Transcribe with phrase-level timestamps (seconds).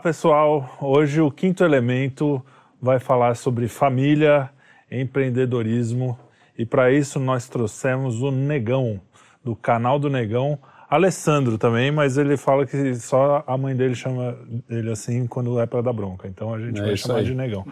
[0.00, 0.78] Olá, pessoal.
[0.80, 2.42] Hoje o quinto elemento
[2.80, 4.48] vai falar sobre família,
[4.90, 6.18] empreendedorismo
[6.56, 8.98] e para isso nós trouxemos o Negão,
[9.44, 14.38] do canal do Negão, Alessandro também, mas ele fala que só a mãe dele chama
[14.70, 16.26] ele assim quando é para dar bronca.
[16.26, 17.24] Então a gente é vai chamar aí.
[17.26, 17.66] de Negão.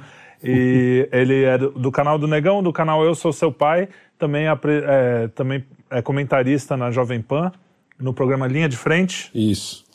[0.45, 4.49] E ele é do, do, canal do Negão, do canal Eu Sou Seu Pai, também
[4.49, 7.51] é, é, também é comentarista na Jovem Pan,
[7.99, 9.31] no programa Linha de Frente.
[9.35, 9.88] Isso.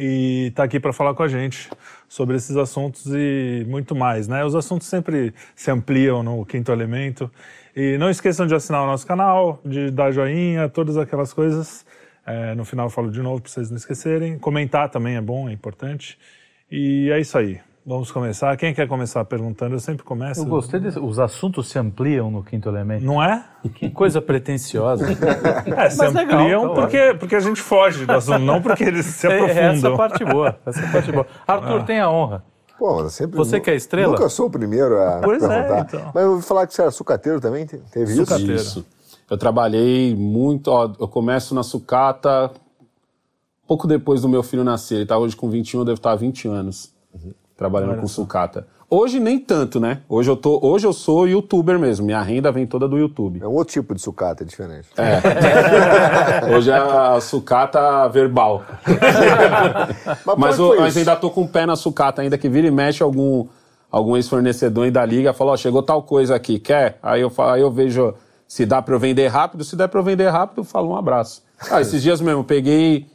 [0.00, 1.68] E está aqui para falar com a gente
[2.08, 4.44] sobre esses assuntos e muito mais, né?
[4.44, 7.28] Os assuntos sempre se ampliam no Quinto Elemento.
[7.74, 11.84] E não esqueçam de assinar o nosso canal, de dar joinha, todas aquelas coisas.
[12.24, 14.38] É, no final eu falo de novo para vocês não esquecerem.
[14.38, 16.16] Comentar também é bom, é importante.
[16.70, 17.60] E é isso aí.
[17.88, 18.54] Vamos começar.
[18.58, 19.74] Quem quer começar perguntando?
[19.74, 20.42] Eu sempre começo.
[20.42, 21.02] Eu gostei disso.
[21.02, 23.02] Os assuntos se ampliam no quinto elemento.
[23.02, 23.42] Não é?
[23.76, 25.06] Que coisa pretensiosa.
[25.74, 29.06] é, se ampliam legal, então, porque, porque a gente foge do assunto, não porque eles
[29.06, 29.62] se é, aprofundam.
[29.62, 30.58] É essa parte boa.
[30.66, 31.26] Essa parte boa.
[31.48, 31.84] Arthur, ah.
[31.84, 32.44] tem a honra.
[32.78, 33.38] Pô, mas sempre.
[33.38, 34.12] Você que é estrela?
[34.12, 35.78] Nunca sou o primeiro a pois é, perguntar.
[35.78, 36.12] É, então.
[36.14, 37.64] Mas eu ouvi falar que você era sucateiro também.
[37.64, 38.54] Teve sucateiro.
[38.54, 38.80] isso?
[38.80, 38.86] Isso.
[39.30, 40.68] Eu trabalhei muito.
[40.68, 42.50] Ó, eu começo na sucata
[43.66, 44.96] pouco depois do meu filho nascer.
[44.96, 46.92] Ele está hoje com 21, eu devo estar há 20 anos.
[47.14, 48.22] Uhum trabalhando Olha com só.
[48.22, 48.68] sucata.
[48.88, 50.00] Hoje nem tanto, né?
[50.08, 53.40] Hoje eu, tô, hoje eu sou youtuber mesmo, minha renda vem toda do YouTube.
[53.42, 54.88] É um outro tipo de sucata, é diferente.
[54.96, 56.54] É.
[56.54, 58.64] hoje é a sucata verbal.
[60.38, 63.48] mas, mas, ainda tô com o pé na sucata, ainda que vira e mexe algum,
[63.90, 66.98] algum ex-fornecedor ainda liga, fala, ó, oh, chegou tal coisa aqui, quer?
[67.02, 68.14] Aí eu, aí eu vejo
[68.46, 70.96] se dá para eu vender rápido, se der para eu vender rápido, eu falo um
[70.96, 71.42] abraço.
[71.70, 73.06] Ah, esses dias mesmo, peguei,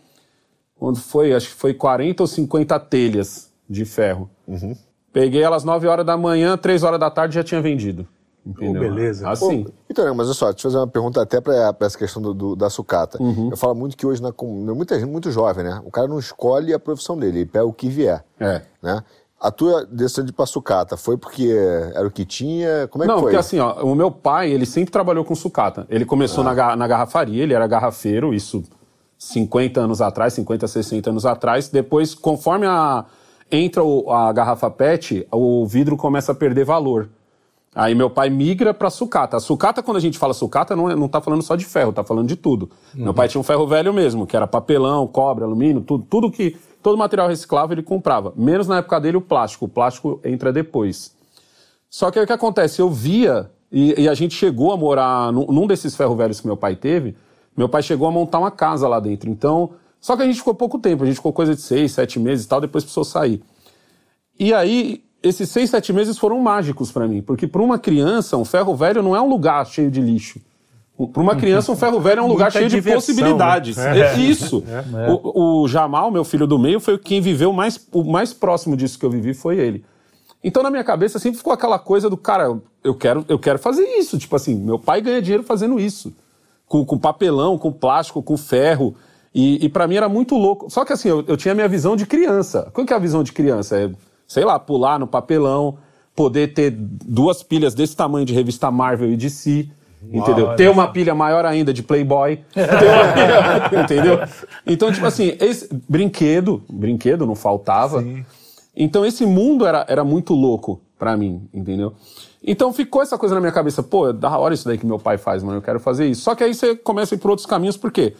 [0.75, 1.33] quando foi?
[1.33, 4.29] Acho que foi 40 ou 50 telhas de ferro.
[4.47, 4.75] Uhum.
[5.11, 8.07] Peguei elas 9 horas da manhã, 3 horas da tarde já tinha vendido.
[8.45, 8.81] Entendeu?
[8.81, 9.29] Oh, beleza.
[9.29, 9.63] Assim.
[9.63, 12.33] Pô, então, mas olha só, deixa eu fazer uma pergunta até para essa questão do,
[12.33, 13.21] do, da sucata.
[13.21, 13.49] Uhum.
[13.51, 15.81] Eu falo muito que hoje, na, muita gente muito jovem, né?
[15.85, 18.23] O cara não escolhe a profissão dele, ele pega o que vier.
[18.39, 18.61] É.
[18.81, 19.01] Né?
[19.39, 21.49] A tua decisão de ir pra sucata foi porque
[21.93, 22.87] era o que tinha?
[22.89, 23.31] Como é não, que foi?
[23.31, 25.85] Não, porque assim, ó, o meu pai, ele sempre trabalhou com sucata.
[25.89, 26.53] Ele começou ah.
[26.53, 28.63] na, na garrafaria, ele era garrafeiro, isso
[29.17, 31.69] 50 anos atrás, 50, 60 anos atrás.
[31.69, 33.05] Depois, conforme a
[33.55, 37.09] entra a garrafa PET, o vidro começa a perder valor.
[37.75, 39.37] Aí meu pai migra para sucata.
[39.37, 41.91] A sucata, quando a gente fala sucata, não, é, não tá falando só de ferro,
[41.91, 42.69] tá falando de tudo.
[42.95, 43.05] Uhum.
[43.05, 46.55] Meu pai tinha um ferro velho mesmo, que era papelão, cobre, alumínio, tudo, tudo que.
[46.83, 48.33] Todo material reciclável ele comprava.
[48.35, 49.65] Menos na época dele o plástico.
[49.65, 51.15] O plástico entra depois.
[51.89, 52.81] Só que aí o que acontece?
[52.81, 56.45] Eu via, e, e a gente chegou a morar num, num desses ferro velhos que
[56.45, 57.15] meu pai teve,
[57.55, 59.29] meu pai chegou a montar uma casa lá dentro.
[59.29, 59.71] Então,
[60.03, 62.43] só que a gente ficou pouco tempo, a gente ficou coisa de seis, sete meses
[62.43, 63.41] e tal, depois precisou sair.
[64.37, 68.43] E aí, esses seis, sete meses foram mágicos para mim, porque para uma criança, um
[68.43, 70.41] ferro velho não é um lugar cheio de lixo.
[71.13, 73.77] Para uma criança, um ferro velho é um lugar cheio diversão, de possibilidades.
[73.77, 73.97] Né?
[73.97, 74.19] É.
[74.19, 74.61] Isso.
[74.67, 75.09] É.
[75.09, 78.99] O, o, Jamal, meu filho do meio, foi quem viveu mais, o mais próximo disso
[78.99, 79.85] que eu vivi foi ele.
[80.43, 83.85] Então, na minha cabeça, sempre ficou aquela coisa do cara, eu quero, eu quero fazer
[83.97, 84.17] isso.
[84.17, 86.13] Tipo assim, meu pai ganha dinheiro fazendo isso.
[86.67, 88.93] Com, com papelão, com plástico, com ferro.
[89.33, 90.69] E, e para mim era muito louco.
[90.69, 92.69] Só que assim, eu, eu tinha a minha visão de criança.
[92.73, 93.77] Qual que é a visão de criança?
[93.77, 93.89] É,
[94.27, 95.77] sei lá, pular no papelão,
[96.15, 99.69] poder ter duas pilhas desse tamanho de revista Marvel e DC.
[100.11, 100.53] Entendeu?
[100.55, 102.41] ter uma pilha maior ainda de Playboy.
[102.53, 104.19] pilha, entendeu?
[104.67, 108.01] Então, tipo assim, esse brinquedo, brinquedo não faltava.
[108.01, 108.25] Sim.
[108.75, 111.93] Então, esse mundo era, era muito louco para mim, entendeu?
[112.43, 114.99] Então ficou essa coisa na minha cabeça, pô, é da hora isso daí que meu
[114.99, 116.21] pai faz, mano, eu quero fazer isso.
[116.21, 118.13] Só que aí você começa a ir por outros caminhos, por quê?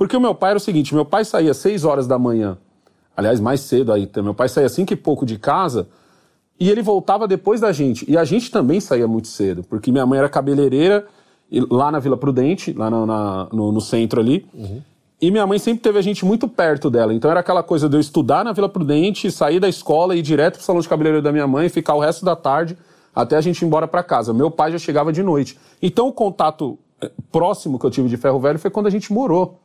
[0.00, 2.56] Porque o meu pai era o seguinte: meu pai saía às 6 horas da manhã,
[3.14, 5.88] aliás, mais cedo aí, meu pai saía cinco e pouco de casa
[6.58, 8.10] e ele voltava depois da gente.
[8.10, 11.06] E a gente também saía muito cedo, porque minha mãe era cabeleireira
[11.70, 14.46] lá na Vila Prudente, lá no, na, no, no centro ali.
[14.54, 14.80] Uhum.
[15.20, 17.12] E minha mãe sempre teve a gente muito perto dela.
[17.12, 20.54] Então era aquela coisa de eu estudar na Vila Prudente, sair da escola, ir direto
[20.54, 22.74] pro salão de cabeleireiro da minha mãe, ficar o resto da tarde
[23.14, 24.32] até a gente ir embora para casa.
[24.32, 25.58] Meu pai já chegava de noite.
[25.82, 29.12] Então o contato eh, próximo que eu tive de ferro velho foi quando a gente
[29.12, 29.60] morou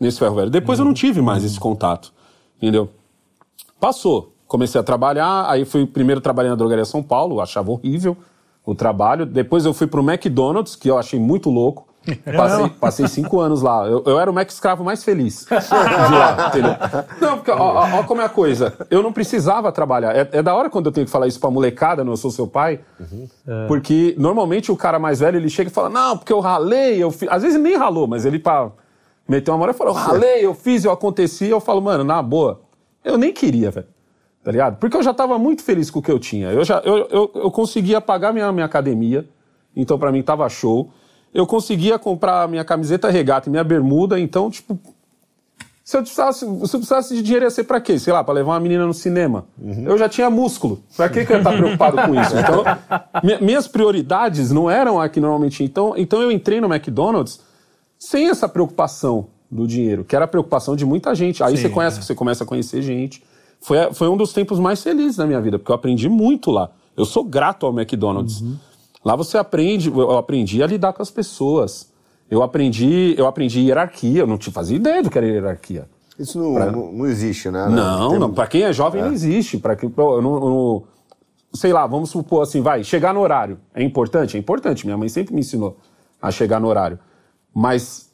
[0.00, 0.50] nesse ferro velho.
[0.50, 0.84] Depois uhum.
[0.84, 2.12] eu não tive mais esse contato,
[2.56, 2.90] entendeu?
[3.80, 4.32] Passou.
[4.46, 8.16] Comecei a trabalhar, aí fui primeiro trabalhar na drogaria São Paulo, achava horrível
[8.64, 9.26] o trabalho.
[9.26, 11.86] Depois eu fui pro McDonald's, que eu achei muito louco.
[12.36, 13.84] Passei, passei cinco anos lá.
[13.84, 16.76] Eu, eu, era o Mac escravo mais feliz de lá, entendeu?
[17.20, 18.74] Não, porque ó, ó, como é a coisa.
[18.88, 20.14] Eu não precisava trabalhar.
[20.14, 22.30] É, é, da hora quando eu tenho que falar isso pra molecada, não eu sou
[22.30, 22.78] seu pai.
[23.00, 23.28] Uhum.
[23.44, 23.66] É.
[23.66, 27.10] Porque normalmente o cara mais velho ele chega e fala: Não, porque eu ralei, eu
[27.10, 27.28] fiz.
[27.28, 28.70] Às vezes nem ralou, mas ele pá,
[29.28, 31.46] meteu uma mão e falou: Eu ralei, eu fiz, eu aconteci.
[31.46, 32.60] Eu falo, mano, na boa,
[33.04, 33.86] eu nem queria, velho.
[34.44, 34.76] Tá ligado?
[34.78, 36.50] Porque eu já tava muito feliz com o que eu tinha.
[36.52, 39.28] Eu já eu, eu, eu conseguia pagar minha, minha academia,
[39.74, 40.90] então para mim tava show
[41.34, 44.78] eu conseguia comprar minha camiseta regata e minha bermuda, então, tipo,
[45.84, 47.98] Se eu precisasse, se eu precisasse de dinheiro, ia ser pra quê?
[47.98, 49.44] Sei lá, pra levar uma menina no cinema.
[49.84, 50.80] Eu já tinha músculo.
[50.96, 52.34] Pra que, que eu ia estar preocupado com isso?
[52.38, 52.64] Então,
[53.22, 55.62] mi- minhas prioridades não eram a que normalmente.
[55.62, 57.40] Então, então eu entrei no McDonald's
[58.06, 61.42] sem essa preocupação do dinheiro, que era a preocupação de muita gente.
[61.42, 62.02] Aí Sim, você conhece, é.
[62.02, 63.20] você começa a conhecer gente.
[63.60, 66.70] Foi, foi um dos tempos mais felizes da minha vida, porque eu aprendi muito lá.
[66.96, 68.44] Eu sou grato ao McDonald's.
[69.04, 71.90] Lá você aprende, eu aprendi a lidar com as pessoas.
[72.30, 75.88] Eu aprendi, eu aprendi hierarquia, eu não te fazia ideia do que era hierarquia.
[76.16, 77.66] Isso não, não, não existe, né?
[77.68, 78.32] Não, Tem- não.
[78.32, 79.58] Para quem é jovem não existe.
[79.58, 80.82] Para que pô, eu não, eu não-
[81.52, 83.58] sei lá, vamos supor assim, vai chegar no horário.
[83.74, 84.86] É importante, é importante.
[84.86, 85.76] Minha mãe sempre me ensinou
[86.22, 86.98] a chegar no horário.
[87.56, 88.12] Mas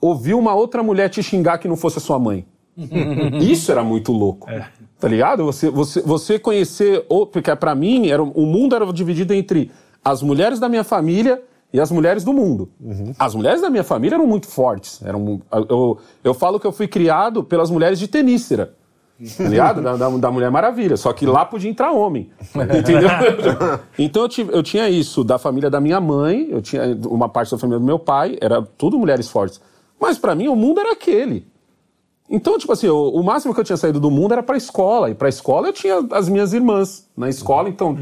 [0.00, 2.44] ouvir uma outra mulher te xingar que não fosse a sua mãe.
[3.40, 4.50] Isso era muito louco.
[4.98, 5.44] Tá ligado?
[5.44, 7.06] Você, você, você conhecer.
[7.30, 9.70] Porque pra mim, era, o mundo era dividido entre
[10.04, 11.40] as mulheres da minha família
[11.72, 12.68] e as mulheres do mundo.
[13.16, 15.00] As mulheres da minha família eram muito fortes.
[15.04, 18.74] Eram, eu, eu falo que eu fui criado pelas mulheres de Tenícera.
[19.36, 19.82] Tá ligado?
[19.82, 20.96] Da, da, da Mulher Maravilha.
[20.96, 22.30] Só que lá podia entrar homem.
[22.54, 23.08] Entendeu?
[23.98, 27.50] então eu, tive- eu tinha isso da família da minha mãe, eu tinha uma parte
[27.50, 29.60] da família do meu pai, era tudo mulheres fortes.
[30.00, 31.46] Mas pra mim o mundo era aquele.
[32.28, 35.10] Então, tipo assim, o, o máximo que eu tinha saído do mundo era pra escola.
[35.10, 37.96] E pra escola eu tinha as minhas irmãs na escola, então.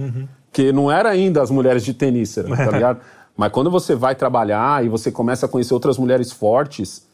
[0.52, 3.00] Que não era ainda as mulheres de tenícera, tá ligado?
[3.36, 7.06] Mas quando você vai trabalhar e você começa a conhecer outras mulheres fortes,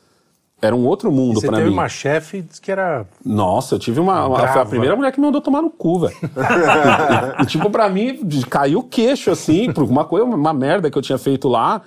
[0.65, 1.75] era um outro mundo Você pra teve mim.
[1.75, 3.07] uma chefe que era.
[3.25, 4.27] Nossa, eu tive uma.
[4.27, 6.15] uma- foi a primeira mulher que me mandou tomar no cu, velho.
[7.43, 11.03] e, tipo, pra mim, caiu o queixo, assim, por uma coisa, uma merda que eu
[11.03, 11.83] tinha feito lá.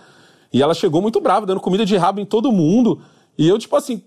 [0.53, 3.01] E ela chegou muito brava, dando comida de rabo em todo mundo.
[3.37, 4.01] E eu, tipo assim.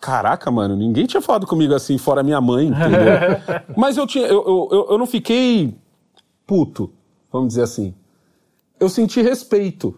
[0.00, 3.64] Caraca, mano, ninguém tinha falado comigo assim, fora minha mãe, entendeu?
[3.76, 4.26] Mas eu tinha.
[4.26, 5.74] Eu, eu- eu não fiquei
[6.46, 6.92] puto,
[7.32, 7.94] vamos dizer assim.
[8.78, 9.96] Eu senti respeito.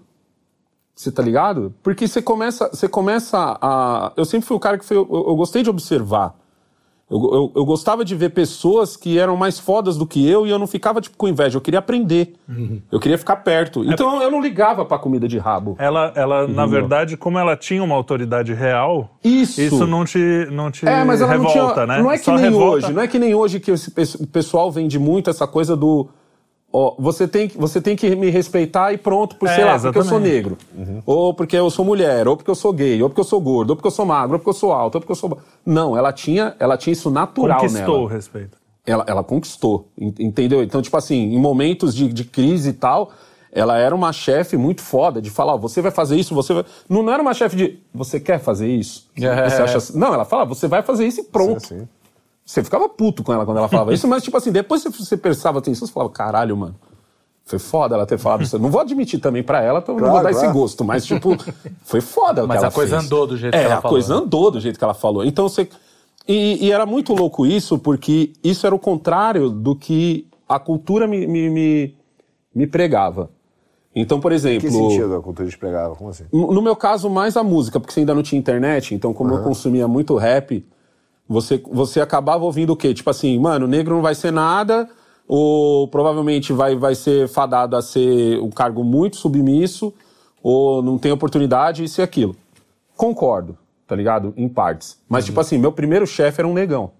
[1.00, 1.72] Você tá ligado?
[1.82, 4.12] Porque você começa, você começa a.
[4.18, 4.98] Eu sempre fui o cara que foi.
[4.98, 6.34] Eu, eu gostei de observar.
[7.10, 10.50] Eu, eu, eu gostava de ver pessoas que eram mais fodas do que eu e
[10.50, 11.56] eu não ficava tipo, com inveja.
[11.56, 12.34] Eu queria aprender.
[12.92, 13.82] Eu queria ficar perto.
[13.82, 15.74] Então eu não ligava pra comida de rabo.
[15.78, 19.58] Ela, ela na verdade, como ela tinha uma autoridade real, Isso.
[19.58, 21.86] isso não te, não te É, mas ela revolta, não tinha.
[21.86, 22.02] né?
[22.02, 22.92] Não é que Só nem revolta- hoje.
[22.92, 26.08] Não é que nem hoje que esse o pessoal vende muito essa coisa do.
[26.72, 29.72] Ó, você, tem, que- você tem que me respeitar e pronto, por, É, sei lá,
[29.78, 30.32] porque eu sou exatamente.
[30.34, 30.58] negro.
[31.04, 33.70] Ou porque eu sou mulher, ou porque eu sou gay, ou porque eu sou gordo,
[33.70, 35.36] ou porque eu sou magro, ou porque eu sou alto, ou porque eu sou.
[35.66, 38.10] Não, ela tinha, ela tinha isso natural Conquistou o nela.
[38.12, 38.56] respeito.
[38.86, 40.62] Ela, ela conquistou, en- entendeu?
[40.62, 43.10] Então, tipo assim, em momentos de, de crise e tal,
[43.52, 46.64] ela era uma chefe muito foda de falar, ó, você vai fazer isso, você vai.
[46.88, 47.78] Não, não era uma chefe de.
[47.92, 49.08] Você quer fazer isso?
[49.20, 49.50] É.
[49.50, 49.98] Você acha assim?
[49.98, 51.66] Não, ela fala, você vai fazer isso e pronto.
[51.66, 51.88] Sim, sim.
[52.50, 55.16] Você ficava puto com ela quando ela falava isso, mas tipo assim, depois você, você
[55.16, 56.74] prestava atenção, você falava, caralho, mano.
[57.44, 58.58] Foi foda ela ter falado isso.
[58.58, 60.58] Não vou admitir também pra ela, então eu não Claro, vou dar esse claro.
[60.58, 61.36] gosto, mas tipo,
[61.84, 63.06] foi foda o Mas que ela a coisa fez.
[63.06, 64.20] andou do jeito é, que ela a falou, coisa né?
[64.20, 65.24] andou do jeito que ela falou.
[65.24, 65.68] Então você.
[66.26, 71.06] E, e era muito louco isso, porque isso era o contrário do que a cultura
[71.06, 71.94] me, me, me,
[72.52, 73.30] me pregava.
[73.94, 74.60] Então, por Em exemplo.
[74.60, 75.94] que sentido a cultura despregava?
[75.94, 76.24] Como assim?
[76.32, 79.34] No no meu caso, mais a música, porque você ainda não tinha internet, então como
[79.34, 80.64] eu consumia muito rap,
[81.30, 82.92] você, você acabava ouvindo o quê?
[82.92, 84.90] Tipo assim, mano, negro não vai ser nada,
[85.28, 89.94] ou provavelmente vai, vai ser fadado a ser um cargo muito submisso,
[90.42, 92.34] ou não tem oportunidade, isso e aquilo.
[92.96, 93.56] Concordo,
[93.86, 94.34] tá ligado?
[94.36, 94.98] Em partes.
[95.08, 96.90] Mas, tipo assim, meu primeiro chefe era um negão.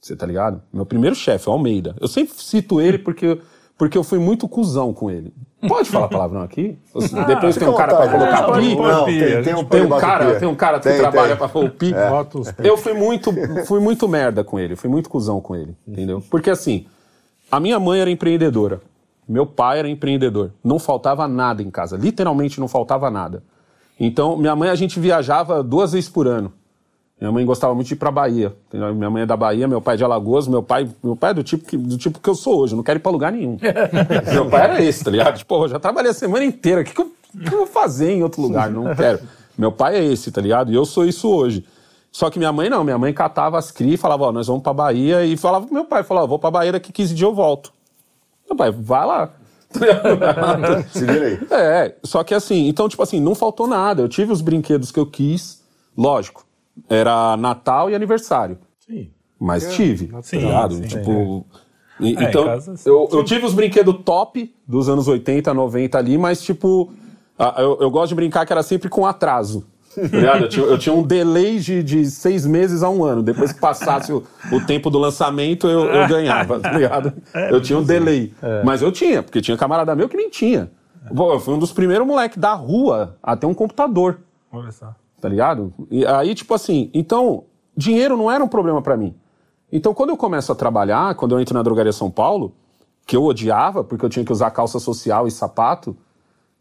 [0.00, 0.62] Você tá ligado?
[0.72, 1.94] Meu primeiro chefe, o Almeida.
[2.00, 3.38] Eu sempre cito ele porque,
[3.76, 5.30] porque eu fui muito cuzão com ele.
[5.68, 6.78] Pode falar palavrão aqui?
[7.26, 8.66] Depois tem um cara à colocar vontade.
[8.68, 8.76] pi.
[8.76, 10.38] pode Não, pi, tem, um, Tem um cara, pi.
[10.40, 11.92] tem um cara que Tem, trabalha pra pôr o pi.
[12.34, 13.30] Os Eu fui muito,
[13.66, 16.22] fui muito merda com ele, fui muito cuzão com ele, entendeu?
[16.30, 16.86] Porque assim,
[17.50, 18.80] a minha mãe era empreendedora,
[19.28, 23.42] meu pai era empreendedor, não faltava nada em casa, literalmente não faltava nada.
[23.98, 26.50] Então, minha mãe, a gente viajava duas vezes por ano.
[27.20, 28.54] Minha mãe gostava muito de ir pra Bahia.
[28.72, 31.34] Minha mãe é da Bahia, meu pai é de Alagoas, meu pai, meu pai é
[31.34, 33.58] do tipo que, do tipo que eu sou hoje, não quero ir pra lugar nenhum.
[34.32, 35.36] meu pai era esse, tá ligado?
[35.36, 38.12] Tipo, eu já trabalhei a semana inteira, o que, que, eu, que eu vou fazer
[38.12, 38.70] em outro lugar?
[38.70, 39.20] Não quero.
[39.58, 40.72] Meu pai é esse, tá ligado?
[40.72, 41.66] E eu sou isso hoje.
[42.10, 44.62] Só que minha mãe não, minha mãe catava as cri e falava, ó, nós vamos
[44.62, 47.28] pra Bahia, e falava pro meu pai, falava, ó, vou pra Bahia daqui 15 dias
[47.28, 47.70] eu volto.
[48.48, 49.30] Meu pai, vai lá.
[50.90, 51.38] Se vira aí.
[51.50, 54.00] É, só que assim, então, tipo assim, não faltou nada.
[54.02, 55.62] Eu tive os brinquedos que eu quis,
[55.96, 56.44] lógico.
[56.88, 58.58] Era Natal e aniversário.
[58.78, 59.10] Sim.
[59.38, 60.74] Mas tive, tá Sim, ligado?
[60.74, 61.46] sim, tipo.
[61.98, 62.88] e- É, então, casa, sim.
[62.88, 66.92] eu, eu tive os brinquedos top dos anos 80, 90 ali, mas tipo.
[67.56, 69.66] Eu, eu gosto de brincar que era sempre com atraso.
[69.96, 70.38] tá?
[70.38, 73.22] Eu, tinha, eu tinha um delay de, de seis meses a um ano.
[73.22, 74.22] Depois que passasse o,
[74.52, 77.12] o tempo do lançamento, eu, eu ganhava, tá ligado?
[77.50, 78.32] Eu tinha um delay.
[78.64, 80.70] Mas eu tinha, porque tinha camarada meu que nem tinha.
[81.16, 84.20] Pô, eu fui um dos primeiros moleques da rua a ter um computador.
[84.52, 84.94] Olha só.
[85.20, 85.72] Tá ligado?
[85.90, 87.44] E aí, tipo assim, então,
[87.76, 89.14] dinheiro não era um problema pra mim.
[89.72, 92.52] Então, quando eu começo a trabalhar, quando eu entro na drogaria São Paulo,
[93.06, 95.96] que eu odiava, porque eu tinha que usar calça social e sapato,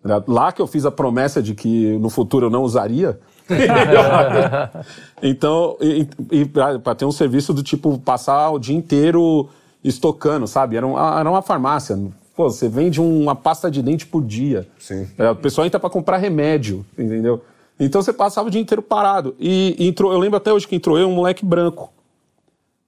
[0.03, 0.21] né?
[0.27, 3.19] lá que eu fiz a promessa de que no futuro eu não usaria.
[5.23, 9.49] então, e, e para ter um serviço do tipo passar o dia inteiro
[9.83, 10.75] estocando, sabe?
[10.75, 11.97] Era, um, era uma farmácia.
[12.35, 14.67] Pô, você vende uma pasta de dente por dia.
[14.77, 15.07] Sim.
[15.17, 17.41] É, o pessoal entra para comprar remédio, entendeu?
[17.79, 19.36] Então você passava o dia inteiro parado.
[19.39, 21.93] E entrou, eu lembro até hoje que entrou eu, um moleque branco.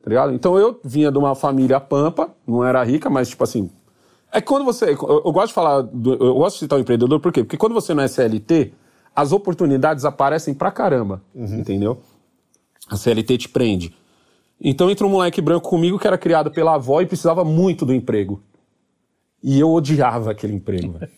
[0.04, 0.34] Tá ligado?
[0.34, 3.70] Então eu vinha de uma família pampa, não era rica, mas tipo assim.
[4.32, 4.92] É que quando você.
[4.92, 5.82] Eu, eu gosto de falar.
[5.82, 7.44] Do, eu gosto de citar o empreendedor, por quê?
[7.44, 8.74] Porque quando você não é CLT,
[9.16, 11.22] as oportunidades aparecem pra caramba.
[11.60, 12.00] Entendeu?
[12.90, 13.96] A CLT te prende.
[14.60, 17.94] Então entra um moleque branco comigo que era criado pela avó e precisava muito do
[17.94, 18.42] emprego.
[19.44, 21.12] E eu odiava aquele emprego, velho.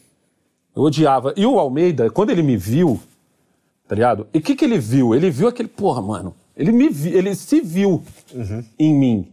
[0.75, 1.33] Eu odiava.
[1.35, 2.99] E o Almeida, quando ele me viu,
[3.93, 4.25] tá ligado?
[4.33, 5.13] E o que, que ele viu?
[5.13, 6.33] Ele viu aquele, porra, mano.
[6.57, 8.01] Ele me vi, ele se viu
[8.79, 9.27] em mim,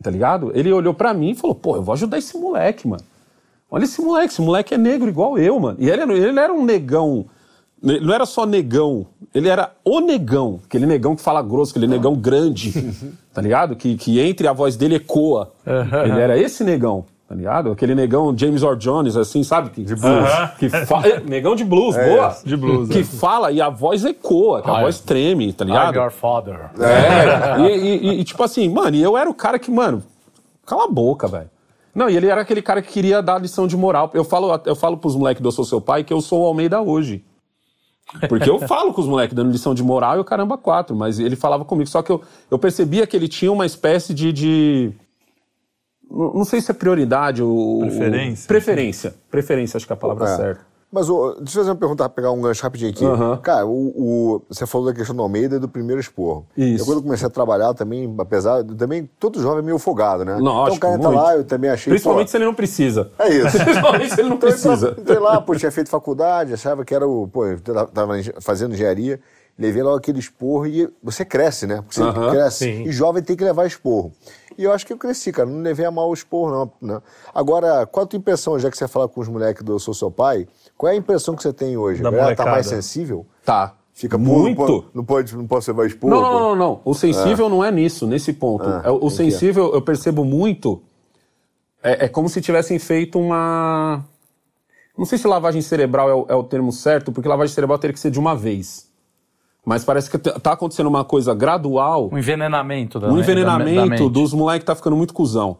[0.00, 0.52] tá ligado?
[0.54, 3.02] Ele olhou pra mim e falou, pô, eu vou ajudar esse moleque, mano.
[3.68, 5.76] Olha esse moleque, esse moleque é negro igual eu, mano.
[5.80, 7.26] E ele, era- ele era um negão.
[7.82, 10.60] Ele não era só negão, ele era o negão.
[10.64, 12.72] Aquele negão que fala grosso, aquele negão grande,
[13.34, 13.74] tá ligado?
[13.74, 15.52] Que, que entre a voz dele ecoa.
[16.04, 17.70] Ele era esse negão, tá ligado?
[17.72, 19.70] Aquele negão James Earl Jones, assim, sabe?
[19.70, 20.30] Que, de blues.
[20.58, 22.36] Que fa- é, negão de blues, boa.
[22.44, 23.04] de blues, Que é.
[23.04, 25.96] fala e a voz ecoa, que a voz treme, tá I'm ligado?
[25.96, 26.70] your father.
[26.80, 30.02] É, e, e- e, tipo assim, mano, e eu era o cara que, mano,
[30.64, 31.50] cala a boca, velho.
[31.94, 34.10] Não, e ele era aquele cara que queria dar lição de moral.
[34.12, 36.46] Eu falo, eu falo pros moleques do Eu Sou Seu Pai que eu sou o
[36.46, 37.24] Almeida hoje.
[38.28, 41.18] Porque eu falo com os moleques dando lição de moral e o caramba quatro, mas
[41.18, 41.88] ele falava comigo.
[41.90, 44.32] Só que eu, eu percebia que ele tinha uma espécie de.
[44.32, 44.92] de-
[46.10, 47.80] não não sei se é prioridade ou.
[47.80, 48.46] Preferência.
[48.48, 49.14] Preferência.
[49.30, 50.36] Preferência, acho que é a palavra É.
[50.36, 50.76] certa.
[50.90, 53.04] Mas ô, deixa eu fazer uma pergunta, pegar um gancho rapidinho aqui.
[53.04, 53.36] Aham.
[53.38, 53.72] Cara, o,
[54.36, 56.46] o- você falou da questão do Almeida e do primeiro esporro.
[56.56, 56.82] Isso.
[56.82, 58.62] Eu, quando comecei a trabalhar também, apesar.
[58.64, 60.36] Também todo jovem é meio folgado, né?
[60.36, 61.22] Lógico, então o cara entra muito.
[61.22, 61.90] lá, eu também achei.
[61.90, 63.10] Principalmente pô, se ele não precisa.
[63.18, 63.58] É isso.
[63.62, 64.88] Principalmente se ele não Então, eu precisa.
[64.90, 67.26] entrei- Entrei lá, pô, tinha feito faculdade, achava que era o.
[67.28, 69.20] Pô, eu tava fazendo engenharia,
[69.58, 71.76] levei logo aquele esporro e você cresce, né?
[71.82, 72.58] Porque você Aham, cresce.
[72.64, 72.82] sim.
[72.84, 74.12] E jovem tem que levar esporro.
[74.58, 75.48] E eu acho que eu cresci, cara.
[75.48, 76.72] Não levei a mal o esporro, não.
[76.80, 77.02] não.
[77.34, 79.92] Agora, qual a tua impressão, já que você fala com os moleques do Eu Sou
[79.92, 82.02] Seu Pai, qual é a impressão que você tem hoje?
[82.02, 83.26] Da A galera tá mais sensível?
[83.44, 83.74] Tá.
[83.92, 84.58] Fica muito.
[84.60, 86.14] Não pode, não pode, não pode levar esporro?
[86.14, 86.80] Não, não, não, não, não.
[86.84, 88.64] O sensível não é nisso, nesse ponto.
[88.66, 89.10] Ah, É, o que é?
[89.10, 90.82] sensível, eu percebo muito.
[91.82, 94.04] É, é como se tivessem feito uma.
[94.98, 97.94] Não sei se lavagem cerebral é o, é o termo certo, porque lavagem cerebral teria
[97.94, 98.85] que ser de uma vez.
[99.66, 103.90] Mas parece que tá acontecendo uma coisa gradual, Um envenenamento da um da- da envenenamento
[104.04, 104.08] mente.
[104.12, 105.58] dos moleques que tá ficando muito cuzão.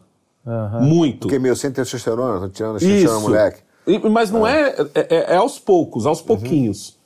[0.81, 1.19] Muito.
[1.27, 3.59] Porque meio sem testosterona, tô tirando, tirando moleque.
[3.85, 4.69] E- Mas não é.
[4.95, 6.25] É, é- é aos poucos, aos Uhum.
[6.25, 6.97] pouquinhos.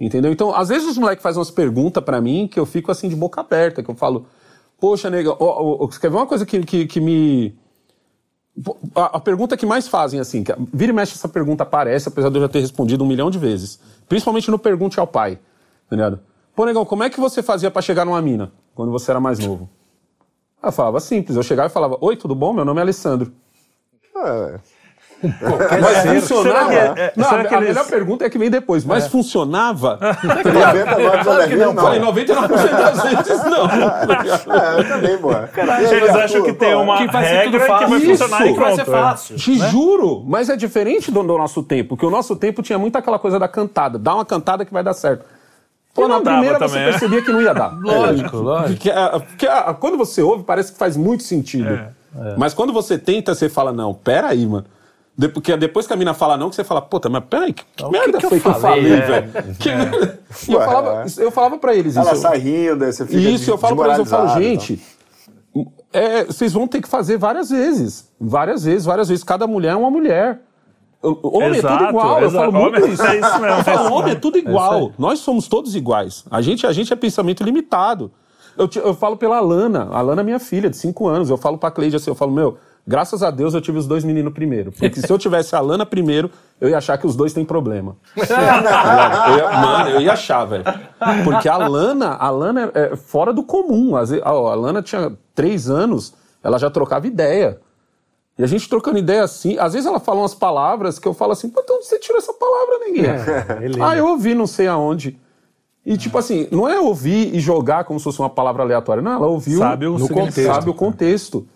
[0.00, 0.32] Entendeu?
[0.32, 3.14] Então, às vezes os moleques fazem umas perguntas pra mim que eu fico assim de
[3.16, 4.24] boca aberta, que eu falo,
[4.80, 7.54] poxa, nega, ó, ó, ó, você quer ver uma coisa que, que, que me.
[8.94, 12.30] A, a pergunta que mais fazem, assim, que vira e mexe essa pergunta aparece, apesar
[12.30, 13.78] de eu já ter respondido um milhão de vezes.
[14.08, 15.38] Principalmente no Pergunte ao Pai.
[15.88, 16.18] Tá ligado?
[16.56, 19.38] Pô, negão, como é que você fazia pra chegar numa mina quando você era mais
[19.38, 19.68] novo?
[20.62, 22.52] Eu falava simples, eu chegava e falava, oi, tudo bom?
[22.52, 23.30] Meu nome é Alessandro.
[24.16, 24.58] É,
[25.22, 26.68] Mas Será funcionava?
[26.70, 28.84] que é- é- não, será a, que a eles- melhor pergunta é que vem depois.
[28.84, 29.98] Mas funcionava?
[30.24, 31.72] 99 Claro que não.
[31.74, 31.82] não.
[31.82, 33.66] Falei 99% das vezes não.
[34.54, 35.30] É, eu também, pô.
[35.32, 37.88] Eles acham que tem uma Que vai ser tudo regra que fácil.
[37.88, 38.84] vai Isso, funcionar e que vai ser é.
[38.84, 39.36] fácil.
[39.36, 42.96] Te juro, mas é diferente do, do nosso tempo, porque o nosso tempo tinha muito
[42.96, 43.98] aquela coisa da cantada.
[43.98, 45.24] Dá uma cantada que vai dar certo.
[45.96, 46.90] Pô, na não dava primeira você também, é.
[46.90, 47.74] percebia que não ia dar.
[47.80, 48.70] Lógico, lógico.
[48.74, 51.68] Porque, ah, porque, ah, quando você ouve, parece que faz muito sentido.
[51.68, 51.88] É.
[52.38, 54.64] Mas quando você tenta, você fala, não, pera aí, mano.
[55.18, 57.64] De- Porque depois que a mina fala não, que você fala, puta, mas peraí, que,
[57.74, 58.82] que merda que eu foi que eu falei?
[58.84, 59.06] falei, É.
[59.22, 59.56] velho?
[59.58, 60.18] Que merda?
[60.48, 62.20] E eu falava, eu falava pra eles Ela isso.
[62.22, 64.80] sai rindo, aí você fica Isso, eu falo pra eles, eu falo, gente,
[65.92, 68.10] é, vocês vão ter que fazer várias vezes.
[68.20, 69.24] Várias vezes, várias vezes.
[69.24, 70.40] Cada mulher é uma mulher.
[71.02, 72.50] O- Homem é Exato, tudo igual, eu exato.
[72.50, 73.02] falo muito Homem- isso.
[73.02, 73.58] é isso mesmo.
[73.58, 74.92] Eu falo, homem é tudo igual.
[74.98, 76.24] Nós somos todos iguais.
[76.30, 78.10] A gente, a gente é pensamento limitado.
[78.58, 79.88] Eu, te- eu falo pela Alana.
[79.92, 81.28] A Alana é minha filha, de 5 anos.
[81.30, 84.02] Eu falo pra Cleide assim, eu falo, meu, graças a Deus eu tive os dois
[84.02, 84.72] meninos primeiro.
[84.72, 87.96] Porque se eu tivesse a Alana primeiro, eu ia achar que os dois têm problema.
[88.16, 90.64] Eu ia- mano, eu ia achar, velho.
[91.24, 93.94] Porque a Lana, a Lana é, é fora do comum.
[93.96, 97.60] Às vezes- ó, a Lana tinha três anos, ela já trocava ideia.
[98.38, 101.32] E a gente trocando ideia assim, às vezes ela fala umas palavras que eu falo
[101.32, 103.04] assim, onde você tirou essa palavra, ninguém?
[103.62, 105.18] ele ah, eu ouvi não sei aonde.
[105.84, 109.02] E tipo assim, não é ouvir e jogar como se fosse uma palavra aleatória.
[109.02, 110.52] Não, ela ouviu Sabe o no contexto.
[110.52, 111.46] Sabe o contexto.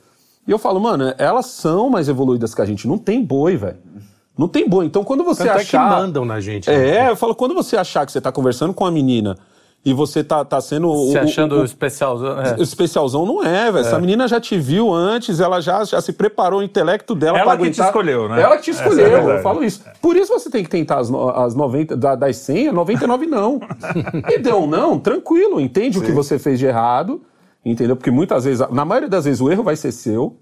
[0.47, 2.89] E eu falo, mano, elas são mais evoluídas que a gente.
[2.89, 3.77] Não tem boi, velho.
[4.39, 4.87] Não tem boi.
[4.87, 5.91] Então quando você Tanto é que achar.
[5.91, 6.71] mandam na gente.
[6.71, 7.07] né?
[7.07, 9.37] É, eu falo, quando você achar que você tá conversando com uma menina
[9.85, 10.91] e você tá, tá sendo.
[10.91, 12.41] o- Se o- achando o- especialzão.
[12.41, 12.55] é.
[12.59, 13.79] o especialzão não é, velho.
[13.79, 17.47] Essa menina já te viu antes, ela já, já se preparou o intelecto dela Ela
[17.47, 17.87] pra que te aguentar.
[17.87, 18.43] escolheu, né?
[18.43, 19.83] Ela que te Essa escolheu, é eu falo isso.
[20.03, 23.59] Por isso você tem que tentar as, as 90, da- das 100, 99 não.
[24.29, 27.23] e deu um não, tranquilo, entende o que você fez de errado,
[27.65, 27.97] entendeu?
[27.97, 30.37] Porque muitas vezes, na maioria das vezes, o erro vai ser seu.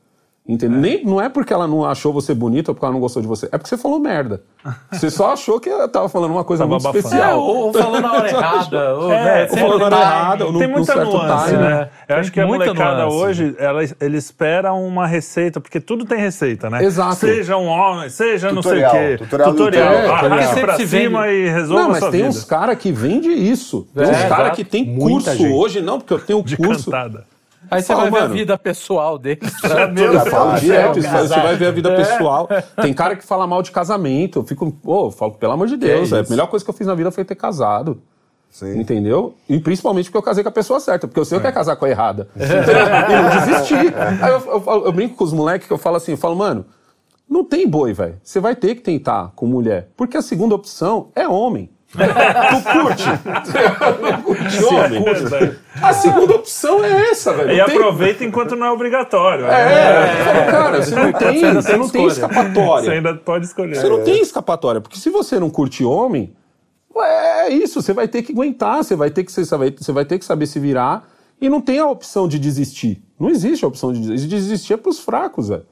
[0.49, 0.81] Entendeu?
[0.81, 3.29] Nem, não é porque ela não achou você bonita ou porque ela não gostou de
[3.29, 3.47] você.
[3.53, 4.41] É porque você falou merda.
[4.91, 7.15] Você só achou que ela tava falando uma coisa Tava muito abafando.
[7.15, 7.39] É, especial.
[7.41, 8.95] ou, ou falando na hora errada.
[8.97, 10.11] Ou, É, né, ou sempre falando na hora timing.
[10.11, 11.81] errada, ou no- Tem muita certo nuance, time, né?
[11.83, 13.17] Eu Tem acho que a molecada nuance.
[13.17, 16.83] hoje, ela, ele espera uma receita, porque tudo tem receita, né?
[16.83, 17.17] Exato.
[17.17, 19.25] Seja um homem, seja Tutorial, não sei o quê.
[19.25, 20.15] tutorial tutorial.
[20.15, 21.35] Arraste É, pra sempre se cima vende.
[21.35, 22.31] e resolva Não, mas sua tem vida.
[22.31, 23.87] uns caras que vende isso.
[23.95, 25.47] Tem É, uns caras que tem curso.
[25.55, 26.91] Hoje não, porque eu tenho de curso.
[26.91, 27.25] cantada.
[27.71, 29.41] Aí você Fala, vai ver a vida pessoal dele.
[29.93, 30.13] Meu
[30.61, 32.49] direto, isso, você vai ver a vida pessoal.
[32.81, 34.39] Tem cara que fala mal de casamento.
[34.41, 36.75] Eu fico, pô, eu falo, pelo amor de Deus, é, a melhor coisa que eu
[36.75, 38.01] fiz na vida foi ter casado.
[38.51, 38.81] Sim.
[38.81, 39.35] Entendeu?
[39.49, 41.55] E principalmente porque eu casei com a pessoa certa, porque eu sei que eu quero
[41.55, 42.29] casar com a errada.
[42.35, 43.95] e não desistir.
[44.23, 46.35] Aí eu, eu falo- eu brinco com os moleques que eu falo assim, eu falo,
[46.35, 46.65] mano,
[47.29, 48.17] não tem boi, velho.
[48.23, 49.91] Você vai ter que tentar com mulher.
[49.97, 51.69] Porque a segunda opção é homem.
[51.93, 53.05] Tu curte?
[54.03, 55.05] Não curte homem?
[55.81, 57.51] A segunda opção é essa, velho.
[57.53, 59.47] E tem- aproveita enquanto não é obrigatório.
[59.47, 62.29] é, eu falo, cara, você não tem, sendo você não tem escolha.
[62.29, 62.93] Você escapatória.
[62.93, 63.77] ainda pode escolher.
[63.77, 66.33] Você não tem escapatória, porque se você não curte homem,
[66.97, 70.05] é isso, você vai ter que aguentar, você vai ter que, você vai, você vai
[70.05, 71.09] ter que saber se virar
[71.41, 73.01] e não tem a opção de desistir.
[73.19, 74.29] Não existe a opção de desistir.
[74.29, 75.65] Desistir é pros fracos, velho.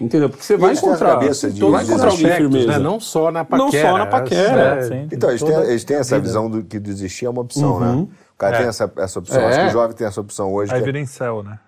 [0.00, 0.28] Entendeu?
[0.28, 2.66] Porque você vai encontrar, cabeça de- vai encontrar alguém firmeza.
[2.66, 2.78] né?
[2.78, 3.64] Não só na paquera.
[3.64, 4.60] Não só na paquera.
[4.78, 5.08] É, sim.
[5.12, 6.26] Então, eles têm, eles têm essa vida.
[6.26, 7.92] visão do que desistir é uma opção, né?
[8.34, 9.40] O cara tem essa, essa opção.
[9.40, 9.46] É.
[9.46, 10.72] Acho que o jovem tem essa opção hoje.
[10.72, 11.58] Aí que é- vira em céu, né?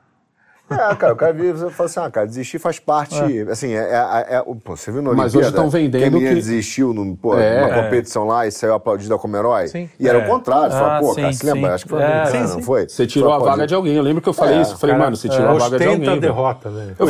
[0.68, 3.14] É, cara, o cara vira e fala assim, ah, cara, desistir faz parte,
[3.48, 5.46] assim, é, é- é- o- pô, você viu no Mas Olimpíada?
[5.46, 7.60] hoje tão vendendo que a que- desistiu num, pô, É.
[7.60, 9.68] numa competição lá e saiu aplaudida como herói.
[9.68, 9.88] Sim.
[9.98, 10.24] E era É.
[10.24, 11.74] o contrário, você fala, Ah, pô, sim, cara, se lembra?
[11.74, 12.88] Acho que foi É, sim, não foi?
[12.88, 13.68] Você tirou Foi a vaga aplaudido.
[13.68, 13.94] de alguém.
[13.96, 14.72] Eu lembro que eu falei É, isso.
[14.74, 16.02] Eu falei, cara, mano, você tirou a vaga de alguém.
[16.02, 16.20] a velho.
[16.20, 16.94] derrota, né?
[16.98, 17.06] Eu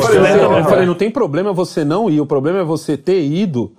[0.65, 3.71] falei, não tem problema você não ir, o problema é você ter ido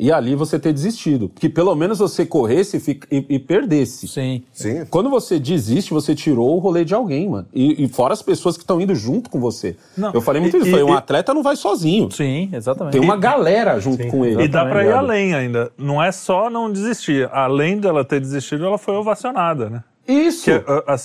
[0.00, 1.30] e ali você ter desistido.
[1.34, 2.76] Que pelo menos você corresse
[3.10, 4.08] e, e- e perdesse.
[4.08, 4.42] Sim.
[4.52, 4.84] Sim.
[4.90, 7.46] Quando você desiste, você tirou o rolê de alguém, mano.
[7.52, 9.76] E, e fora as pessoas que estão indo junto com você.
[9.96, 10.70] Não, Eu falei muito e- isso.
[10.70, 12.10] Falei, e- um atleta não vai sozinho.
[12.10, 12.92] Sim, exatamente.
[12.92, 14.42] Tem uma galera junto com ele.
[14.44, 15.70] E dá pra ir além ainda.
[15.78, 17.28] Não é só não desistir.
[17.32, 19.84] Além dela ter desistido, ela foi ovacionada, né?
[20.08, 20.50] Isso.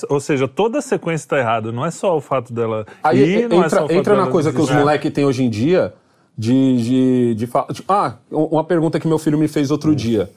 [0.09, 1.71] Ou seja, toda a sequência tá errada.
[1.71, 4.15] Não é só o fato dela Aí ir, não é só entra, o fato entra
[4.15, 4.79] na coisa que os desistir.
[4.79, 5.93] moleques têm hoje em dia
[6.37, 10.29] de, de, de fa- de- Ah, uma pergunta que meu filho me fez outro dia.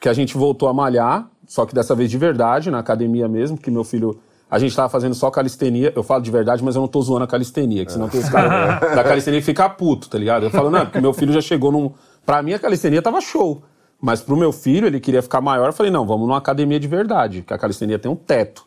[0.00, 3.56] Que a gente voltou a malhar, só que dessa vez de verdade, na academia mesmo,
[3.56, 4.18] que meu filho.
[4.50, 5.92] A gente tava fazendo só calistenia.
[5.96, 8.28] Eu falo de verdade, mas eu não tô zoando a calistenia, que senão tem os
[8.28, 10.44] caras da calistenia que fica puto, tá ligado?
[10.44, 11.90] Eu falo, não, porque meu filho já chegou num.
[12.24, 13.62] Pra mim a calistenia tava show.
[14.00, 16.86] Mas pro meu filho, ele queria ficar maior, eu falei, não, vamos numa academia de
[16.86, 18.66] verdade, que a calistenia tem um teto.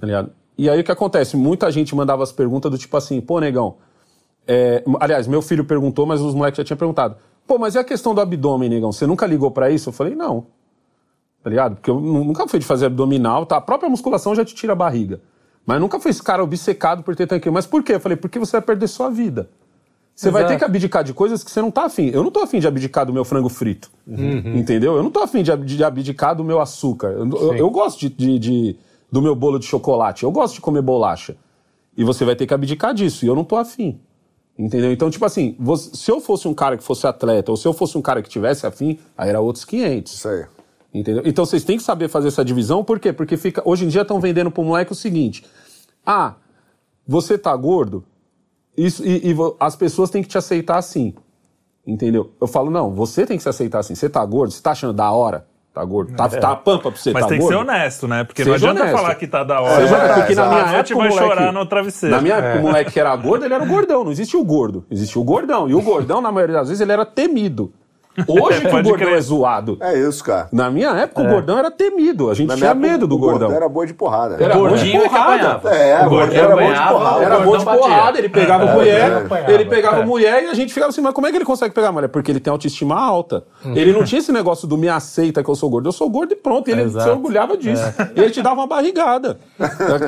[0.00, 0.30] Tá ligado?
[0.56, 1.36] E aí o que acontece?
[1.36, 3.74] Muita gente mandava as perguntas do tipo assim, pô, negão.
[4.46, 7.16] É, aliás, meu filho perguntou, mas os moleques já tinham perguntado.
[7.46, 8.92] Pô, mas e a questão do abdômen, negão?
[8.92, 9.88] Você nunca ligou pra isso?
[9.88, 10.46] Eu falei, não.
[11.42, 11.74] Tá ligado?
[11.76, 13.56] Porque eu nu- nunca fui de fazer abdominal, tá?
[13.56, 15.20] A própria musculação já te tira a barriga.
[15.66, 17.50] Mas nunca foi esse cara obcecado por ter tanque.
[17.50, 17.94] Mas por quê?
[17.94, 19.48] Eu falei, porque você vai perder sua vida.
[20.14, 20.52] Você vai Exato.
[20.54, 22.10] ter que abdicar de coisas que você não tá afim.
[22.12, 23.90] Eu não tô afim de abdicar do meu frango frito.
[24.06, 24.94] Entendeu?
[24.96, 27.08] Eu não tô afim de abdicar do meu açúcar.
[27.08, 28.76] Eu, eu- eu gosto de, de- de-
[29.10, 30.22] do meu bolo de chocolate.
[30.24, 31.36] Eu gosto de comer bolacha.
[31.96, 33.24] E você vai ter que abdicar disso.
[33.24, 33.98] E eu não tô afim.
[34.62, 34.92] Entendeu?
[34.92, 37.72] Então, tipo assim, você- se eu fosse um cara que fosse atleta, ou se eu
[37.72, 40.12] fosse um cara que tivesse afim, aí era outros 500.
[40.12, 40.44] Isso aí.
[40.94, 41.22] Entendeu?
[41.26, 43.12] Então vocês têm que saber fazer essa divisão, por quê?
[43.12, 45.44] Porque fica, hoje em dia estão vendendo pro moleque o seguinte:
[46.06, 46.34] ah,
[47.08, 48.04] você tá gordo,
[48.76, 51.12] isso, e, e as pessoas têm que te aceitar assim.
[51.84, 52.30] Entendeu?
[52.40, 53.96] Eu falo, não, você tem que se aceitar assim.
[53.96, 55.44] Você tá gordo, você tá achando da hora?
[55.74, 56.12] Tá gordo?
[56.14, 57.56] Tá, tá a pampa pra você, Mas tá tem que gordo?
[57.56, 58.24] ser honesto, né?
[58.24, 59.00] Porque não Seja adianta honesto.
[59.02, 59.74] falar que tá da hora.
[59.80, 62.14] Seja É, porque na minha A época o vai moleque, chorar no travesseiro.
[62.14, 64.04] Na minha época, o moleque que era gordo, ele era o gordão.
[64.04, 64.84] Não existia o gordo.
[64.90, 65.70] Existia o gordão.
[65.70, 67.72] E o gordão, na maioria das vezes, ele era temido.
[68.28, 69.12] Hoje que o gordão crer.
[69.16, 69.78] é zoado.
[69.80, 70.48] É isso, cara.
[70.52, 72.30] Na minha época, o gordão era temido.
[72.30, 73.56] A gente Na tinha medo do o gordão gordão.
[73.56, 74.34] era boa de porrada.
[74.38, 75.68] Era de é porrada.
[75.70, 77.24] É, o era bom de porrada.
[77.24, 77.80] Era o bom de gordão batia.
[77.80, 79.52] porrada, ele pegava É, mulher, é.
[79.52, 81.90] ele pegava mulher e a gente ficava assim, mas como é que ele consegue pegar
[81.92, 82.08] mulher?
[82.08, 83.44] Porque ele tem autoestima alta.
[83.64, 85.88] Ele não tinha esse negócio do me aceita que eu sou gordo.
[85.88, 86.68] Eu sou gordo e pronto.
[86.68, 87.04] E ele Exato.
[87.04, 87.82] se orgulhava disso.
[88.14, 89.38] E ele te dava uma barrigada.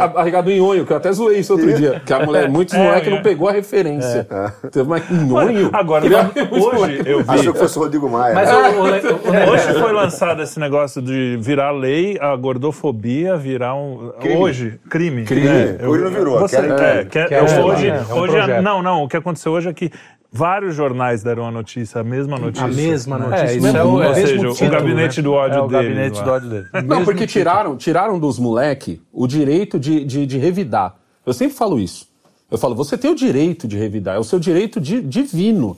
[0.01, 2.03] A barrigada do nhonho, que eu até zoei isso outro dia.
[2.05, 3.11] Que a mulher, muitos É, moleques é.
[3.17, 4.27] não pegou a referência.
[4.71, 5.71] Teve uma nhonho.
[5.73, 6.05] Agora,
[6.51, 7.31] hoje eu vi.
[7.31, 8.35] Achou que fosse Rodrigo Maia.
[8.35, 8.55] Mas né?
[8.55, 8.85] o, o,
[9.47, 14.13] o, o, Hoje foi lançado esse negócio de virar lei, a gordofobia virar um.
[14.21, 14.37] Crime.
[14.37, 15.25] Hoje, crime.
[15.25, 15.47] Crime.
[15.79, 18.63] É, Hoje não virou, Você, querem é, que- quer- querem hoje, é um hoje projeto.
[18.63, 19.05] não, não.
[19.05, 19.91] O que aconteceu hoje é que
[20.33, 22.65] vários jornais deram a notícia, a mesma notícia.
[22.67, 23.25] A mesma né?
[23.27, 23.45] notícia.
[23.47, 25.23] É, isso mesmo- é o- Ou mesmo seja, o título, gabinete né?
[25.23, 26.25] do ódio é o deles gabinete lá.
[26.25, 26.67] do ódio dele.
[26.87, 30.97] Não, porque tiraram, tiraram dos moleque o direito de, de, de revidar.
[31.25, 32.09] Eu sempre falo isso.
[32.51, 35.77] Eu falo, você tem o direito de revidar, é o seu direito de- divino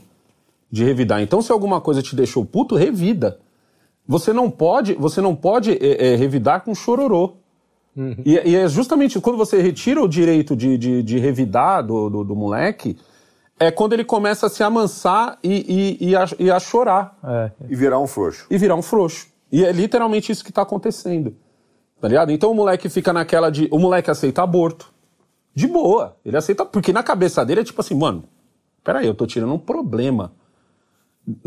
[0.77, 1.21] de revidar.
[1.21, 3.39] Então, se alguma coisa te deixou puto, revida.
[4.07, 7.35] Você não pode, você não pode é, é, revidar com chororô.
[8.25, 12.25] E, e é justamente quando você retira o direito de, de, de revidar do, do,
[12.25, 12.95] do moleque,
[13.59, 17.51] é quando ele começa a se amansar e, e, e, a, e a chorar É.
[17.71, 18.47] E virar um frouxo.
[18.51, 19.29] e virar um frouxo.
[19.51, 21.35] E é literalmente isso que tá acontecendo.
[21.99, 22.31] Tá ligado?
[22.31, 23.67] Então o moleque fica naquela de.
[23.71, 24.93] O moleque aceita aborto.
[25.55, 26.17] De boa.
[26.23, 26.67] Ele aceita.
[26.67, 28.25] Porque na cabeça dele é tipo assim, mano,
[28.85, 30.33] peraí, eu tô tirando um problema.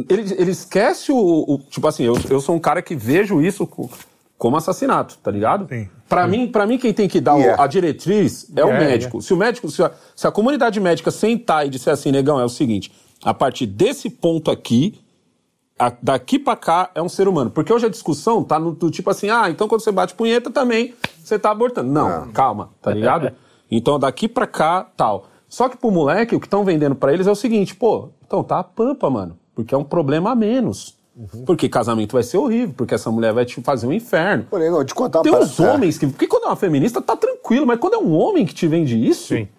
[0.09, 3.65] Ele, ele esquece o, o- Tipo assim, eu, eu sou um cara que vejo isso
[3.65, 3.89] co-
[4.37, 5.67] como assassinato, tá ligado?
[5.69, 5.87] Sim.
[6.07, 7.63] Pra mim, para mim, quem tem que dar o- Yeah.
[7.63, 9.21] a diretriz é o Yeah, médico.
[9.21, 12.43] Se o médico, se a, se a comunidade médica sentar e disser assim, negão, é
[12.43, 12.91] o seguinte:
[13.23, 14.99] a partir desse ponto aqui,
[15.77, 17.49] a- daqui pra cá é um ser humano.
[17.49, 20.49] Porque hoje a discussão tá no do tipo assim, ah, então quando você bate punheta
[20.51, 21.89] também você tá abortando.
[21.89, 23.31] Não, calma, tá ligado?
[23.71, 25.27] então daqui pra cá, tal.
[25.47, 28.43] Só que pro moleque, o que estão vendendo pra eles é o seguinte, pô, então
[28.43, 29.38] tá a pampa, mano.
[29.59, 30.97] Porque é um problema a menos.
[31.45, 34.45] Porque casamento vai ser horrível, porque essa mulher vai te fazer um inferno.
[34.49, 36.07] Porém, não, te contar uma Tem uns homens que.
[36.07, 38.95] Porque quando é uma feminista, tá tranquilo, mas quando é um homem que te vende
[38.97, 39.35] isso.
[39.35, 39.49] Sim.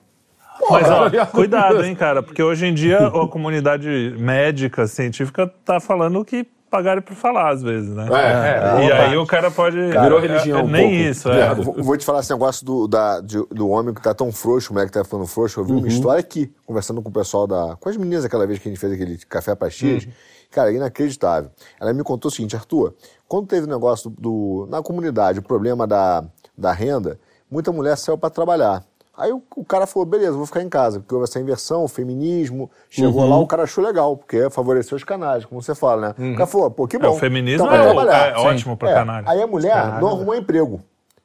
[0.70, 5.78] Mas ó, Olha, cuidado, hein, cara, porque hoje em dia a comunidade médica, científica, tá
[5.80, 8.06] falando que pagarem por falar, às vezes, né?
[8.10, 9.76] É, E aí o cara pode.
[9.76, 10.96] Virou religião É, um Nem pouco.
[11.10, 11.50] isso, é.
[11.50, 14.30] Eu Vou, vou te falar esse negócio do, da, de- do homem que tá tão
[14.32, 15.60] frouxo, o moleque tá ficando frouxo.
[15.60, 17.76] Eu vi uma história aqui, conversando com o pessoal da.
[17.80, 20.06] com as meninas aquela vez que a gente fez aquele café para tias.
[20.50, 21.50] Cara, inacreditável.
[21.80, 22.94] Ela me contou o seguinte, Arthur,
[23.28, 26.24] quando teve o negócio do, do- na comunidade, o problema da,
[26.56, 27.18] da renda,
[27.50, 28.82] muita mulher saiu para trabalhar.
[29.20, 31.88] Aí o, o cara falou, beleza, vou ficar em casa, porque houve essa inversão, o
[31.88, 32.70] feminismo.
[32.88, 36.32] Chegou lá, o cara achou legal, porque favoreceu os canais, como você fala, né?
[36.32, 37.10] O cara falou, pô, que bom.
[37.10, 39.28] o feminismo vai é é ótimo pra É, canalha.
[39.30, 40.80] Aí a mulher não arrumou emprego.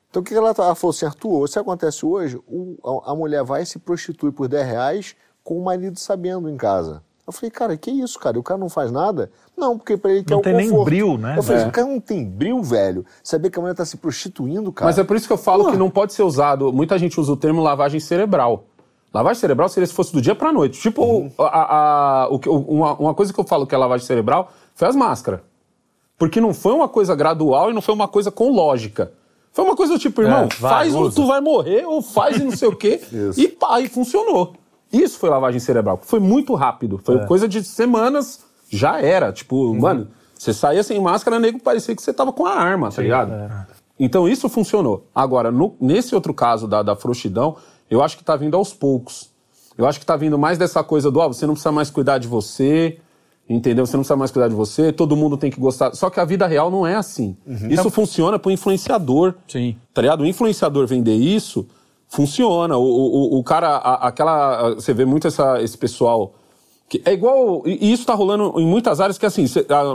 [0.10, 3.15] Então o que ela, ela falou assim, Arthur, o que acontece hoje, o- a, a
[3.15, 7.01] mulher vai e se prostitui por 10 reais com o marido sabendo em casa.
[7.27, 8.38] Eu falei, cara, que isso, cara?
[8.38, 9.31] E o cara não faz nada?
[9.57, 10.85] Não, porque pra ele quer Não o tem nem conforto.
[10.85, 11.35] bril, né?
[11.38, 11.67] Eu falei, É.
[11.67, 13.03] o cara não tem bril, velho.
[13.23, 14.88] Saber que a mulher tá se prostituindo, cara.
[14.89, 16.71] Mas é por isso que eu falo que não pode ser usado.
[16.71, 18.65] Muita gente usa o termo lavagem cerebral.
[19.11, 20.79] Lavagem cerebral seria se fosse do dia pra noite.
[20.79, 21.31] Tipo, Uhum.
[21.39, 22.39] a, a- o
[22.75, 25.39] uma, uma coisa que eu falo que é lavagem cerebral foi as máscaras.
[26.19, 29.11] Porque não foi uma coisa gradual e não foi uma coisa com lógica.
[29.51, 31.15] Foi uma coisa do tipo, irmão, vai, faz ou usa.
[31.15, 33.01] tu vai morrer, ou faz e não sei o quê.
[33.11, 33.39] Isso.
[33.39, 34.53] E pá, e funcionou.
[34.91, 36.00] Isso foi lavagem cerebral.
[36.04, 37.00] Foi muito rápido.
[37.04, 37.26] Foi É.
[37.26, 39.32] coisa de semanas, já era.
[39.32, 39.80] Tipo, Uhum.
[39.80, 43.32] mano, você saía sem máscara, nego, parecia que você tava com a arma, tá ligado?
[43.34, 43.50] é.
[44.00, 45.08] Então isso funcionou.
[45.15, 47.56] Agora, no- nesse outro caso da, da frouxidão,
[47.89, 49.30] eu acho que tá vindo aos poucos.
[49.78, 52.17] Eu acho que tá vindo mais dessa coisa do, ó, você não precisa mais cuidar
[52.17, 52.98] de você,
[53.48, 53.86] entendeu?
[53.86, 55.93] Você não precisa mais cuidar de você, todo mundo tem que gostar.
[55.95, 57.38] Só que a vida real não é assim.
[57.69, 59.34] Isso funciona pro influenciador.
[59.48, 59.78] Sim.
[59.93, 60.21] Tá ligado?
[60.21, 61.65] O influenciador vender isso,
[62.09, 62.77] funciona.
[62.77, 64.73] O, o, o- cara, a- aquela.
[64.75, 66.33] Você vê muito essa, esse pessoal.
[66.87, 67.63] Que é igual.
[67.65, 69.45] E isso tá rolando em muitas áreas que assim,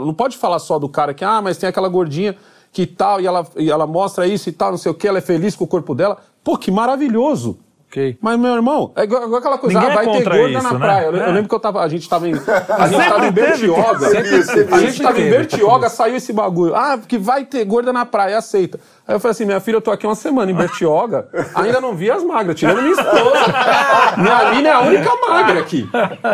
[0.05, 2.35] não pode falar só do cara que, ah, mas tem aquela gordinha
[2.73, 5.17] que tal, e ela, e ela mostra isso e tal, não sei o que, ela
[5.17, 6.17] é feliz com o corpo dela.
[6.43, 7.59] Pô, que maravilhoso!
[7.87, 8.17] Ok.
[8.21, 10.53] Mas, meu irmão, é igual, igual aquela coisa, Ninguém ah, é vai ter contra gorda
[10.57, 10.79] isso, na né?
[10.79, 11.05] praia.
[11.07, 11.31] Eu, eu É.
[11.33, 12.33] lembro que eu tava, a gente tava em.
[12.33, 14.09] A gente tava em Bertioga.
[14.09, 15.29] Sempre A gente tava em.
[15.29, 16.73] Bertioga, saiu esse bagulho.
[16.73, 18.79] Ah, porque vai ter gorda na praia, aceita.
[19.11, 21.93] Aí eu falei assim, minha filha, eu tô aqui uma semana em Bertioga, ainda não
[21.93, 24.17] vi as magras, tirando minha esposa.
[24.17, 25.87] minha mina é a única magra aqui.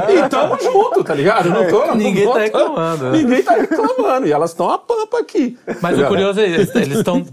[0.10, 1.50] E tamo junto, tá ligado?
[1.50, 3.18] Não tô, não Ninguém tô- tá reclamando, né?
[3.18, 4.28] Ninguém tá reclamando.
[4.28, 5.58] E elas estão a pampa aqui.
[5.82, 7.24] Mas o curioso é isso, eles estão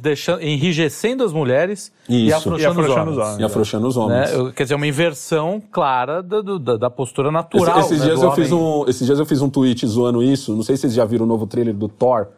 [0.41, 2.37] enrijecendo as mulheres e Isso.
[2.37, 3.39] afrouxando, E afrouxando os homens.
[3.39, 4.33] E afrouxando os homens.
[4.33, 4.53] Né?
[4.57, 7.81] Quer dizer, uma inversão clara da, da, da postura natural.
[7.81, 8.83] Esse- esses, né, dias do eu fiz homem.
[8.85, 10.55] um, esses dias eu fiz um tweet zoando isso.
[10.55, 12.29] Não sei se vocês já viram o novo trailer do Thor.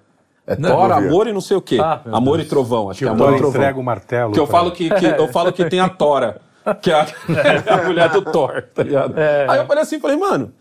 [0.46, 0.92] É Thor.
[0.92, 1.78] Amor e não sei o quê.
[1.80, 2.88] Ah, amor e Trovão.
[2.90, 3.60] Acho que, Que é o Amor e Trovão.
[3.60, 4.32] entrega o martelo.
[4.32, 6.40] Que eu pra- falo que, que- eu falo que tem a Tora,
[6.80, 7.06] que é a,
[7.68, 9.14] é a mulher do Thor, tá ligado?
[9.48, 10.52] Aí eu falei assim, falei, mano,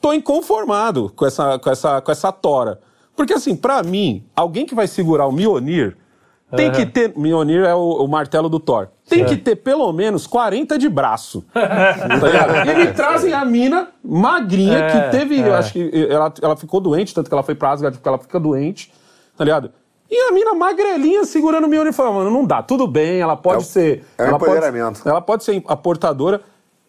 [0.00, 2.80] tô inconformado com essa, com essa, com essa Tora.
[3.16, 5.96] Porque assim, pra mim, alguém que vai segurar o Mjolnir
[6.56, 7.12] tem que ter.
[7.16, 8.88] Mjolnir é o, o martelo do Thor.
[9.08, 11.44] Tem que ter pelo menos 40 de braço.
[11.52, 12.64] tá?
[12.66, 15.38] E me trazem a mina magrinha É, que teve.
[15.40, 18.18] Eu acho que ela, ela ficou doente, tanto que ela foi pra Asgard porque ela
[18.18, 18.92] fica doente.
[19.38, 19.70] Tá ligado?
[20.10, 24.04] E a mina magrelinha segurando falando, mano, não dá, tudo bem, ela pode É ser.
[24.18, 24.98] é o ela empoderamento.
[24.98, 26.40] Pode, ela pode ser a portadora.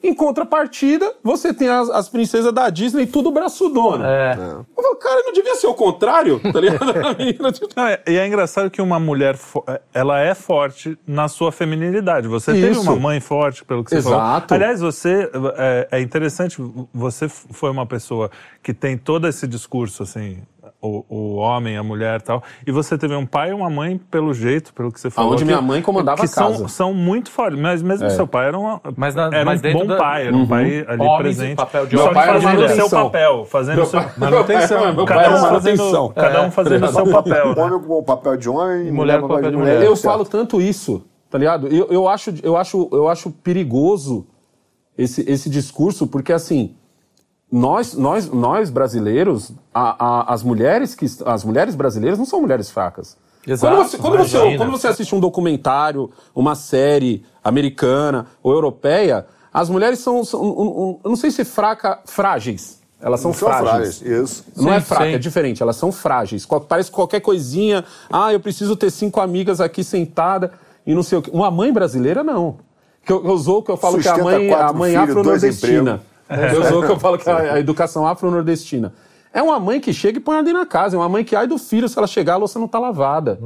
[0.02, 4.08] Em contrapartida, você tem as, as princesas da Disney tudo braçudona.
[4.10, 4.32] É.
[4.34, 6.94] Eu falo, cara, não devia ser o contrário, tá ligado?
[7.52, 11.52] Tipo, Não, é- e é engraçado que uma mulher, fo- ela é forte na sua
[11.52, 12.30] feminilidade.
[12.30, 12.82] Você teve Isso.
[12.84, 14.18] uma mãe forte, pelo que você falou.
[14.20, 14.54] Exato.
[14.54, 16.56] Aliás, você, é, é interessante,
[16.94, 18.32] você foi uma pessoa
[18.64, 20.38] que tem todo esse discurso, assim,
[20.82, 23.98] o, o homem, a mulher e tal, e você teve um pai e uma mãe,
[24.10, 25.32] pelo jeito, pelo que você falou.
[25.32, 26.58] Aonde que- minha mãe comandava que a casa.
[26.58, 29.74] São, são muito fortes, mas mesmo seu pai era, uma, Mas na- era mas um
[29.74, 31.56] bom da- pai, era um pai ali Homens, presente.
[31.58, 34.02] papel de Só pai fazendo o seu papel, fazendo Meu o seu...
[34.02, 34.94] pai- Manutenção.
[34.94, 36.10] meu cada um fazendo, manutenção.
[36.16, 37.56] cada um fazendo o seu papel.
[37.56, 37.62] né?
[37.64, 39.84] Homem com o papel de homem e mulher com o papel de mulher.
[39.84, 41.68] Eu falo tanto isso, tá ligado?
[41.68, 44.26] Eu, eu, acho, eu, acho, eu acho perigoso
[44.98, 46.76] esse, esse discurso, porque assim,
[47.52, 49.96] nós, nós, nós brasileiros, a-
[50.30, 53.18] a- as, mulheres que, as mulheres brasileiras não são mulheres fracas.
[53.48, 59.26] Exato, quando, você, quando, você, quando você assiste um documentário, uma série americana ou europeia,
[59.52, 62.78] as mulheres são, são um- um- eu não sei se fraca, frágeis.
[63.02, 63.70] Elas são, São frágeis.
[63.70, 64.46] frágeis, isso.
[64.58, 65.14] Não Sim, é fraca, sim.
[65.14, 65.64] é diferente.
[65.64, 66.46] Elas são frágeis.
[66.68, 67.86] Parece que qualquer coisinha.
[68.12, 70.52] Ah, eu preciso ter cinco amigas aqui sentada
[70.86, 71.32] e não sei o quê.
[71.34, 72.58] Uma mãe brasileira, não.
[73.06, 76.02] Que eu, eu usou que eu falo que a Sustenta mãe, a mãe afro-nordestina.
[76.30, 78.94] Eu usou que eu falo que a, a educação afro-nordestina.
[79.34, 80.96] É uma mãe que chega e põe ordem na casa.
[80.96, 83.40] É uma mãe que ai do filho se ela chegar, a louça não tá lavada.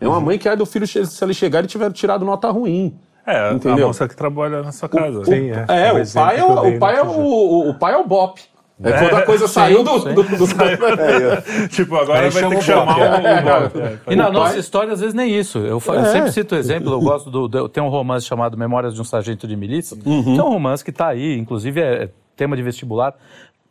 [0.00, 2.94] É uma mãe que ai do filho se ele chegar e tiver tirado nota ruim.
[3.26, 3.84] É, Entendeu?
[3.84, 5.20] a moça que trabalha na sua casa.
[5.20, 5.64] O- Sim, é.
[5.88, 7.96] É, Um o exemplo pai é o, o pai é o, o, o pai é
[7.96, 8.40] o Bop.
[8.82, 10.12] É, quando a coisa saiu do, sim.
[10.14, 10.50] do, dos-
[11.70, 14.10] tipo, agora Aí vai ter que o chamar Bob, o...
[14.10, 15.58] o- E na O nossa história, às vezes, nem isso.
[15.58, 16.04] Eu, eu É.
[16.12, 19.04] sempre cito o exemplo, eu gosto do, do- Tem um romance chamado Memórias de um
[19.04, 20.34] Sargento de Milícia, Uhum.
[20.34, 23.14] que é um romance que está aí, inclusive é tema de vestibular,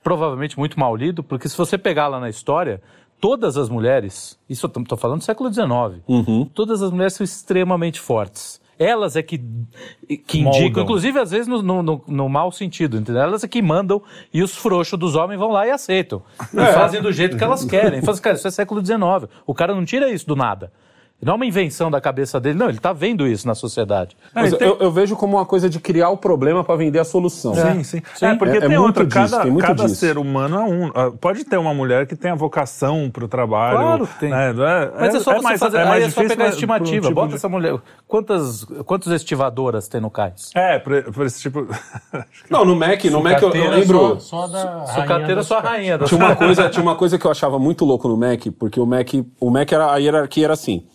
[0.04, 2.82] provavelmente muito mal lido, porque se você pegar lá na história,
[3.20, 6.46] todas as mulheres, isso eu estou falando do século XIX, Uhum.
[6.54, 8.62] todas as mulheres são extremamente fortes.
[8.78, 9.40] Elas é que,
[10.28, 10.62] que Moldam.
[10.62, 13.22] indicam, inclusive às vezes no, no, no- no mau sentido, entendeu?
[13.22, 14.02] Elas é que mandam
[14.34, 16.24] e os frouxos dos homens vão lá e aceitam.
[16.52, 18.02] E fazem do jeito que elas querem.
[18.02, 19.30] Fazem, cara, isso é século XIX.
[19.46, 20.72] O cara não tira isso do nada.
[21.22, 24.18] Não é uma invenção da cabeça dele, não, ele está vendo isso na sociedade.
[24.36, 27.00] Mas É, tem- eu, eu vejo como uma coisa de criar o problema para vender
[27.00, 27.56] a solução.
[27.56, 28.02] Sim, sim.
[28.14, 28.26] Sim.
[28.26, 29.96] É, porque É- é tem muito outra, disso, cada, tem muito cada disso.
[29.96, 30.92] ser humano é um.
[30.94, 33.78] Ah, Pode ter uma mulher que tenha vocação pro trabalho.
[33.78, 34.32] Claro tem.
[34.32, 34.50] né?
[34.50, 34.54] É-
[35.00, 37.02] Mas é, só você mais- fazer, é aí mais é só difícil, pegar a estimativa.
[37.08, 37.80] tipo Bota de- essa mulher.
[38.06, 40.52] Quantas, quantas estivadoras tem no cais?
[40.54, 41.66] É, por, por esse tipo.
[42.52, 44.20] Não, no Mac, no Mac eu, eu Carteira lembro.
[44.20, 45.98] Só, só da Sucateira rainha sua das- rainha.
[45.98, 48.78] da Tinha uma, coisa, tinha uma coisa que eu achava muito louco no Mac, porque
[48.78, 49.08] o Mac,
[49.40, 50.86] o Mac era, a hierarquia era assim: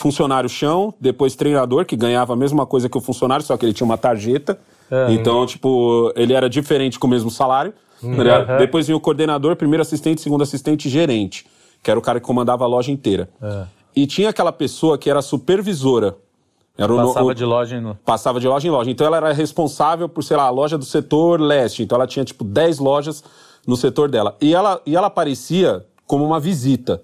[0.00, 3.72] funcionário chão, depois treinador, que ganhava a mesma coisa que o funcionário, só que ele
[3.74, 4.58] tinha uma tarjeta.
[5.10, 7.72] Então, tipo, ele era diferente com o mesmo salário.
[8.24, 8.58] ligado?
[8.58, 11.44] Depois vinha o coordenador, primeiro assistente, segundo assistente gerente,
[11.82, 13.28] que era o cara que comandava a loja inteira.
[13.94, 16.16] E tinha aquela pessoa que era supervisora.
[16.78, 17.94] Era o- Passava o- de loja em...
[18.04, 18.90] passava de loja em loja.
[18.90, 21.82] Então ela era responsável por, sei lá, a loja do setor leste.
[21.82, 23.22] Então ela tinha, tipo, 10 lojas
[23.66, 24.34] no setor dela.
[24.40, 27.02] E ela, e ela aparecia como uma visita.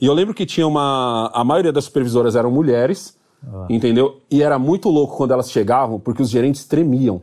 [0.00, 1.30] E eu lembro que tinha uma.
[1.34, 3.16] A maioria das supervisoras eram mulheres,
[3.68, 4.18] entendeu?
[4.30, 7.20] E era muito louco quando elas chegavam, porque os gerentes tremiam.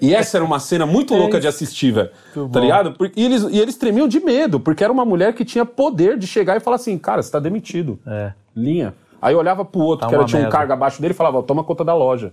[0.00, 2.10] e essa era uma cena muito louca de assistir, velho.
[2.50, 2.94] Tá ligado?
[3.14, 6.26] E eles, e eles tremiam de medo, porque era uma mulher que tinha poder de
[6.26, 7.98] chegar e falar assim: cara, você tá demitido.
[8.06, 8.32] É.
[8.56, 8.94] Linha.
[9.20, 10.56] Aí eu olhava pro outro, Tá que era, tinha um merda.
[10.56, 12.32] cargo abaixo dele e falava: toma conta da loja.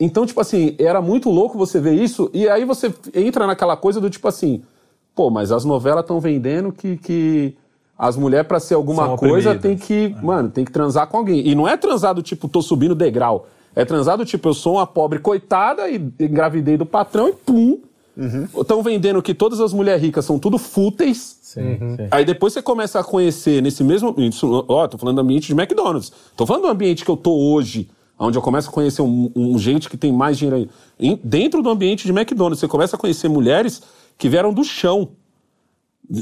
[0.00, 4.00] Então, tipo assim, era muito louco você ver isso, e aí você entra naquela coisa
[4.00, 4.62] do tipo assim,
[5.12, 7.56] pô, mas as novelas estão vendendo que, que
[7.98, 9.62] as mulheres, pra ser alguma São coisa, oprimidas.
[9.62, 11.46] tem que, mano, tem que transar com alguém.
[11.48, 13.48] E não é transar do tipo, tô subindo degrau.
[13.74, 17.78] É transar do tipo, eu sou uma pobre coitada e engravidei do patrão e pum.
[18.60, 21.38] Estão vendendo que todas as mulheres ricas são tudo fúteis.
[21.40, 22.08] Sim, sim.
[22.10, 24.12] Aí depois você começa a conhecer nesse mesmo.
[24.18, 26.12] Isso, ó, tô falando do ambiente de McDonald's.
[26.36, 29.56] Tô falando do ambiente que eu tô hoje, onde eu começo a conhecer um, um
[29.58, 30.68] gente que tem mais dinheiro aí.
[30.98, 33.80] Em- dentro do ambiente de McDonald's, você começa a conhecer mulheres
[34.16, 35.10] que vieram do chão.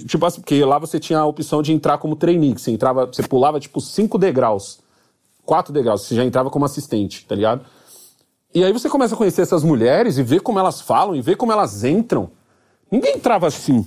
[0.07, 3.07] Tipo assim, porque lá você tinha a opção de entrar como trainee, que você entrava,
[3.07, 4.81] você pulava tipo cinco degraus,
[5.45, 7.65] quatro degraus, você já entrava como assistente, tá ligado?
[8.53, 11.37] E aí você começa a conhecer essas mulheres e ver como elas falam e ver
[11.37, 12.31] como elas entram.
[12.91, 13.87] Ninguém entrava assim,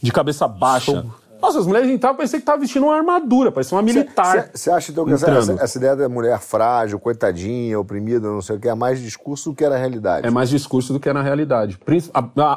[0.00, 1.04] de cabeça baixa.
[1.40, 4.50] Nossa, as mulheres entravam, parecia que tava vestindo uma armadura, parecia uma militar.
[4.54, 8.60] Você acha então que essa, essa- ideia da mulher frágil, coitadinha, oprimida, não sei o
[8.60, 10.26] que, é mais discurso do que era a realidade?
[10.26, 11.78] É mais discurso do que na realidade.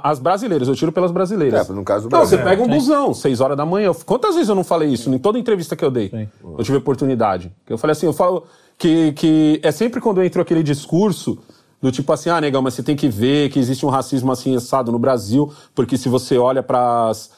[0.03, 1.69] As brasileiras, eu tiro pelas brasileiras.
[1.69, 2.37] É, no caso do Não, Brasil.
[2.37, 3.91] você pega um busão, seis horas da manhã.
[4.05, 5.13] Quantas vezes eu não falei isso?
[5.13, 7.51] Em toda entrevista que eu dei, eu tive oportunidade.
[7.69, 8.45] Eu falei assim, eu falo
[8.77, 11.37] que, que é sempre quando eu entro aquele discurso
[11.81, 14.55] do tipo assim, ah, negão, mas você tem que ver que existe um racismo assim
[14.55, 17.29] assado no Brasil, porque se você olha para as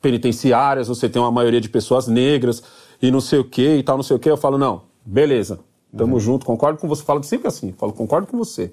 [0.00, 2.62] penitenciárias, você tem uma maioria de pessoas negras
[3.02, 4.30] e não sei o que e tal, não sei o que.
[4.30, 5.60] Eu falo, não, beleza,
[5.96, 7.02] tamo junto, concordo com você.
[7.02, 8.72] Falo sempre assim, falo, concordo com você.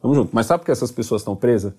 [0.00, 0.30] Tamo junto.
[0.32, 1.72] Mas sabe por que essas pessoas estão presas?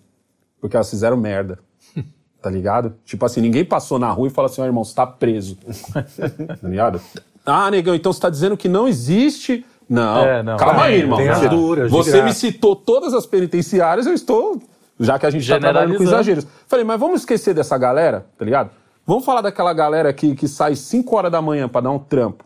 [0.59, 1.59] Porque elas fizeram merda.
[2.41, 2.93] Tá ligado?
[3.03, 5.57] Tipo assim, ninguém passou na rua e falou assim, ó, irmão, você tá preso.
[6.61, 7.01] tá ligado?
[7.43, 9.65] Ah, negão, então você tá dizendo que não existe.
[9.89, 10.55] Não, É, não.
[10.55, 11.17] calma aí, Tem irmão.
[11.19, 14.61] as Você- duras, de Você me citou todas as penitenciárias, eu estou.
[14.99, 16.47] Já que a gente tá trabalhando com exageros.
[16.67, 18.69] Falei, mas vamos esquecer dessa galera, tá ligado?
[19.05, 22.43] Vamos falar daquela galera que, que sai 5 horas da manhã pra dar um trampo.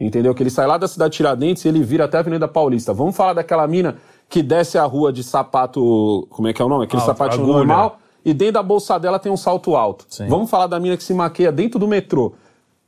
[0.00, 0.34] Entendeu?
[0.34, 2.92] Que ele sai lá da cidade de Tiradentes e ele vira até a Avenida Paulista.
[2.92, 3.96] Vamos falar daquela mina
[4.28, 6.26] que desce a rua de sapato.
[6.30, 6.84] Como é que é o nome?
[6.84, 7.58] Aquele Alto, sapatinho agulha.
[7.58, 7.98] normal.
[8.24, 10.06] E dentro da bolsa dela tem um salto alto.
[10.08, 10.26] Sim.
[10.28, 12.32] Vamos falar da mina que se maqueia dentro do metrô.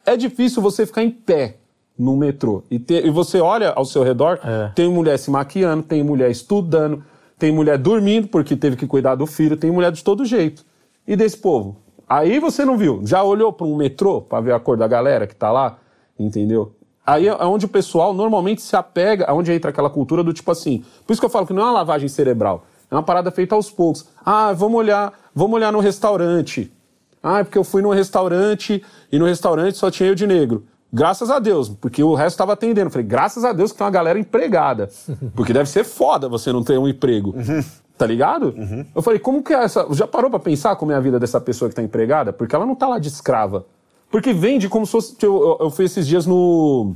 [0.04, 1.58] É difícil você ficar em pé
[1.96, 2.64] no metrô.
[2.70, 4.72] E, ter- e você olha ao seu redor, É.
[4.74, 7.04] tem mulher se maquiando, tem mulher estudando,
[7.38, 10.64] tem mulher dormindo porque teve que cuidar do filho, tem mulher de todo jeito.
[11.06, 11.76] E desse povo?
[12.08, 13.00] Aí você não viu.
[13.04, 15.78] Já olhou para um metrô para ver a cor da galera que tá lá?
[16.18, 16.74] Entendeu?
[17.06, 20.84] Aí é onde o pessoal normalmente se apega, onde entra aquela cultura do tipo assim.
[21.06, 22.64] Por isso que eu falo que não é uma lavagem cerebral.
[22.90, 24.06] É uma parada feita aos poucos.
[24.24, 26.72] Ah, vamos olhar, vamos olhar no restaurante.
[27.22, 30.64] Ah, é porque eu fui num restaurante e no restaurante só tinha eu de negro.
[30.94, 32.88] Graças a Deus, porque o resto estava atendendo.
[32.88, 34.88] Falei, graças a Deus que tem uma galera empregada.
[35.34, 37.34] Porque deve ser foda você não ter um emprego.
[37.98, 38.54] Tá ligado?
[38.94, 39.84] Eu falei, como que é essa.
[39.90, 42.32] Já parou pra pensar como é a vida dessa pessoa que tá empregada?
[42.32, 43.66] Porque ela não tá lá de escrava.
[44.08, 45.16] Porque vende como se fosse.
[45.20, 46.92] Eu, eu, eu fui esses dias no.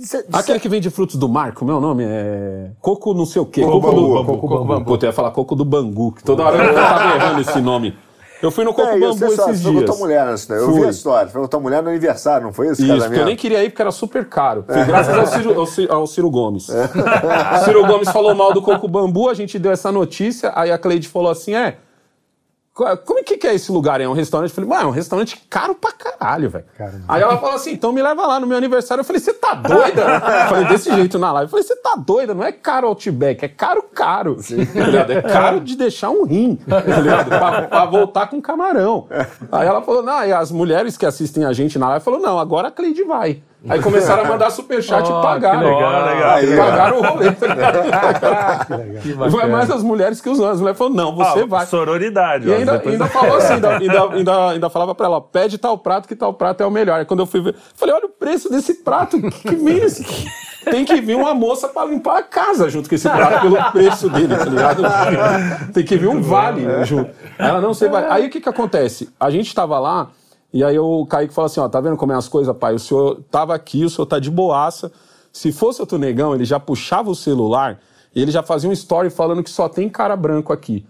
[0.00, 2.02] Cê- Aquele que vende frutos do mar, como é o nome?
[2.06, 2.70] É.
[2.80, 3.60] Coco não sei o quê.
[3.62, 4.24] Coco Coco, bambu, do.
[4.24, 4.84] coco Coco bambu.
[4.86, 7.96] Puta, eu ia falar coco do bangu, que toda hora eu tava errando esse nome.
[8.42, 9.90] Eu fui no coco É, bambu só, esses pegou dias.
[9.90, 10.60] tua mulher nessa, né?
[10.60, 10.80] Eu Fui.
[10.80, 11.28] vi a história.
[11.30, 13.20] Foi tua mulher no aniversário, não foi esse Isso, casamento?
[13.20, 14.64] eu nem queria ir porque era super caro.
[14.66, 16.68] Foi graças ao Ciro, ao Ciro- ao Ciro Gomes.
[16.68, 20.78] O Ciro Gomes falou mal do coco bambu, a gente deu essa notícia, aí a
[20.78, 21.76] Cleide falou assim: é.
[22.80, 24.00] Co- Como é que, é esse lugar?
[24.00, 24.50] É um restaurante?
[24.50, 26.64] Eu falei, mano, é um restaurante caro pra caralho, velho.
[27.08, 29.00] Aí ela falou assim: então me leva lá no meu aniversário.
[29.00, 30.02] Eu falei, você tá doida?
[30.02, 31.46] Eu falei, desse jeito na live.
[31.46, 32.34] Eu falei, você tá doida?
[32.34, 34.36] Não é caro Outback, é caro, caro.
[34.36, 35.12] Tá?
[35.12, 36.80] É caro de deixar um rim, tá?
[37.24, 39.06] Pra, pra voltar com camarão.
[39.50, 42.38] Aí ela falou, não, e as mulheres que assistem a gente na live falou, não,
[42.38, 43.42] agora a Cleide vai.
[43.68, 45.58] Aí começaram a mandar superchat e Oh, pagaram.
[45.60, 46.30] que legal, legal.
[46.30, 47.26] Aí, pagaram o rolê.
[49.02, 49.52] Que Vai bacana.
[49.56, 50.54] mais as mulheres que os homens.
[50.54, 51.66] As mulheres falaram, não, você Ah, vai.
[51.66, 52.48] Sororidade.
[52.48, 55.58] E ó, ainda, depois- ainda falou assim, ainda, ainda, ainda, ainda falava pra ela, pede
[55.58, 56.98] tal prato que tal prato é o melhor.
[57.00, 60.30] Aí quando eu fui ver, falei, olha o preço desse prato, que, que.
[60.64, 64.10] Tem que vir uma moça pra limpar a casa junto com esse prato pelo preço
[64.10, 64.82] dele, tá ligado?
[65.72, 67.10] Tem que vir um vale junto.
[67.38, 68.06] Aí Ela, não, você vai...
[68.10, 69.08] Aí o que que acontece?
[69.18, 70.08] A gente tava lá,
[70.52, 72.74] e aí o Kaique falou assim, ó, tá vendo como é as coisas, pai?
[72.74, 74.90] O senhor tava aqui, o senhor tá de boaça.
[75.32, 77.78] Se fosse outro negão, ele já puxava o celular
[78.14, 80.84] e ele já fazia um story falando que só tem cara branco aqui.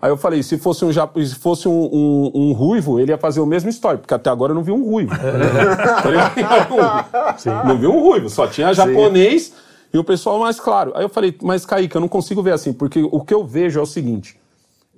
[0.00, 3.40] Aí eu falei, se fosse um, se fosse um, um- um ruivo, ele ia fazer
[3.40, 5.12] o mesmo story, porque até agora eu não vi um ruivo.
[6.10, 7.66] Ligado?
[7.68, 9.52] não vi um ruivo, só tinha japonês
[9.92, 10.92] e o pessoal mais claro.
[10.94, 13.78] Aí eu falei, mas Kaique, eu não consigo ver assim, porque o que eu vejo
[13.78, 14.36] é o seguinte: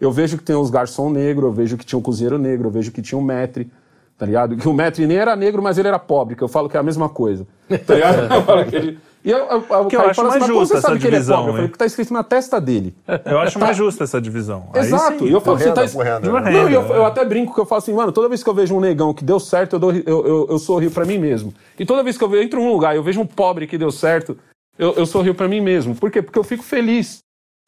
[0.01, 2.73] eu vejo que tem os garçom negro, eu vejo que tinha um cozinheiro negro, eu
[2.73, 3.71] vejo que tinha um maître,
[4.25, 4.57] tá ligado?
[4.57, 6.81] Que o maître nem era negro, mas ele era pobre, que eu falo que é
[6.81, 7.47] a mesma coisa.
[7.87, 8.33] Tá ligado?
[8.35, 8.99] Eu falo que ele...
[9.23, 11.01] E eu, eu, eu, Que eu acho fala mais mas como justa você sabe essa
[11.01, 11.49] que ele é divisão, pobre?
[11.49, 12.95] Eu falei, porque tá escrito na testa dele.
[13.25, 14.67] Eu acho mais justa essa divisão.
[14.75, 15.21] Exato.
[15.21, 15.29] sim.
[15.29, 15.81] E eu falo, você tá.
[15.81, 16.51] renda, uma né?
[16.51, 16.63] renda.
[16.63, 17.07] Não, e eu, eu é.
[17.07, 19.25] até brinco que eu falo assim, mano, toda vez que eu vejo um negão que
[19.25, 21.55] deu certo, eu, dou, eu, eu, eu sorrio pra mim mesmo.
[21.79, 23.91] E toda vez que eu entro num lugar e eu vejo um pobre que deu
[23.91, 24.37] certo,
[24.79, 25.95] eu, eu sorrio pra mim mesmo.
[25.95, 26.21] Por quê?
[26.21, 27.21] Porque eu fico feliz.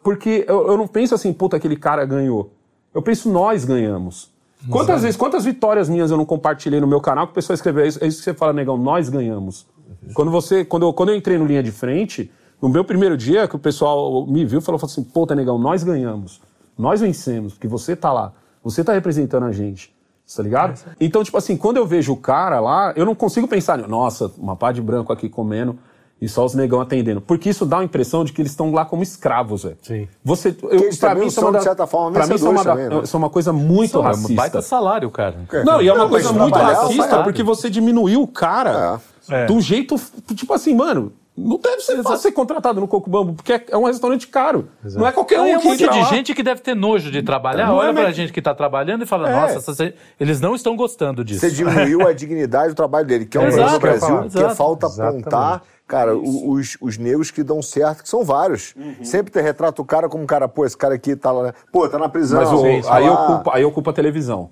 [0.02, 2.50] Porque eu, eu não penso assim, puta, aquele cara ganhou.
[2.94, 4.30] Eu penso, nós ganhamos.
[4.70, 7.84] Quantas vezes, quantas vitórias minhas eu não compartilhei no meu canal que o pessoal escreveu?
[7.84, 9.66] É isso, é isso que você fala, negão, nós ganhamos.
[10.14, 12.30] Quando você, quando eu, quando eu entrei no linha de frente,
[12.60, 16.40] no meu primeiro dia, que o pessoal me viu, falou assim, puta, negão, nós ganhamos.
[16.76, 18.32] Nós vencemos, porque você tá lá.
[18.62, 19.94] Você tá representando a gente.
[20.34, 20.80] Tá ligado?
[21.00, 24.56] Então, tipo assim, quando eu vejo o cara lá, eu não consigo pensar, nossa, uma
[24.56, 25.78] pá de branco aqui comendo
[26.20, 27.20] e só os negão atendendo.
[27.20, 29.76] Porque isso dá a impressão de que eles estão lá como escravos, velho.
[29.82, 30.08] Sim.
[30.24, 32.46] Você, eu, pra mim, isso é são, uma de da- certa forma, pra mim, isso
[32.46, 33.00] é uma, da- também, né?
[33.04, 34.34] isso é uma coisa muito Não, é um racista.
[34.34, 35.36] baita salário, cara.
[35.64, 39.44] Não, e é uma Não, coisa muito racista porque você diminuiu o cara É.
[39.46, 39.96] De um jeito,
[40.36, 43.84] tipo assim, mano, não deve ser fácil ser contratado no Coco Bambu, porque é- um
[43.84, 44.68] restaurante caro.
[44.94, 46.04] Não é qualquer um é um que monte de lá.
[46.04, 49.02] gente que deve ter nojo de trabalhar, Não olha é, pra gente que tá trabalhando
[49.02, 49.32] e fala, É.
[49.40, 51.40] nossa, essas- eles não estão gostando disso.
[51.40, 54.38] Você diminuiu a dignidade do trabalho dele, que é um Exato, problema no Brasil, que
[54.38, 54.54] Exato.
[54.54, 55.20] falta Exatamente.
[55.22, 58.74] apontar, cara, o- os, os negros que dão certo, que são vários.
[58.76, 59.04] Uhum.
[59.04, 61.88] Sempre te retrata o cara como um cara, pô, esse cara aqui tá lá, pô,
[61.88, 62.40] tá na prisão.
[62.40, 63.26] Mas o- aí, eu lá.
[63.26, 64.50] culpo, aí eu culpo a televisão.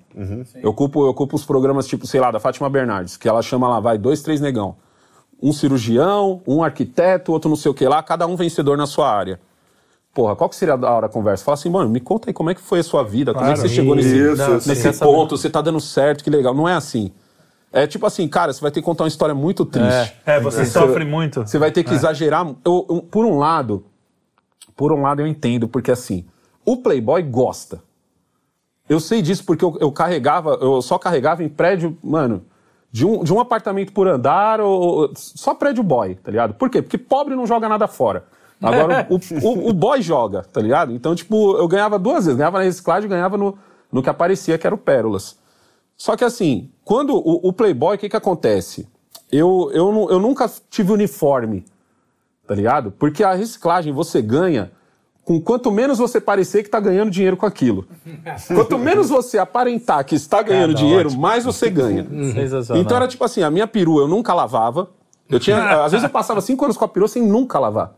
[0.63, 3.67] Eu, culpo, eu culpo os programas tipo, sei lá, da Fátima Bernardes, que ela chama
[3.67, 4.75] lá, vai, dois, três negão.
[5.41, 9.11] Um cirurgião, um arquiteto, outro não sei o que lá, cada um vencedor na sua
[9.11, 9.39] área.
[10.13, 11.43] Porra, qual que seria a hora da conversa?
[11.43, 13.51] Fala assim, mano, me conta aí como é que foi a sua vida, como é
[13.53, 16.53] que você chegou nesse, Isso, nesse ponto, você tá dando certo, que legal.
[16.53, 17.11] Não é assim.
[17.75, 20.13] É tipo assim, cara, você vai ter que contar uma história muito triste.
[20.25, 21.41] É, você sofre muito.
[21.41, 22.47] Você vai ter que exagerar.
[22.63, 23.83] Eu- eu- por um lado,
[24.77, 26.25] por um lado eu entendo, porque assim,
[26.65, 27.81] o Playboy gosta.
[28.87, 32.45] Eu sei disso porque eu, eu carregava, eu só carregava em prédio, mano,
[32.89, 36.53] de um, de um apartamento por andar, ou, só prédio boy, tá ligado?
[36.53, 36.81] Por quê?
[36.81, 38.23] Porque pobre não joga nada fora.
[38.61, 39.15] Agora, o,
[39.45, 40.93] o, o, boy joga, tá ligado?
[40.93, 42.37] Então, tipo, eu ganhava duas vezes.
[42.37, 43.57] Ganhava na reciclagem e ganhava no,
[43.91, 45.37] no que aparecia, que era o Pérolas.
[45.97, 48.87] Só que assim, quando o, o Playboy, o que que acontece?
[49.31, 51.65] Eu, eu, eu nunca tive uniforme,
[52.47, 52.91] tá ligado?
[52.91, 54.71] Porque a reciclagem você ganha
[55.25, 57.87] com quanto menos você parecer que está ganhando dinheiro com aquilo.
[58.47, 61.21] Quanto menos você aparentar que está ganhando Cara, dinheiro, ótimo.
[61.21, 62.05] mais você ganha.
[62.75, 64.91] Então era tipo assim, a minha perua eu nunca lavava.
[65.27, 67.95] Eu tinha, às vezes eu passava cinco anos com a perua sem nunca lavar.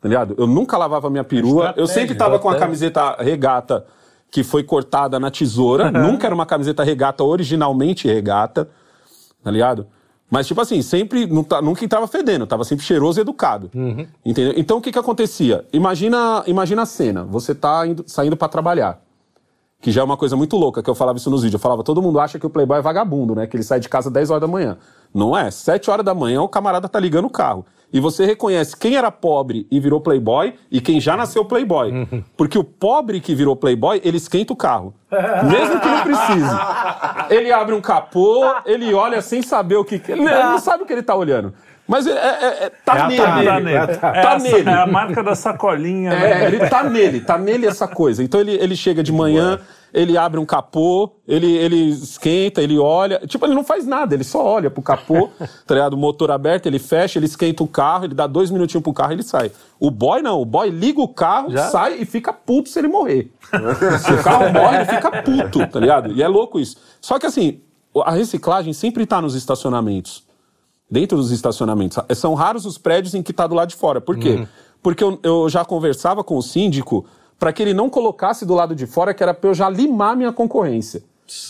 [0.00, 0.34] Tá ligado?
[0.36, 1.72] Eu nunca lavava a minha perua.
[1.76, 3.86] Eu sempre tava com a camiseta regata
[4.30, 5.90] que foi cortada na tesoura.
[5.90, 8.68] nunca era uma camiseta regata originalmente regata.
[9.42, 9.86] Tá ligado?
[10.28, 13.70] Mas, tipo assim, sempre, tá, nunca entrava fedendo, tava sempre cheiroso e educado.
[13.74, 14.06] Uhum.
[14.24, 14.54] Entendeu?
[14.56, 15.64] Então, o que que acontecia?
[15.72, 19.00] Imagina, imagina a cena, você tá indo, saindo para trabalhar.
[19.80, 21.60] Que já é uma coisa muito louca, que eu falava isso nos vídeos.
[21.60, 23.46] Eu falava, todo mundo acha que o playboy é vagabundo, né?
[23.46, 24.76] Que ele sai de casa 10 horas da manhã.
[25.14, 25.50] Não é.
[25.50, 29.10] 7 horas da manhã o camarada tá ligando o carro e você reconhece quem era
[29.10, 32.06] pobre e virou playboy e quem já nasceu playboy.
[32.36, 34.94] Porque o pobre que virou playboy, ele esquenta o carro.
[35.44, 36.56] Mesmo que não precise.
[37.30, 40.00] Ele abre um capô, ele olha sem saber o que...
[40.08, 41.54] Ele não sabe o que ele tá olhando.
[41.88, 43.22] Mas é, é, é, tá, é nele.
[43.22, 43.76] Tá nele.
[43.76, 44.68] É, tá é nele.
[44.68, 46.12] É a marca da sacolinha.
[46.12, 46.46] É, né?
[46.46, 48.24] ele tá nele, tá nele essa coisa.
[48.24, 49.60] Então ele, ele chega de manhã,
[49.92, 53.20] ele abre um capô, ele, ele esquenta, ele olha.
[53.26, 55.30] Tipo, ele não faz nada, ele só olha pro capô,
[55.66, 55.94] tá ligado?
[55.94, 59.12] O motor aberto, ele fecha, ele esquenta o carro, ele dá dois minutinhos pro carro
[59.12, 59.50] e ele sai.
[59.80, 61.70] O boy não, o boy liga o carro, Já?
[61.70, 63.30] sai e fica puto se ele morrer.
[63.50, 66.12] se o carro morre, ele fica puto, tá ligado?
[66.12, 66.76] E é louco isso.
[67.00, 67.60] Só que assim,
[68.04, 70.24] a reciclagem sempre tá nos estacionamentos.
[70.88, 71.98] Dentro dos estacionamentos.
[72.16, 74.00] São raros os prédios em que tá do lado de fora.
[74.00, 74.30] Por quê?
[74.30, 74.46] Uhum.
[74.80, 77.04] Porque eu, eu já conversava com o síndico
[77.38, 80.16] para que ele não colocasse do lado de fora, que era para eu já limar
[80.16, 81.02] minha concorrência.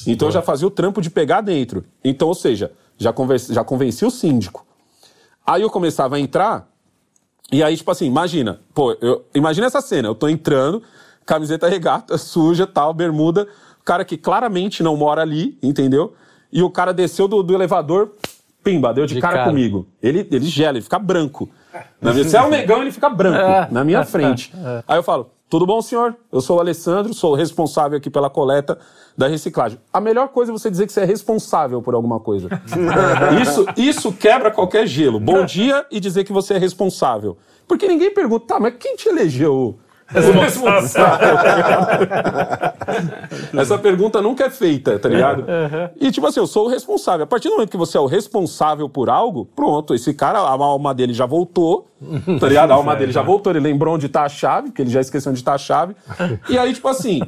[0.06, 1.84] Então eu já fazia o trampo de pegar dentro.
[2.02, 4.66] Então, ou seja, já, converse, já convenci o síndico.
[5.46, 6.68] Aí eu começava a entrar,
[7.52, 10.82] e aí, tipo assim, imagina, pô, eu, imagina essa cena, eu tô entrando,
[11.24, 13.46] camiseta regata, suja, tal, bermuda,
[13.84, 16.14] cara que claramente não mora ali, entendeu?
[16.52, 18.12] E o cara desceu do, do elevador,
[18.64, 19.86] pimba, deu de, de cara, cara, comigo.
[20.02, 21.48] Ele, ele gela, ele fica branco.
[22.00, 23.68] Na minha, se é um negão, ele fica branco é.
[23.70, 24.52] na minha frente.
[24.58, 24.82] É.
[24.88, 26.16] Aí eu falo, tudo bom, senhor?
[26.32, 28.78] Eu sou o Alessandro, sou o responsável aqui pela coleta
[29.16, 29.78] da reciclagem.
[29.92, 32.48] A melhor coisa é você dizer que você é responsável por alguma coisa.
[33.40, 35.20] isso, isso quebra qualquer gelo.
[35.20, 37.36] Bom dia e dizer que você é responsável.
[37.68, 39.78] Porque ninguém pergunta, tá, mas quem te elegeu.
[43.58, 45.40] Essa pergunta nunca é feita, tá ligado?
[45.40, 45.90] Uhum.
[46.00, 47.24] E tipo assim, eu sou o responsável.
[47.24, 50.50] A partir do momento que você é o responsável por algo, pronto, esse cara, a
[50.50, 51.86] alma dele já voltou,
[52.38, 52.70] tá ligado?
[52.70, 55.32] A alma dele já voltou, ele lembrou onde tá a chave, que ele já esqueceu
[55.32, 55.96] onde tá a chave.
[56.48, 57.20] E aí, tipo assim,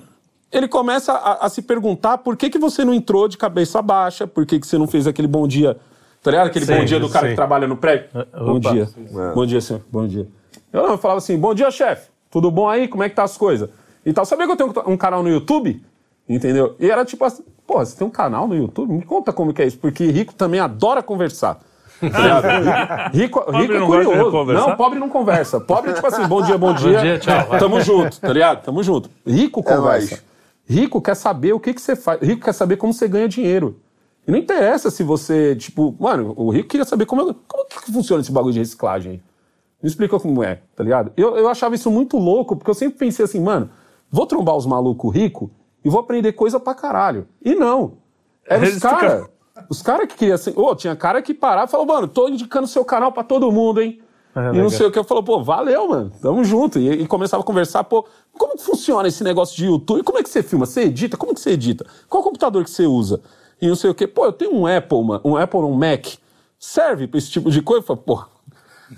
[0.53, 4.27] ele começa a, a, se perguntar por que, que você não entrou de cabeça baixa,
[4.27, 5.77] por que, que você não fez aquele bom dia,
[6.23, 6.47] tá ligado?
[6.47, 7.31] Aquele sim, bom dia do cara sim.
[7.31, 8.09] que trabalha no prédio.
[8.15, 8.89] Uh, bom dia.
[9.35, 9.83] Bom dia, senhor.
[9.91, 10.29] Bom dia.
[10.73, 12.09] Eu, não, eu falava assim, bom dia, chefe.
[12.31, 12.89] Tudo bom aí?
[12.89, 13.69] Como é que tá as coisas?
[14.05, 14.25] E tal.
[14.25, 15.83] Sabia que eu tenho um canal no YouTube?
[16.29, 16.77] Entendeu?
[16.79, 18.93] E era tipo assim, pô, você tem um canal no YouTube?
[18.93, 21.61] Me conta como que é isso, porque rico também adora conversar.
[22.01, 24.53] Tá rico, rico é curioso.
[24.53, 25.59] Não, pobre não conversa.
[25.59, 26.97] Pobre é tipo assim, bom dia, bom dia.
[26.97, 27.59] Bom dia, tchau.
[27.59, 28.63] Tamo junto, tá ligado?
[28.63, 29.11] Tamo junto.
[29.27, 30.15] Rico é conversa.
[30.15, 32.21] É rico quer saber o que, que você faz.
[32.21, 33.81] Rico quer saber como você ganha dinheiro.
[34.27, 38.21] E não interessa se você, tipo, mano, o rico queria saber como, como que funciona
[38.21, 39.23] esse bagulho de reciclagem.
[39.83, 41.13] Me explica como é, tá ligado?
[41.17, 43.71] Eu, eu achava isso muito louco, porque eu sempre pensei assim, mano,
[44.11, 45.49] vou trombar os malucos ricos
[45.85, 47.29] e vou aprender coisa pra caralho.
[47.45, 47.99] E não.
[48.45, 49.29] Era os caras.
[49.69, 50.53] Os caras que queriam assim.
[50.57, 53.51] Ô, oh, tinha cara que parava e falou, mano, tô indicando seu canal pra todo
[53.53, 54.01] mundo, hein?
[54.35, 54.99] É, e não sei o que.
[54.99, 56.13] Eu falou, pô, valeu, mano.
[56.21, 56.79] Tamo junto.
[56.79, 60.03] E, e, começava a conversar, pô, como que funciona esse negócio de YouTube?
[60.05, 60.67] Como é que você filma?
[60.67, 61.17] Você edita?
[61.17, 61.87] Como que você edita?
[62.09, 63.21] Qual computador que você usa?
[63.61, 64.07] E não sei o que.
[64.07, 66.07] Pô, eu tenho um Apple, mano, um Apple, um Mac.
[66.59, 67.83] Serve pra esse tipo de coisa?
[67.83, 68.25] Eu falei, pô,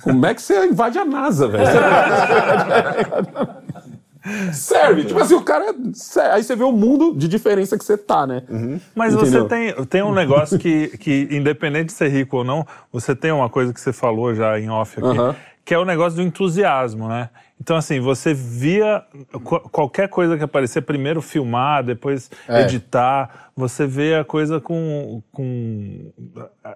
[0.02, 1.66] como é que você invade a NASA, velho?
[4.52, 5.04] Serve.
[5.04, 5.74] Tipo assim, o cara.
[6.32, 8.42] Aí você vê o mundo de diferença que você tá, né?
[8.48, 8.78] Uhum.
[8.94, 9.42] Mas Entendeu?
[9.42, 13.32] você tem, tem um negócio que, que, independente de ser rico ou não, você tem
[13.32, 15.34] uma coisa que você falou já em off aqui, uhum.
[15.64, 17.30] Que é o negócio do entusiasmo, né?
[17.60, 19.04] Então, assim, você via
[19.70, 22.62] qualquer coisa que aparecer, primeiro filmar, depois é.
[22.62, 25.22] editar, você vê a coisa com.
[25.30, 26.10] com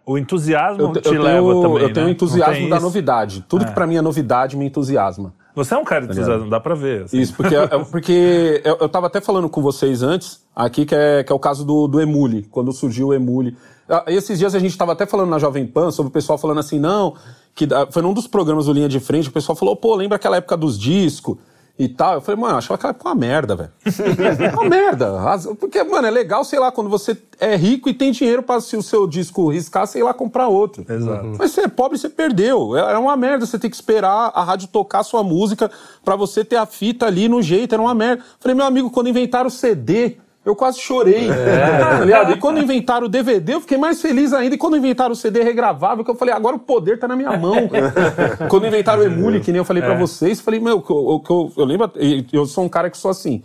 [0.04, 1.82] o entusiasmo eu, te eu leva tenho, também.
[1.82, 2.12] Eu tenho né?
[2.12, 3.44] entusiasmo da novidade.
[3.48, 3.68] Tudo é.
[3.68, 5.32] que para mim é novidade me entusiasma.
[5.54, 7.04] Você é um cara de tá entusiasmo, dá pra ver.
[7.04, 7.18] Assim.
[7.18, 11.22] Isso, porque, é, porque eu, eu tava até falando com vocês antes, aqui, que é,
[11.24, 13.56] que é o caso do, do Emule, quando surgiu o Emule.
[13.88, 16.60] Ah, esses dias a gente tava até falando na Jovem Pan sobre o pessoal falando
[16.60, 17.14] assim, não,
[17.54, 20.36] que foi num dos programas do Linha de Frente, o pessoal falou, pô, lembra aquela
[20.36, 21.36] época dos discos?
[21.78, 22.14] e tal.
[22.14, 23.70] Eu falei, mano, eu achava que ela uma merda, velho.
[24.54, 25.10] uma merda.
[25.58, 28.76] Porque, mano, é legal, sei lá, quando você é rico e tem dinheiro pra se
[28.76, 30.84] o seu disco riscar, sei lá, comprar outro.
[30.88, 31.34] Exato.
[31.38, 32.76] Mas você é pobre, você perdeu.
[32.76, 35.70] É uma merda você ter que esperar a rádio tocar a sua música
[36.04, 37.74] pra você ter a fita ali no jeito.
[37.74, 38.22] Era uma merda.
[38.38, 41.28] Falei, meu amigo, quando inventaram o CD, eu quase chorei.
[41.28, 42.32] Tá ligado?
[42.32, 44.54] E quando inventaram o DVD, eu fiquei mais feliz ainda.
[44.54, 47.36] E quando inventaram o CD regravável, que eu falei, agora o poder tá na minha
[47.36, 47.68] mão.
[48.50, 51.64] quando inventaram o Emule, que nem eu falei pra vocês, falei, meu, eu, eu, eu
[51.64, 51.90] lembro,
[52.32, 53.42] eu sou um cara que sou assim.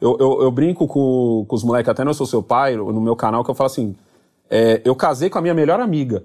[0.00, 3.14] Eu, eu, eu brinco com, com os moleques, até Eu Sou Seu Pai, no meu
[3.14, 3.94] canal, que eu falo assim:
[4.48, 6.24] é, eu casei com a minha melhor amiga.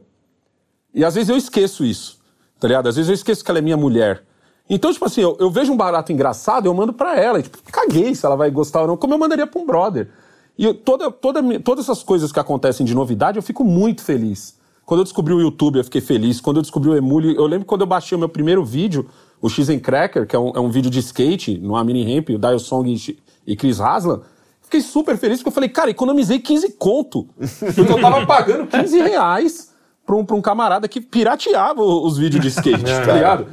[0.93, 2.17] E às vezes eu esqueço isso,
[2.57, 2.88] tá ligado?
[2.88, 4.23] Às vezes eu esqueço que ela é minha mulher.
[4.70, 7.39] Então, tipo assim, eu, eu vejo um barato engraçado, eu mando pra ela.
[7.39, 10.09] E, tipo, caguei se ela vai gostar ou não, como eu mandaria pra um brother.
[10.57, 14.55] E eu- toda, toda, todas essas coisas que acontecem de novidade, eu fico muito feliz.
[14.86, 16.39] Quando eu descobri o YouTube, eu fiquei feliz.
[16.41, 19.07] Quando eu descobri o Emule, eu lembro quando eu baixei o meu primeiro vídeo,
[19.41, 22.38] o X Cracker, que é um, é um vídeo de skate, numa mini ramp, o
[22.39, 24.22] Dial Song e, e Chris Haslam.
[24.61, 27.28] Fiquei super feliz porque eu falei, cara, economizei 15 conto.
[27.38, 29.74] Porque eu tava pagando 15 reais
[30.06, 33.47] pra um, pra um camarada que pirateava os vídeos de skate, tá ligado?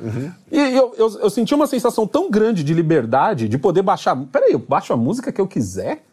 [0.51, 4.17] E eu, eu, eu senti uma sensação tão grande de liberdade, de poder baixar.
[4.31, 6.05] Peraí, eu baixo a música que eu quiser?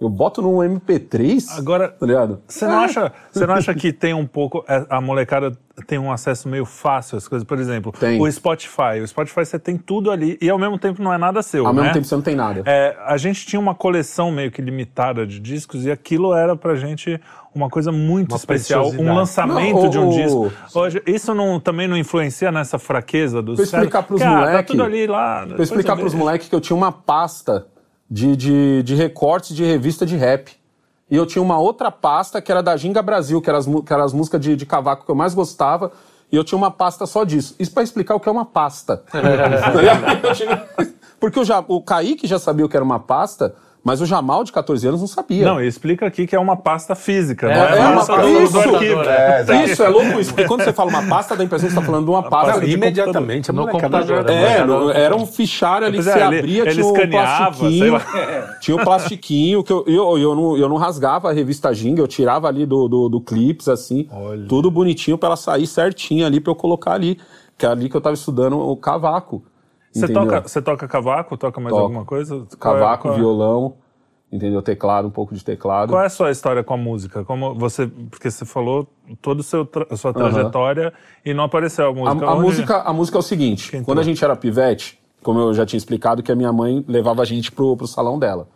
[0.00, 1.44] Eu boto num MP3?
[1.58, 2.40] Agora, Tá ligado?
[2.46, 4.64] Você não, acha, você não acha que tem um pouco.
[4.68, 5.52] é, A molecada
[5.88, 7.46] tem um acesso meio fácil às coisas?
[7.46, 8.20] Por exemplo, Tem.
[8.20, 9.00] o Spotify.
[9.02, 11.66] O Spotify você tem tudo ali e ao mesmo tempo não é nada seu.
[11.66, 11.80] Ao né?
[11.82, 12.62] mesmo tempo você não tem nada.
[12.64, 16.76] É, a gente tinha uma coleção meio que limitada de discos e aquilo era pra
[16.76, 17.20] gente
[17.54, 20.52] uma coisa muito Uma especial, um lançamento Não, o- de um o- disco.
[20.74, 24.62] Hoje, isso não, também não influencia nessa fraqueza dos Pra explicar pros Cara, moleque- Tá
[24.62, 25.44] tudo ali lá.
[25.46, 27.66] Pra explicar pros moleques que eu tinha uma pasta
[28.10, 30.52] de, de, de recortes de revista de rap.
[31.10, 33.92] E eu tinha uma outra pasta que era da Ginga Brasil, que eram as, que
[33.92, 35.90] eram as músicas de, de cavaco que eu mais gostava.
[36.30, 37.54] E eu tinha uma pasta só disso.
[37.58, 39.02] Isso pra explicar o que é uma pasta.
[39.14, 40.86] Eu
[41.18, 43.54] Porque o, Ja- o Kaique já sabia o que era uma pasta,
[43.84, 45.44] mas o Jamal, de 14 anos, não sabia.
[45.46, 48.24] Não, e explica aqui que é uma pasta física, não É, é, é uma pasta
[48.28, 48.58] isso!
[49.08, 49.64] É.
[49.64, 50.30] Isso, é louco isso.
[50.30, 52.22] Porque quando você fala uma pasta, dá a impressão que você tá falando de uma
[52.22, 52.52] pasta.
[52.54, 53.50] Não, de imediatamente.
[53.50, 54.58] a No computador, já- né?
[54.58, 57.92] É, no- era um fichário ali que você é, ele- abria, ele tinha um plastiquinho.
[57.92, 58.56] lá.
[58.60, 62.08] Tinha o plastiquinho que eu, eu, eu, não, eu não rasgava a revista Ginga, eu
[62.08, 64.08] tirava ali do, do, do clips, assim,
[64.48, 67.18] tudo bonitinho pra ela sair certinho ali pra eu colocar ali.
[67.56, 69.42] Que é ali que eu tava estudando o cavaco.
[69.98, 71.36] Você toca, você toca cavaco?
[71.36, 71.82] Toca mais Toco.
[71.84, 72.46] alguma coisa?
[72.58, 73.74] Qual é- Cavaco, qual é- violão,
[74.32, 74.60] entendeu?
[74.62, 75.90] Teclado, um pouco de teclado.
[75.90, 77.24] Qual é a sua história com a música?
[77.24, 78.86] Como você, porque você falou
[79.22, 79.40] toda
[79.90, 80.92] a sua trajetória
[81.24, 82.26] e não apareceu a música.
[82.26, 84.14] A, a música, a música é o seguinte: Quem quando a entrou?
[84.14, 87.50] gente era pivete, como eu já tinha explicado, que a minha mãe levava a gente
[87.52, 88.48] pro, pro salão dela.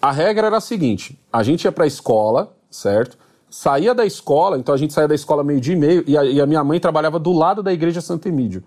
[0.00, 3.18] A regra era a seguinte: a gente ia pra escola, certo?
[3.48, 6.40] Saía da escola, então a gente saía da escola meio-dia e meio, e a, e
[6.40, 8.62] a minha mãe trabalhava do lado da igreja Santo Emídio.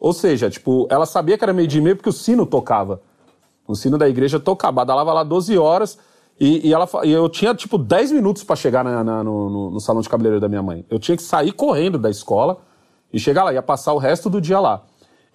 [0.00, 3.00] Ou seja, tipo, ela sabia que era meio-dia e meio porque o sino tocava.
[3.66, 5.98] O sino da igreja tocava, badalava lá 12 horas.
[6.40, 9.70] E, e ela, e eu tinha, tipo, 10 minutos pra chegar na- na- no, no-
[9.72, 10.86] no salão de cabeleireiro da minha mãe.
[10.88, 12.58] Eu tinha que sair correndo da escola
[13.12, 13.52] e chegar lá.
[13.52, 14.82] Ia passar o resto do dia lá.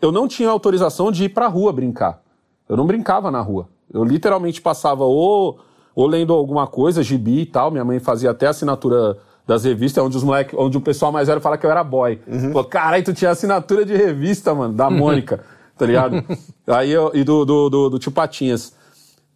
[0.01, 2.22] Eu não tinha autorização de ir pra rua brincar.
[2.70, 3.68] Eu não brincava na rua.
[3.93, 5.59] Eu literalmente passava ou,
[5.93, 7.70] ou lendo alguma coisa, gibi e tal.
[7.70, 11.41] Minha mãe fazia até assinatura das revistas, onde os moleque, onde o pessoal mais velho
[11.41, 12.20] fala que eu era boy.
[12.52, 15.44] Pô, caralho, tu tinha assinatura de revista, mano, da Mônica,
[15.78, 16.24] tá ligado?
[16.68, 18.74] Aí eu, e do, do, do, do tio Patinhas.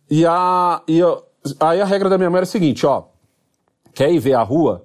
[0.10, 1.22] E, a, e eu-
[1.60, 3.04] aí a regra da minha mãe era a seguinte, ó.
[3.94, 4.84] Quer ir ver a rua?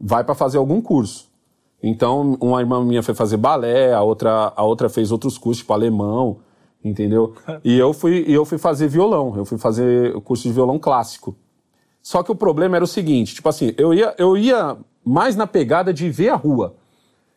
[0.00, 1.26] Vai pra fazer algum curso.
[1.82, 5.72] Então, uma irmã minha foi fazer balé, a outra, a outra fez outros cursos, tipo
[5.72, 6.38] alemão,
[6.84, 7.34] entendeu?
[7.64, 10.78] E eu fui, e eu fui fazer violão, eu fui fazer o curso de violão
[10.78, 11.36] clássico.
[12.10, 15.46] Só que o problema era o seguinte, tipo assim, eu ia, eu ia mais na
[15.46, 16.72] pegada de ver a rua.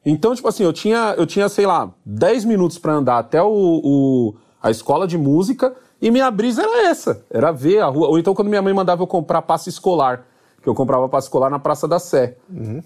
[0.06, 3.50] Então, tipo assim, eu tinha, eu tinha sei lá, 10 minutos pra andar até o,
[3.52, 8.08] o- a escola de música e minha brisa era essa, era ver a rua.
[8.08, 10.26] Ou então quando minha mãe mandava eu comprar passe escolar,
[10.64, 12.38] que eu comprava passe escolar na Praça da Sé.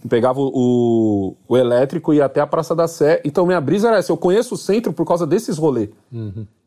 [0.10, 3.22] Pegava o, o, o elétrico e ia até a Praça da Sé.
[3.24, 5.90] Então minha brisa era essa, eu conheço o centro por causa desses rolês.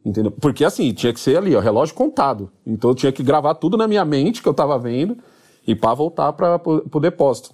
[0.08, 0.30] Entendeu?
[0.30, 2.50] Porque assim, tinha que ser ali, ó, relógio contado.
[2.66, 5.18] Então eu tinha que gravar tudo na minha mente que eu tava vendo
[5.66, 7.50] e para voltar para o depósito.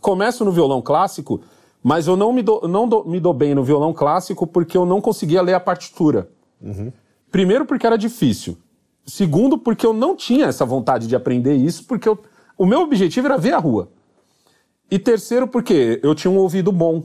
[0.00, 1.42] Começo no violão clássico,
[1.82, 5.02] mas eu não me dou, não me dou bem no violão clássico porque eu não
[5.02, 6.30] conseguia ler a partitura.
[7.30, 8.56] Primeiro porque era difícil.
[9.04, 12.18] Segundo porque eu não tinha essa vontade de aprender isso, porque eu-
[12.56, 13.90] o meu objetivo era ver a rua.
[14.90, 17.02] E terceiro porque eu tinha um ouvido bom.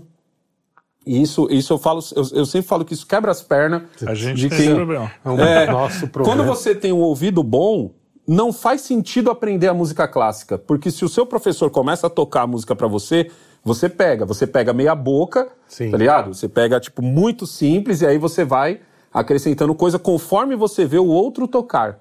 [1.05, 4.13] E isso, isso eu falo, eu, eu sempre falo que isso quebra as pernas A
[4.13, 5.11] gente de tem quem, esse problema.
[5.23, 6.43] É o é, nosso problema.
[6.43, 7.91] Quando você tem um ouvido bom,
[8.27, 12.43] não faz sentido aprender a música clássica, porque se o seu professor começa a tocar
[12.43, 13.29] a música pra você,
[13.63, 15.91] você pega, você pega meia boca, Sim.
[15.91, 16.33] tá ligado?
[16.33, 18.79] Você pega tipo muito simples e aí você vai
[19.13, 21.99] acrescentando coisa conforme você vê o outro tocar.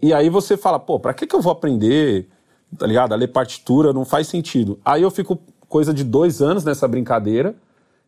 [0.00, 2.28] E aí você fala, pô, pra que, que eu vou aprender,
[2.78, 3.12] tá ligado?
[3.12, 4.78] A ler partitura não faz sentido.
[4.84, 5.38] Aí eu fico
[5.68, 7.54] coisa de dois anos nessa brincadeira,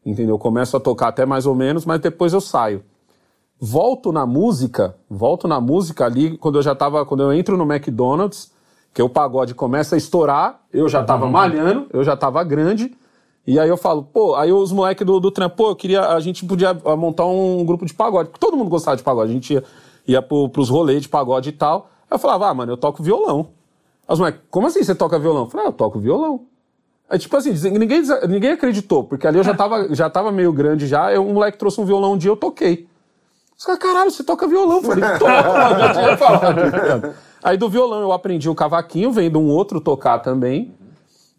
[0.06, 0.38] entendeu?
[0.38, 2.82] Começo a tocar até mais ou menos, mas depois eu saio.
[3.60, 7.64] Volto na música, volto na música ali quando eu já tava, quando eu entro no
[7.64, 8.52] McDonald's,
[8.94, 12.96] que o pagode começa a estourar, eu já tava malhando, eu já tava grande,
[13.46, 16.20] e aí eu falo, pô, aí os moleques do, do trampo, pô, eu queria, a
[16.20, 19.34] gente podia ah, montar um grupo de pagode, porque todo mundo gostava de pagode, a
[19.34, 19.64] gente ia,
[20.06, 21.90] ia pro, pros rolês de pagode e tal.
[22.10, 23.48] Aí eu falava, ah, mano, eu toco violão.
[24.08, 25.42] Aí os moleques, como assim você toca violão?
[25.42, 26.40] Eu falei, ah, eu toco violão.
[27.08, 30.86] Aí, tipo assim, ninguém, ninguém acreditou, porque ali eu já tava, já tava meio grande
[30.86, 32.88] já, eu, um moleque trouxe um violão um dia, eu toquei.
[33.56, 34.78] Os caras, caralho, você toca violão?
[34.82, 37.14] Eu falei, toco, mano, já tinha falado.
[37.42, 40.74] Aí do violão eu aprendi o cavaquinho, vendo um outro tocar também.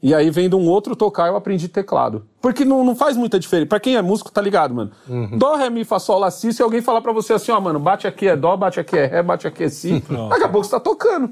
[0.01, 2.25] E aí, vendo um outro tocar, eu aprendi teclado.
[2.39, 3.67] Porque não, não faz muita diferença.
[3.67, 4.91] Pra quem é músico, tá ligado, mano?
[5.37, 6.53] Dó, ré, mi, fá, sol, lá, si.
[6.53, 9.05] Se alguém falar pra você assim, ó, mano, bate aqui é dó, bate aqui é
[9.05, 10.03] ré, bate aqui é si.
[10.29, 11.31] Daqui a pouco você tá tocando.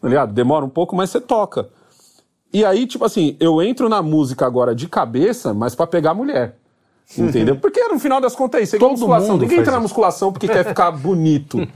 [0.00, 0.32] Tá ligado?
[0.32, 1.68] Demora um pouco, mas você toca.
[2.52, 6.54] E aí, tipo assim, eu entro na música agora de cabeça, mas pra pegar mulher.
[7.16, 7.56] Entendeu?
[7.56, 8.74] Porque no final das contas é isso.
[8.74, 9.30] É igual Todo musculação.
[9.32, 11.56] mundo Ninguém entra na musculação porque quer ficar bonito.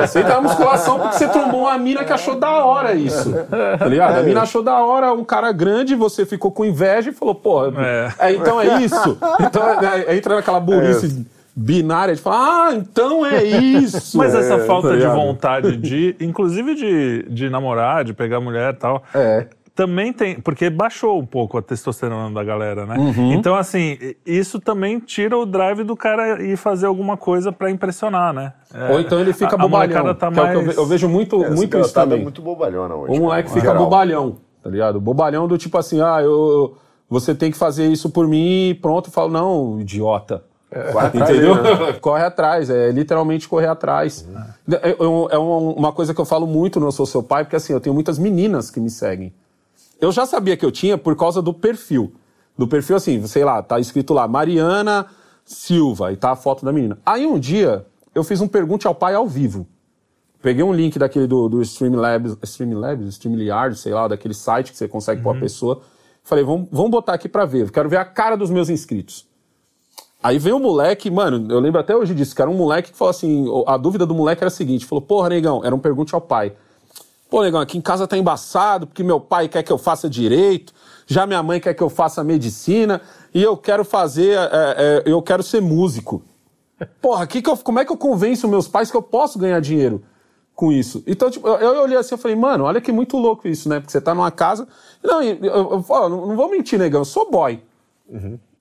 [0.00, 3.32] É, você entra na musculação porque você trombou uma mina que achou da hora isso.
[3.78, 4.18] Tá ligado?
[4.18, 7.72] A mina achou da hora um cara grande, você ficou com inveja e falou, porra,
[7.78, 8.12] É.
[8.28, 9.18] é, então é isso.
[9.40, 14.16] Então é, é, entra naquela burrice binária de falar, ah, então é isso.
[14.16, 18.72] Mas essa É, falta tá de vontade de, inclusive de, de namorar, de pegar mulher
[18.72, 19.46] e tal, É.
[19.80, 22.96] também tem, porque baixou um pouco a testosterona da galera, né?
[22.98, 23.32] Uhum.
[23.32, 28.34] Então, assim, isso também tira o drive do cara ir fazer alguma coisa pra impressionar,
[28.34, 28.52] né?
[28.74, 30.02] É, Ou então ele fica a- a bobalhão.
[30.02, 31.70] molecada tá que é o que eu mais- ve- eu, vejo muito, Essa muito isso
[31.94, 32.20] garotada também.
[32.20, 33.04] é muito bobalhona hoje.
[33.04, 33.78] O cara, moleque fica geral.
[33.84, 35.00] bobalhão, tá ligado?
[35.00, 36.76] Bobalhão do tipo assim, ah, eu,
[37.08, 39.08] você tem que fazer isso por mim e pronto.
[39.08, 40.44] Eu falo, não, idiota.
[40.92, 41.54] Corre atrás Entendeu?
[41.62, 41.92] dele, né?
[42.00, 44.28] corre atrás, é literalmente correr atrás.
[44.70, 47.72] É, é- é uma, coisa que eu falo muito no Sou Seu Pai, porque assim,
[47.72, 49.32] eu tenho muitas meninas que me seguem.
[50.00, 52.12] Eu já sabia que eu tinha por causa do perfil.
[52.56, 55.06] Do perfil, assim, sei lá, tá escrito lá, Mariana
[55.44, 56.98] Silva, e tá a foto da menina.
[57.04, 59.66] Aí um dia, eu fiz um pergunte ao pai ao vivo.
[60.42, 64.88] Peguei um link daquele do, do Streamlabs, Streamlabs, Streamyard, sei lá, daquele site que você
[64.88, 65.82] consegue pôr a pessoa.
[66.22, 67.70] Falei, vamos, vamos botar aqui pra ver.
[67.70, 69.26] Quero ver a cara dos meus inscritos.
[70.22, 72.96] Aí veio um moleque, mano, eu lembro até hoje disso, que era um moleque que
[72.96, 76.14] falou assim, a dúvida do moleque era a seguinte, falou, porra, negão, era um pergunte
[76.14, 76.52] ao pai.
[77.30, 80.74] Pô, negão, aqui em casa tá embaçado, porque meu pai quer que eu faça direito,
[81.06, 83.00] já minha mãe quer que eu faça medicina,
[83.32, 86.24] e eu quero fazer, é, é, eu quero ser músico.
[87.00, 89.60] Porra, que que eu, como é que eu convenço meus pais que eu posso ganhar
[89.60, 90.02] dinheiro
[90.56, 91.04] com isso?
[91.06, 93.78] Então, tipo, eu, eu olhei assim e falei, mano, olha que muito louco isso, né?
[93.78, 94.66] Porque você tá numa casa.
[95.00, 97.62] Não, eu, eu, eu, não, vou mentir, negão, eu sou boy.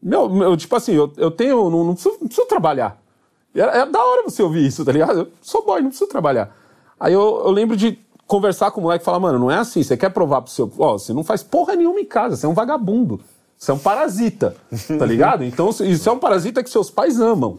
[0.02, 1.70] Meu, meu, tipo assim, eu, eu tenho.
[1.70, 3.02] Não, não, preciso, não preciso trabalhar.
[3.56, 5.20] É, é da hora você ouvir isso, tá ligado?
[5.20, 6.56] Eu sou boy, não preciso trabalhar.
[7.00, 7.98] Aí eu, eu lembro de
[8.30, 10.72] conversar com o moleque e falar, mano, não é assim, você quer provar pro seu.
[10.78, 13.20] Ó, você não faz porra nenhuma em casa, você é um vagabundo.
[13.58, 14.56] Você é um parasita,
[14.98, 15.44] tá ligado?
[15.44, 17.58] Então, isso é um parasita que seus pais amam.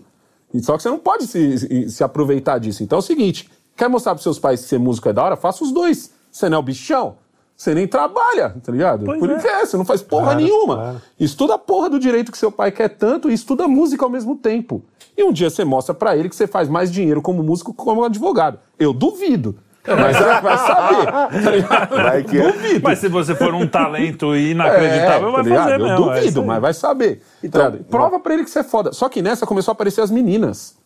[0.62, 2.82] Só que você não pode se, se- aproveitar disso.
[2.82, 5.36] Então é o seguinte: quer mostrar pros seus pais que ser músico é da hora?
[5.36, 6.12] Faça os dois.
[6.30, 7.16] Você não é o bichão?
[7.56, 9.04] Você nem trabalha, tá ligado?
[9.04, 9.36] Pois Por é.
[9.36, 11.02] isso é, você não faz porra nenhuma.
[11.18, 14.34] Estuda a porra do direito que seu pai quer tanto e estuda música ao mesmo
[14.36, 14.82] tempo.
[15.16, 17.78] E um dia você mostra pra ele que você faz mais dinheiro como músico que
[17.84, 18.58] como advogado.
[18.78, 19.56] Eu duvido.
[19.86, 21.06] Mas é, vai saber.
[21.42, 21.96] Tá ligado?
[21.96, 22.52] Vai que é.
[22.52, 22.80] Duvido.
[22.82, 26.10] Mas se você for um talento inacreditável, É, vai tá fazer Eu mesmo.
[26.10, 27.22] é duvido, mas vai saber.
[27.42, 27.78] Então, Tá?
[27.90, 28.92] Prova pra ele que você é foda.
[28.92, 30.76] Só que nessa começou a aparecer as meninas.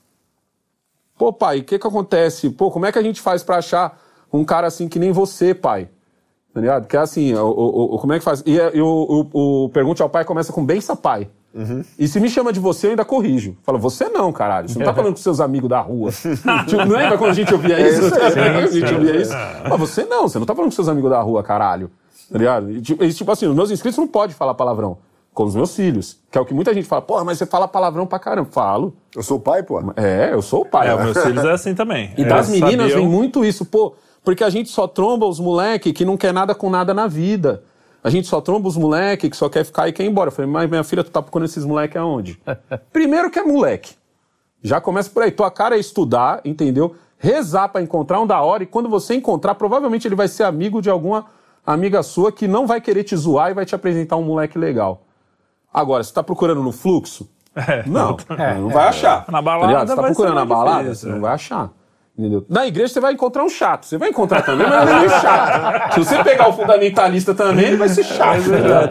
[1.18, 2.50] Pô, pai, o que que acontece?
[2.50, 4.00] Pô, como é que a gente faz pra achar
[4.32, 5.88] um cara assim que nem você, pai?
[6.52, 6.86] Tá ligado?
[6.86, 8.42] Que é assim, o, o- o- como é que faz?
[8.46, 11.28] E, e o, o, o Pergunte ao Pai começa com bença pai.
[11.98, 13.56] E se me chama de você, eu ainda corrijo.
[13.62, 14.68] Fala, você não, caralho.
[14.68, 16.10] Você não tá falando com seus amigos da rua.
[16.10, 18.02] tipo, não lembra quando a gente ouvia isso?
[18.14, 19.32] a gente ouvia isso.
[19.68, 21.90] Mas você não, você não tá falando com seus amigos da rua, caralho.
[22.30, 22.70] Tá ligado?
[22.70, 24.98] E, tipo, e, tipo assim, os meus inscritos não podem falar palavrão.
[25.32, 26.18] Com os meus filhos.
[26.30, 27.02] Que é o que muita gente fala.
[27.02, 28.48] Porra, mas você fala palavrão pra caramba.
[28.50, 28.94] Falo.
[29.14, 29.80] Eu sou o pai, pô.
[29.96, 30.88] É, eu sou o pai.
[30.88, 32.12] É, os meus filhos é assim também.
[32.16, 35.92] E das Eles meninas vem muito isso, pô, porque a gente só tromba os moleque
[35.92, 37.64] que não quer nada com nada na vida.
[38.04, 40.28] A gente só tromba os moleque que só quer ficar e quer ir embora.
[40.28, 42.38] Eu falei, mas minha filha, tu tá procurando esses moleque aonde?
[42.92, 43.94] Primeiro que é moleque.
[44.62, 45.30] Já começa por aí.
[45.30, 46.94] Tua cara é estudar, entendeu?
[47.18, 50.82] Rezar pra encontrar um da hora e quando você encontrar, provavelmente ele vai ser amigo
[50.82, 51.24] de alguma
[51.66, 55.02] amiga sua que não vai querer te zoar e vai te apresentar um moleque legal.
[55.72, 57.26] Agora, você tá procurando no fluxo?
[57.86, 58.16] não,
[58.60, 59.24] não vai achar.
[59.28, 59.88] Na Tá balada ligado?
[59.88, 60.82] Você tá procurando na balada?
[60.84, 61.20] difícil, Você não é.
[61.20, 61.70] vai achar.
[62.16, 62.44] Entendeu?
[62.48, 63.86] Na igreja você vai encontrar um chato.
[63.86, 65.94] Você vai encontrar também, mas ele é chato.
[65.94, 68.42] Se você pegar o fundamentalista também, ele vai ser chato.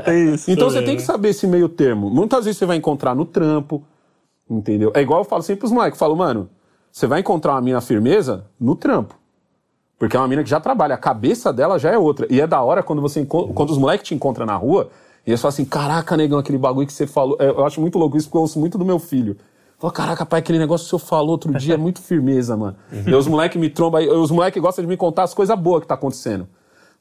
[0.03, 1.07] tem isso então também, você tem que né?
[1.07, 2.09] saber esse meio termo.
[2.09, 3.83] Muitas vezes você vai encontrar no trampo,
[4.49, 4.91] Entendeu?
[4.93, 6.49] É igual eu falo sempre pros moleques, eu falo, mano,
[6.91, 9.15] você vai encontrar uma mina firmeza no trampo.
[9.97, 12.27] Porque é uma mina que já trabalha, a cabeça dela já é outra.
[12.29, 14.89] E é da hora quando você quando os moleques te encontram na rua,
[15.25, 17.37] e eles falam assim, caraca, negão, aquele bagulho que você falou.
[17.39, 19.37] É, Eu acho muito louco isso, porque eu ouço muito do meu filho.
[19.83, 22.77] Fala, caraca, pai, aquele negócio que o senhor falou outro dia é muito firmeza, mano.
[23.05, 25.81] E os moleques me trombam, aí, os moleques gostam de me contar as coisas boas
[25.81, 26.47] que tá acontecendo.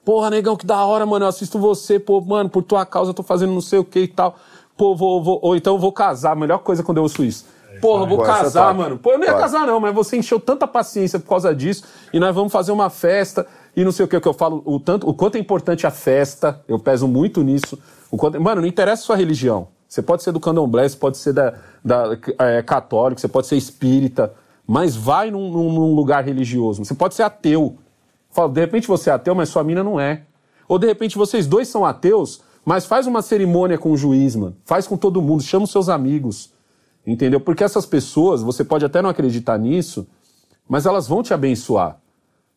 [0.04, 3.14] Porra, negão, que da hora, mano, eu assisto você, pô, mano, por tua causa eu
[3.14, 4.34] tô fazendo não sei o que e tal.
[4.76, 7.46] Pô, vou, vou, ou então eu vou casar, a melhor coisa quando eu ouço isso.
[7.80, 8.98] Porra, eu vou é casar, mano.
[8.98, 12.18] Pô, eu não ia casar não, mas você encheu tanta paciência por causa disso e
[12.18, 15.08] nós vamos fazer uma festa e não sei o que que eu falo, o, tanto,
[15.08, 17.78] o quanto é importante a festa, eu peso muito nisso.
[18.10, 19.68] O quanto, mano, não interessa a sua religião.
[19.92, 21.52] Você pode ser do candomblé, você pode ser da,
[21.84, 24.32] da, é, católico, você pode ser espírita,
[24.66, 26.84] mas vai num, num- lugar religioso.
[26.84, 27.76] Você pode ser ateu.
[28.30, 30.22] Fala, de repente você é ateu, mas sua mina não é.
[30.68, 34.56] Ou de repente vocês dois são ateus, mas faz uma cerimônia com o juiz, mano.
[34.64, 36.52] Faz com todo mundo, chama os seus amigos.
[37.06, 37.40] Entendeu?
[37.40, 40.06] Porque essas pessoas, você pode até não acreditar nisso,
[40.68, 41.98] mas elas vão te abençoar.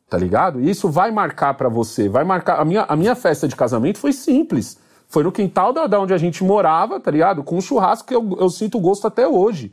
[0.08, 0.62] Tá ligado?
[0.62, 2.62] E isso vai marcar pra você, vai marcar.
[2.62, 4.78] A minha, a minha festa de casamento foi simples.
[5.08, 7.44] Foi no quintal da, da onde a gente morava, tá ligado?
[7.44, 9.72] Com um churrasco que eu, eu sinto gosto até hoje.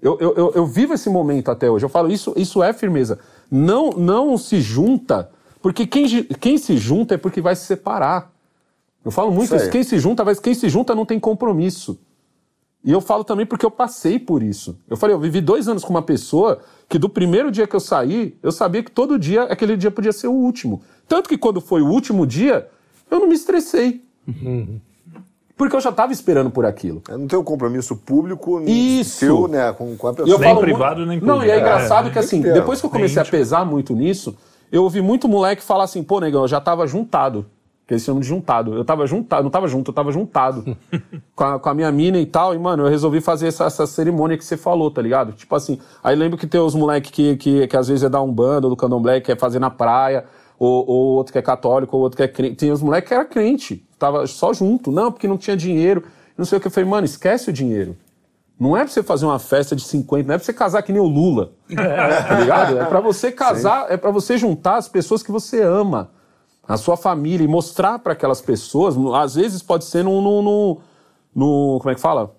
[0.00, 1.84] Eu, eu, eu, eu vivo esse momento até hoje.
[1.84, 3.18] Eu falo, isso, isso é firmeza.
[3.50, 5.30] Não, não se junta,
[5.62, 8.30] porque quem, quem se junta é porque vai se separar.
[9.04, 9.70] Eu falo muito Isso.
[9.70, 11.98] Quem se junta, vai, quem se junta não tem compromisso.
[12.84, 14.78] E eu falo também porque eu passei por isso.
[14.88, 17.80] Eu falei, eu vivi dois anos com uma pessoa que do primeiro dia que eu
[17.80, 20.82] saí, eu sabia que todo dia, aquele dia podia ser o último.
[21.08, 22.68] Tanto que quando foi o último dia,
[23.10, 24.03] eu não me estressei.
[25.56, 27.00] Porque eu já estava esperando por aquilo.
[27.08, 29.18] Eu não tenho um compromisso público Isso.
[29.18, 30.34] seu, né, com, com a pessoa.
[30.34, 31.46] eu Nem falo privado, muito- nem Não, público.
[31.46, 33.94] e é É, engraçado é, que assim, tem depois que eu comecei a pesar muito
[33.94, 34.36] nisso,
[34.72, 37.46] eu ouvi muito moleque falar assim, pô, negão, eu já tava juntado.
[37.86, 38.72] Que eles chamam de juntado.
[38.74, 40.74] Eu tava juntado, não tava junto, eu tava juntado.
[41.36, 42.54] com, a, com a minha mina e tal.
[42.54, 45.32] E, mano, eu resolvi fazer essa, essa cerimônia que você falou, tá ligado?
[45.34, 48.22] Tipo assim, aí lembro que tem os moleques que, que, que às vezes é da
[48.22, 50.24] Umbanda, ou do Candomblé, que quer fazer na praia,
[50.58, 52.56] ou, ou outro que é católico, ou outro que é crente.
[52.56, 54.90] Tem os moleques que era crente, tava só junto.
[54.92, 56.04] Não, porque não tinha dinheiro.
[56.36, 56.66] Não sei o que.
[56.66, 57.96] Eu falei, mano, esquece o dinheiro.
[58.58, 60.92] Não é pra você fazer uma festa de 50, não é pra você casar que
[60.92, 61.52] nem o Lula.
[61.74, 62.78] tá ligado?
[62.78, 66.10] É pra você casar, é pra você juntar as pessoas que você ama,
[66.66, 68.94] a sua família, e mostrar pra aquelas pessoas.
[69.14, 70.20] Às vezes pode ser num.
[70.22, 70.76] num, num-
[71.34, 72.34] num- como é que fala?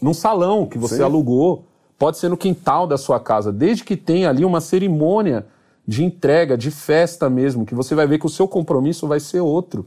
[0.00, 1.02] Num salão que você Sim.
[1.02, 1.64] alugou.
[1.98, 3.52] Pode ser no quintal da sua casa.
[3.52, 5.46] Desde que tenha ali uma cerimônia
[5.86, 9.40] de entrega, de festa mesmo, que você vai ver que o seu compromisso vai ser
[9.40, 9.86] outro.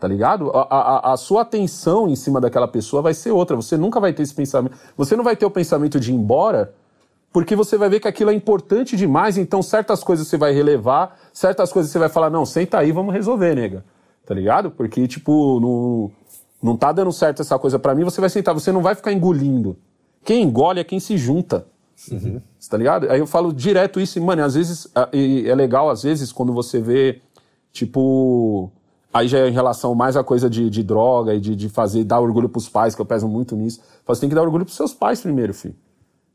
[0.00, 0.50] Tá ligado?
[0.50, 0.62] A,
[1.08, 3.56] a- a sua atenção em cima daquela pessoa vai ser outra.
[3.56, 4.76] Você nunca vai ter esse pensamento.
[4.96, 6.72] Você não vai ter o pensamento de ir embora,
[7.32, 9.36] porque você vai ver que aquilo é importante demais.
[9.36, 13.12] Então, certas coisas você vai relevar, certas coisas você vai falar: não, senta aí, vamos
[13.12, 13.84] resolver, nega.
[14.24, 14.70] Tá ligado?
[14.70, 16.10] Porque, tipo, não,
[16.62, 19.12] não tá dando certo essa coisa pra mim, você vai sentar, você não vai ficar
[19.12, 19.76] engolindo.
[20.24, 21.66] Quem engole é quem se junta.
[22.58, 23.10] Você tá ligado?
[23.10, 26.80] Aí eu falo direto isso, e, mano, às vezes, é legal, às vezes, quando você
[26.80, 27.20] vê,
[27.72, 28.70] tipo.
[29.12, 32.04] Aí já é em relação mais à coisa de, de droga e de, de fazer,
[32.04, 33.80] dar orgulho pros pais, que eu peso muito nisso.
[34.04, 35.74] Falo, Você tem que dar orgulho pros seus pais primeiro, filho.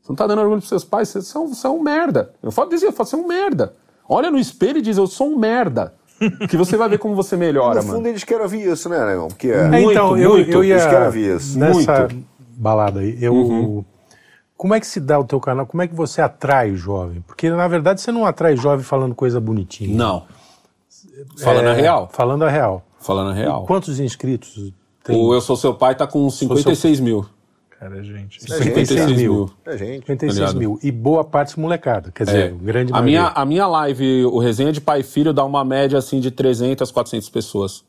[0.02, 1.82] Você não tá dando orgulho pros seus pais, você, você é, um, você é um
[1.82, 2.32] merda.
[2.42, 3.74] Eu falo disso, eu falo, você é um merda.
[4.08, 5.94] Olha no espelho e diz, eu sou um merda.
[6.48, 7.98] que você vai ver como você melhora, No mano.
[7.98, 9.28] fundo, eles querem ouvir isso, né, Negão?
[9.28, 10.50] Porque É, Muito, então, eu, muito.
[10.50, 10.74] eu ia.
[10.74, 11.58] Eles querem ouvir isso.
[11.58, 12.24] Nessa Muito.
[12.56, 13.34] balada aí, eu.
[13.34, 13.84] Uhum.
[14.56, 15.66] Como é que se dá o teu canal?
[15.66, 17.20] Como é que você atrai o jovem?
[17.26, 19.96] Porque, na verdade, você não atrai jovem falando coisa bonitinha.
[19.96, 20.22] Não.
[21.38, 22.08] Falando É, a real.
[22.12, 22.84] Falando a real.
[22.98, 23.64] Falando a real.
[23.66, 25.16] Quantos inscritos tem?
[25.16, 27.26] O Eu Sou Seu Pai tá com 56 mil.
[27.78, 28.38] Cara, gente.
[28.44, 29.16] É gente, 56 mil.
[29.34, 29.50] mil.
[29.66, 30.06] É gente.
[30.06, 30.58] 56 ligado?
[30.58, 30.78] mil.
[30.82, 32.10] E boa parte molecada.
[32.12, 32.48] Quer dizer, É.
[32.48, 33.20] grande a maioria.
[33.20, 36.30] minha, a minha live, o Resenha de Pai e Filho, dá uma média assim de
[36.30, 37.84] 300, 400 pessoas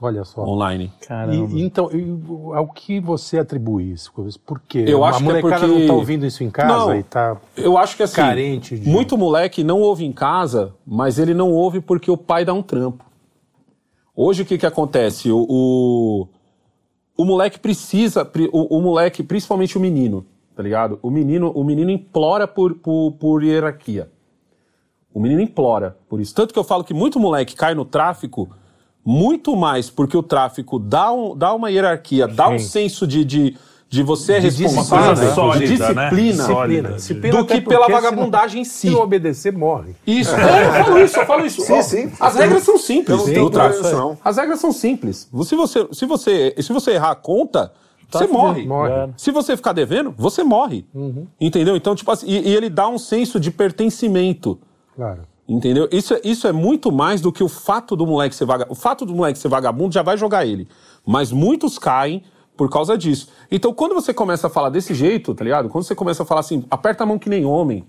[0.00, 0.42] Olha só.
[0.44, 0.92] online.
[1.06, 1.54] Caramba.
[1.56, 2.18] E, então, e
[2.54, 4.12] ao que você atribui isso?
[4.44, 4.84] Por quê?
[4.86, 6.94] Eu a acho que é molecada porque- não tá ouvindo isso em casa Não.
[6.96, 7.36] e tá.
[7.56, 11.50] Eu acho que assim, Carente de- muito moleque não ouve em casa, mas ele não
[11.50, 13.04] ouve porque o pai dá um trampo.
[14.14, 15.30] Hoje o que que acontece?
[15.30, 16.28] O, o,
[17.16, 20.98] o moleque precisa, o, o moleque, principalmente o menino, tá ligado?
[21.02, 24.10] O menino, o menino implora por, por, por hierarquia.
[25.12, 26.34] O menino implora por isso.
[26.34, 28.50] Tanto que eu falo que muito moleque cai no tráfico
[29.06, 32.66] muito mais porque o tráfico dá, um, dá uma hierarquia, dá um Sim.
[32.66, 33.56] senso de, de,
[33.88, 36.10] de você é De responsável, disciplina, de sólida, né?
[36.10, 36.88] disciplina, Sólida.
[36.94, 38.88] Disciplina do até que pela se não- vagabundagem em si.
[38.88, 39.94] Se não obedecer, morre.
[40.04, 41.62] Isso, é, eu falo isso, eu falo isso.
[41.62, 42.12] Sim, sim.
[42.18, 43.88] As regras são simples Eu não tenho no tráfico.
[43.88, 44.18] não.
[44.24, 45.28] As regras são simples.
[45.44, 47.72] Se você, se você, se você errar a conta,
[48.10, 48.66] você morre.
[48.66, 48.90] morre.
[48.92, 49.08] É.
[49.16, 50.84] Se você ficar devendo, você morre.
[51.40, 51.76] Entendeu?
[51.76, 54.58] Então, tipo assim, e, e ele dá um senso de pertencimento.
[54.96, 55.22] Claro.
[55.48, 55.88] Entendeu?
[55.92, 58.72] Isso, é- isso é muito mais do que o fato do moleque ser vagabundo.
[58.72, 60.66] O fato do moleque ser vagabundo já vai jogar ele.
[61.06, 62.24] Mas muitos caem
[62.56, 63.28] por causa disso.
[63.50, 65.68] Então, quando você começa a falar desse jeito, tá ligado?
[65.68, 67.84] Quando você começa a falar assim, aperta a mão que nem homem.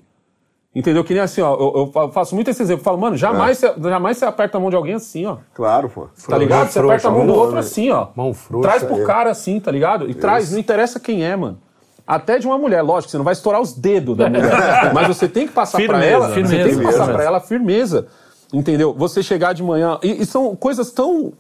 [0.76, 1.03] Entendeu?
[1.03, 1.55] Que nem assim, ó.
[1.55, 2.82] Eu, eu faço muito esse exemplo.
[2.82, 5.38] Eu falo, mano, jamais, você, jamais você aperta a mão de alguém assim, ó.
[5.55, 6.08] Claro, pô.
[6.28, 6.68] Tá ligado?
[6.68, 8.10] Você frouxa, aperta a mão do outro assim, ó.
[8.16, 9.05] Mão frouxa, Traz pro é.
[9.05, 10.08] cara assim, tá ligado?
[10.08, 11.58] E traz, não interessa quem é, mano.
[12.08, 14.93] Até de uma mulher, lógico, você não vai estourar os dedos da mulher.
[14.93, 16.34] mas você tem que passar pra Firmeza, ela, né?
[16.36, 17.14] você tem que Firmeza, passar firmeza.
[17.14, 18.08] pra ela firmeza.
[18.53, 18.93] Entendeu?
[18.93, 19.99] Você chegar de manhã.
[20.01, 21.34] E, e são coisas tão.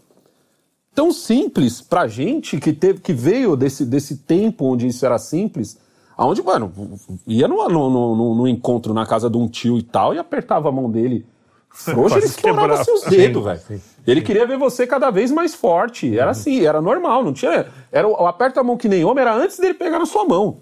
[0.93, 5.77] tão simples pra gente que, teve, que veio desse, desse tempo onde isso era simples.
[6.17, 6.73] Aonde, mano,
[7.25, 10.67] ia no, no, no, no encontro na casa de um tio e tal e apertava
[10.67, 11.25] a mão dele.
[11.69, 13.61] Frouxo, ele estourava seus dedos, velho.
[14.07, 16.17] Ele queria ver você cada vez mais forte.
[16.17, 17.67] Era assim, era normal, não tinha.
[17.91, 20.59] Era o aperta a mão que nem homem, era antes dele pegar na sua mão.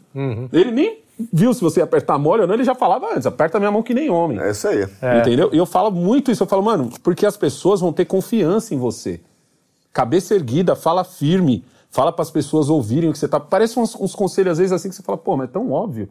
[0.51, 0.99] Ele nem
[1.31, 3.71] viu se você ia apertar mole ou não, ele já falava antes, aperta a minha
[3.71, 4.39] mão que nem homem.
[4.39, 4.85] É isso aí.
[5.19, 5.49] Entendeu?
[5.53, 8.77] E eu falo muito isso, eu falo, mano, porque as pessoas vão ter confiança em
[8.77, 9.21] você.
[9.93, 13.39] Cabeça erguida, fala firme, fala para as pessoas ouvirem o que você tá.
[13.39, 16.09] Parece uns, uns conselhos às vezes assim que você fala, pô, mas é tão óbvio.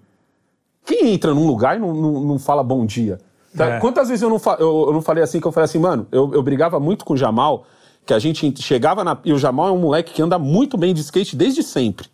[0.86, 3.18] Quem entra num lugar e não, não, não fala bom dia?
[3.56, 3.76] Tá?
[3.76, 3.80] É.
[3.80, 6.32] Quantas vezes eu não, eu, eu não falei assim, que eu falei assim, mano, eu,
[6.34, 7.64] eu brigava muito com o Jamal,
[8.04, 9.16] que a gente chegava na.
[9.24, 12.08] E o Jamal é um moleque que anda muito bem de skate desde sempre.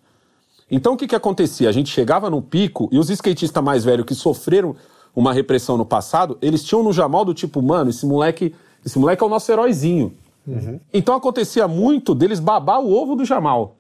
[0.71, 1.69] Então o que que acontecia?
[1.69, 4.77] A gente chegava no pico e os skatistas mais velhos que sofreram
[5.15, 8.55] uma repressão no passado, eles tinham no Jamal do tipo, mano, esse moleque,
[8.87, 10.15] esse moleque é o nosso heróizinho.
[10.93, 13.77] Então acontecia muito deles babar o ovo do Jamal.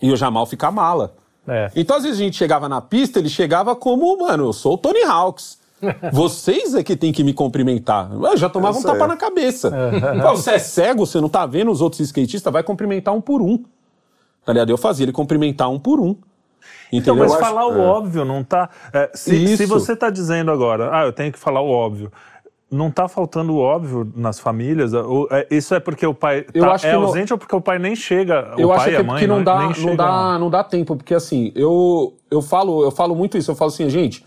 [0.00, 1.14] E o Jamal ficar mala.
[1.46, 1.70] É.
[1.74, 4.78] Então, às vezes, a gente chegava na pista, ele chegava como, mano, eu sou o
[4.78, 5.58] Tony Hawks.
[6.12, 8.10] Vocês é que tem que me cumprimentar.
[8.12, 9.70] Eu já tomava um tapa na cabeça.
[10.22, 13.40] Pô, você é cego, você não tá vendo os outros skatistas, vai cumprimentar um por
[13.40, 13.58] um.
[14.44, 14.70] Tá ligado?
[14.70, 16.16] Eu fazia ele cumprimentar um por um.
[16.90, 17.16] Então, Entendeu?
[17.16, 18.70] mas Eu acho- falar o óbvio não tá.
[18.92, 22.10] é, se, se você tá dizendo agora, ah, eu tenho que falar o óbvio.
[22.70, 24.92] Não tá faltando o óbvio nas famílias?
[24.92, 27.38] Ou, é, isso é porque o pai Eu tá- acho é que não- ausente ou
[27.38, 28.52] porque o pai nem chega?
[28.58, 30.38] eu o acho pai que e a é mãe porque não nem dá, não, dá,
[30.38, 33.88] não dá tempo, porque assim, eu, eu, falo, eu falo muito isso, eu falo assim,
[33.88, 34.24] gente,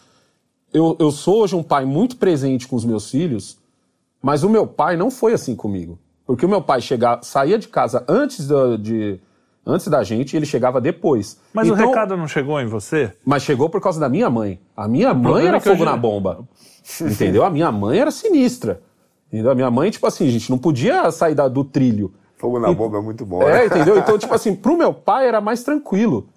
[0.74, 3.58] eu, eu sou hoje um pai muito presente com os meus filhos,
[4.22, 5.98] mas o meu pai não foi assim comigo.
[6.26, 9.20] Porque o meu pai chegava, saía de casa antes da, de,
[9.66, 11.38] antes da gente e ele chegava depois.
[11.54, 13.12] Mas o Então- recado não chegou em você?
[13.26, 14.60] Mas chegou por causa da minha mãe.
[14.78, 16.48] A minha mãe problema era é eu fogo já- na bomba.
[17.02, 17.44] Entendeu?
[17.44, 18.82] A minha mãe era sinistra.
[19.28, 19.52] Entendeu?
[19.52, 22.14] A minha mãe, tipo assim, gente, não podia sair da- do trilho.
[22.38, 23.44] Fogo na bomba é muito bom.
[23.44, 23.98] É, entendeu?
[23.98, 26.28] Então, tipo assim, pro meu pai era mais tranquilo.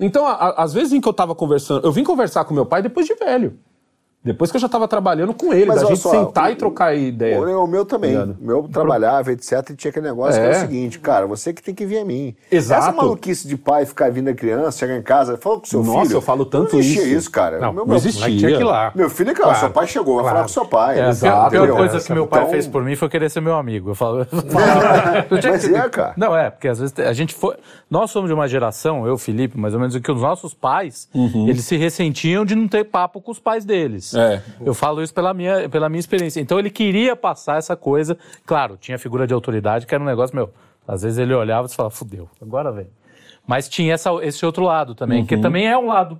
[0.00, 2.66] Então, a- a- às vezes em que eu tava conversando, eu vim conversar com meu
[2.66, 3.56] pai depois de velho.
[4.24, 6.56] Depois que eu já tava trabalhando com ele, Mas da gente só, sentar o- e
[6.56, 7.38] trocar ideia.
[7.38, 8.16] O, o meu também.
[8.16, 9.68] O meu trabalhava, etc.
[9.70, 10.56] E tinha aquele negócio que é É.
[10.56, 12.34] o seguinte, cara, você que tem que vir a mim.
[12.50, 12.82] Exato.
[12.84, 16.06] Essa maluquice de pai ficar vindo a criança, chegar em casa, fala com seu Nossa,
[16.06, 16.16] filho.
[16.16, 17.16] eu falo tanto não existia isso.
[17.16, 17.58] isso, cara.
[17.58, 18.20] Não, meu, não meu, existia.
[18.22, 18.92] moleque tinha que ir lá.
[18.94, 20.34] meu filho é claro, Claro, seu pai chegou, vai claro.
[20.36, 20.98] falar com seu pai.
[20.98, 21.34] É, a Exato.
[21.34, 21.76] pior, pior entendeu?
[21.76, 23.90] coisa que meu pai Então- fez por mim foi querer ser meu amigo.
[23.90, 24.26] Eu falo,
[25.30, 26.14] Mas que- é, cara.
[26.16, 27.56] Não, é, porque às vezes a gente foi.
[27.90, 31.08] Nós somos de uma geração, eu, Felipe, mais ou menos, que os nossos pais,
[31.46, 34.13] eles se ressentiam de não ter papo com os pais deles.
[34.14, 34.42] É.
[34.60, 36.40] Eu falo isso pela minha, pela minha experiência.
[36.40, 38.16] Então ele queria passar essa coisa.
[38.46, 40.50] Claro, tinha figura de autoridade, que era um negócio, meu.
[40.86, 42.88] Às vezes ele olhava e falava, fudeu, agora vem.
[43.46, 46.18] Mas tinha essa, esse outro lado também, que também é um lado.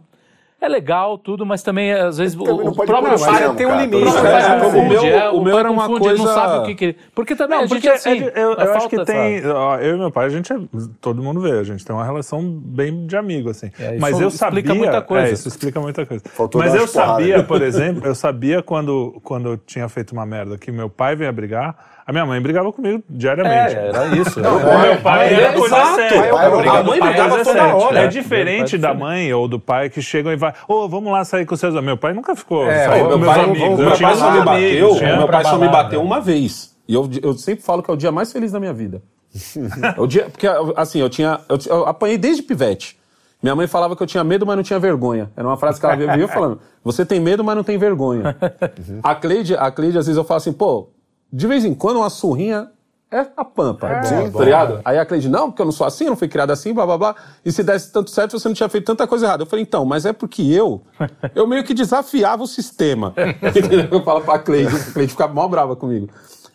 [0.65, 3.71] É legal, tudo, mas também, às vezes, o, Também o pode próprio pai tem um
[3.71, 3.83] cara.
[3.83, 4.31] limite, o né?
[4.31, 6.59] pai É, o meu- é, o o meu era uma confunde, ele não coisa- sabe
[6.59, 6.97] o que querer.
[7.15, 8.11] Porque também Não, a gente porque é assim.
[8.11, 9.47] é eu, é eu acho que tem.
[9.47, 10.57] ó, eu e meu pai, a gente é.
[11.03, 13.71] Todo mundo vê, a gente tem uma relação bem de amigo, assim.
[13.79, 14.75] É, isso Mas eu explica sabia.
[14.75, 15.29] muita coisa.
[15.29, 16.25] É, isso explica muita coisa.
[16.31, 17.43] Faltou Mas eu sabia, né?
[17.43, 21.31] por exemplo, eu sabia quando, quando eu tinha feito uma merda que meu pai vinha
[21.31, 21.77] brigar,
[22.07, 23.75] a minha mãe brigava comigo diariamente.
[23.77, 24.39] É, era isso.
[24.41, 25.95] O meu pai é, era coisa exato.
[25.97, 26.31] séria.
[26.31, 27.77] Pai é A mãe brigava brigava toda hora.
[27.77, 27.99] hora.
[28.01, 31.47] É diferente da mãe ou do pai que chegam e vai, ô, vamos lá sair
[31.47, 31.87] com seus amigos.
[31.87, 33.79] Meu pai nunca ficou É, com meu meus pai- amigos.
[33.79, 36.75] meu pai só me bateu, meu pai só me bateu uma vez.
[36.87, 39.01] E eu, eu sempre falo que é o dia mais feliz da minha vida.
[39.99, 40.47] o dia, porque,
[40.77, 41.41] assim, eu tinha.
[41.49, 42.97] Eu, eu apanhei desde pivete.
[43.43, 45.31] Minha mãe falava que eu tinha medo, mas não tinha vergonha.
[45.37, 46.61] Era uma frase que ela vivia falando.
[46.83, 48.37] Você tem medo, mas não tem vergonha.
[49.03, 50.89] A Cleide, a Cleide, às vezes eu falo assim, pô,
[51.33, 52.71] de vez em quando uma surrinha
[53.11, 53.87] é a pampa.
[54.31, 54.81] bom, tá ligado?
[54.85, 56.85] Aí a Cleide, não, porque eu não sou assim, eu não fui criado assim, blá
[56.85, 57.15] blá blá.
[57.45, 59.43] E se desse tanto certo, você não tinha feito tanta coisa errada.
[59.43, 60.83] Eu falei, então, mas é porque eu,
[61.35, 63.15] eu meio que desafiava o sistema.
[63.91, 66.09] Eu falo pra Cleide, a Cleide ficava mal brava comigo.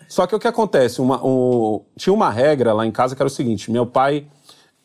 [0.07, 0.99] Só que o que acontece?
[0.99, 4.25] Uma, um- tinha uma regra lá em casa que era o seguinte: meu pai.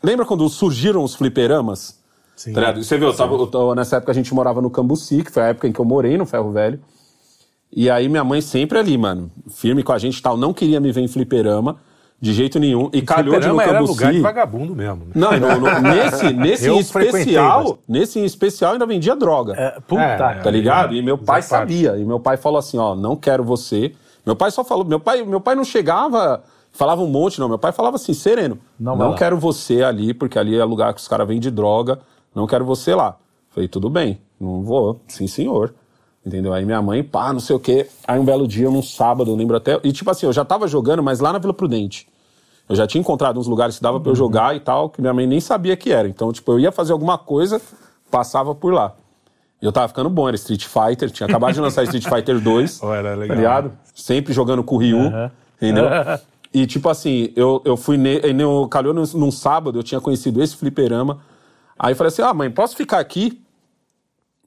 [0.03, 1.99] Lembra quando surgiram os fliperamas?
[2.37, 2.53] Sim.
[2.53, 2.72] Tá?
[2.72, 5.43] Você viu, eu tava- eu tava- nessa época a gente morava no Cambuci, que foi
[5.43, 6.78] a época em que eu morei no Ferro Velho.
[7.76, 10.78] E aí minha mãe sempre ali, mano, firme com a gente e tal, não queria
[10.80, 11.76] me ver em fliperama
[12.20, 12.88] de jeito nenhum.
[12.92, 13.92] E calhou de no Fliperama era Cambuci.
[13.92, 15.06] lugar de vagabundo mesmo.
[15.06, 15.12] né?
[15.14, 17.80] Não, e no- no- nesse, nesse em especial, bastante.
[17.88, 19.54] nesse em especial ainda vendia droga.
[19.56, 20.94] É, puta, É, Tá ligado?
[20.94, 21.96] E meu pai sabia.
[21.98, 23.92] E meu pai falou assim: ó, não quero você.
[24.24, 26.42] Meu pai só falou, meu pai, meu pai não chegava
[26.76, 27.48] Falava um monte, não.
[27.48, 28.58] Meu pai falava assim, sereno.
[28.80, 32.00] Não Não, quero você ali, porque ali é lugar que os caras vendem droga.
[32.34, 33.16] Não quero você lá.
[33.50, 35.00] Falei, tudo bem, não vou.
[35.06, 35.72] Sim, senhor.
[36.24, 36.54] Entendeu?
[36.54, 37.86] Aí minha mãe, pá, não sei o quê.
[38.06, 39.78] Aí um belo dia, num sábado, eu lembro até.
[39.84, 42.08] E tipo assim, eu já tava jogando, mas lá na Vila Prudente.
[42.66, 45.12] Eu já tinha encontrado uns lugares que dava pra eu jogar e tal, que minha
[45.12, 46.08] mãe nem sabia que era.
[46.08, 47.60] Então, tipo, eu ia fazer alguma coisa,
[48.10, 48.94] passava por lá.
[49.60, 52.82] E eu tava ficando bom, era Street Fighter, tinha acabado de lançar Street Fighter 2.
[52.82, 53.28] Oh, era legal.
[53.28, 53.72] Tá ligado?
[53.94, 55.12] Sempre jogando com o Ryu,
[55.56, 55.84] entendeu?
[56.54, 60.00] E tipo assim, eu, eu fui ne, e no, calhou num, num sábado, eu tinha
[60.00, 61.18] conhecido esse fliperama.
[61.78, 63.43] Aí eu falei assim: ah, mãe, posso ficar aqui?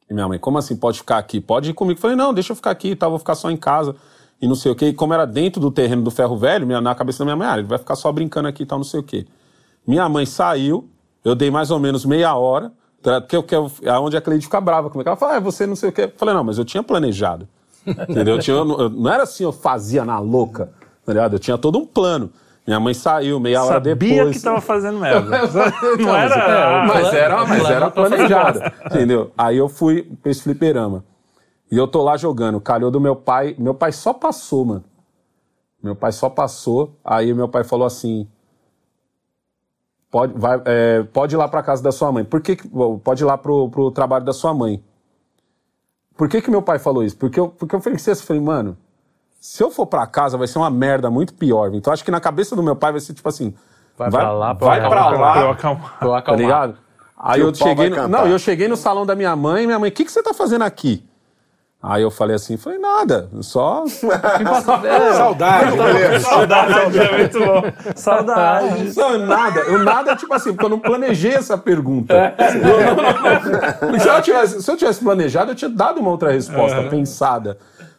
[0.10, 1.42] E minha mãe, como assim pode ficar aqui?
[1.42, 1.98] Pode ir comigo.
[1.98, 3.96] Eu falei, não, deixa eu ficar aqui e tal, vou ficar só em casa.
[4.42, 4.88] E não sei o quê.
[4.88, 7.48] E como era dentro do terreno do ferro velho, minha, na cabeça da minha mãe,
[7.48, 9.26] ah, ele vai ficar só brincando aqui e tal, não sei o quê.
[9.86, 10.88] Minha mãe saiu,
[11.26, 13.20] eu dei mais ou menos meia hora, tá?
[13.20, 13.72] porque eu quero.
[13.90, 15.10] Aonde a Cleide fica brava comigo.
[15.10, 16.04] Ela fala, ah, você não sei o quê.
[16.04, 17.48] Eu falei, não, mas eu tinha planejado.
[17.88, 18.36] Entendeu?
[18.36, 20.72] Eu tinha, eu- não era assim, eu fazia na louca,
[21.06, 21.34] tá ligado?
[21.34, 22.30] Eu tinha todo um plano.
[22.68, 24.36] Minha mãe saiu meia hora Sabia depois.
[24.38, 25.22] que tava fazendo merda.
[25.98, 26.36] Não Não era.
[26.36, 28.74] É, mas era, mas era bosta.
[28.88, 29.32] entendeu?
[29.38, 31.06] Aí eu fui pra esse fliperama.
[31.72, 32.60] E eu tô lá jogando.
[32.60, 33.56] Calhou do meu pai.
[33.58, 34.84] Meu pai só passou, mano.
[35.82, 36.94] Meu pai só passou.
[37.06, 38.28] Aí meu pai falou assim:
[40.12, 42.26] pode, vai, é, pode ir lá pra casa da sua mãe.
[42.26, 42.70] Por que, que-
[43.04, 44.84] pode ir lá pro, pro trabalho da sua mãe.
[46.18, 47.16] Por que, que meu pai falou isso?
[47.16, 48.78] Porque eu, porque eu falei assim, eu falei, mano,
[49.40, 51.74] se eu for pra casa vai ser uma merda muito pior.
[51.74, 53.54] Então acho que na cabeça do meu pai vai ser tipo assim:
[53.98, 55.98] Vai pra lá, pra vai lá, pra pra Pra eu lá, acalmar.
[56.00, 56.42] Pra eu tá acalmar.
[56.42, 56.78] ligado?
[57.20, 59.90] Aí eu cheguei, vai no, não, eu cheguei no salão da minha mãe, minha mãe,
[59.90, 61.04] o que, que você tá fazendo aqui?
[61.82, 63.84] Aí eu falei assim, falei, nada, só.
[65.14, 66.22] Saudade.
[66.22, 67.64] Saudade, é muito bom.
[67.96, 68.94] Saudade.
[68.98, 72.36] Não, nada, eu nada, tipo assim, porque eu não planejei essa pergunta.
[72.38, 76.10] Eu não- não- não- se, eu tivesse, se eu tivesse planejado, eu tinha dado uma
[76.10, 77.58] outra resposta pensada.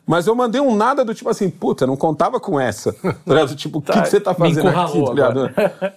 [0.09, 2.95] Mas eu mandei um nada do tipo assim, puta, não contava com essa.
[3.03, 3.55] Tá ligado?
[3.55, 5.05] Tipo, o que, que você tá fazendo aqui?
[5.05, 5.93] Tá?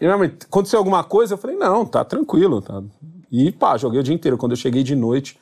[0.00, 1.34] E mãe, aconteceu alguma coisa?
[1.34, 2.62] Eu falei, não, tá tranquilo.
[2.62, 2.80] Tá.
[3.30, 4.38] E pá, joguei o dia inteiro.
[4.38, 5.36] Quando eu cheguei de noite,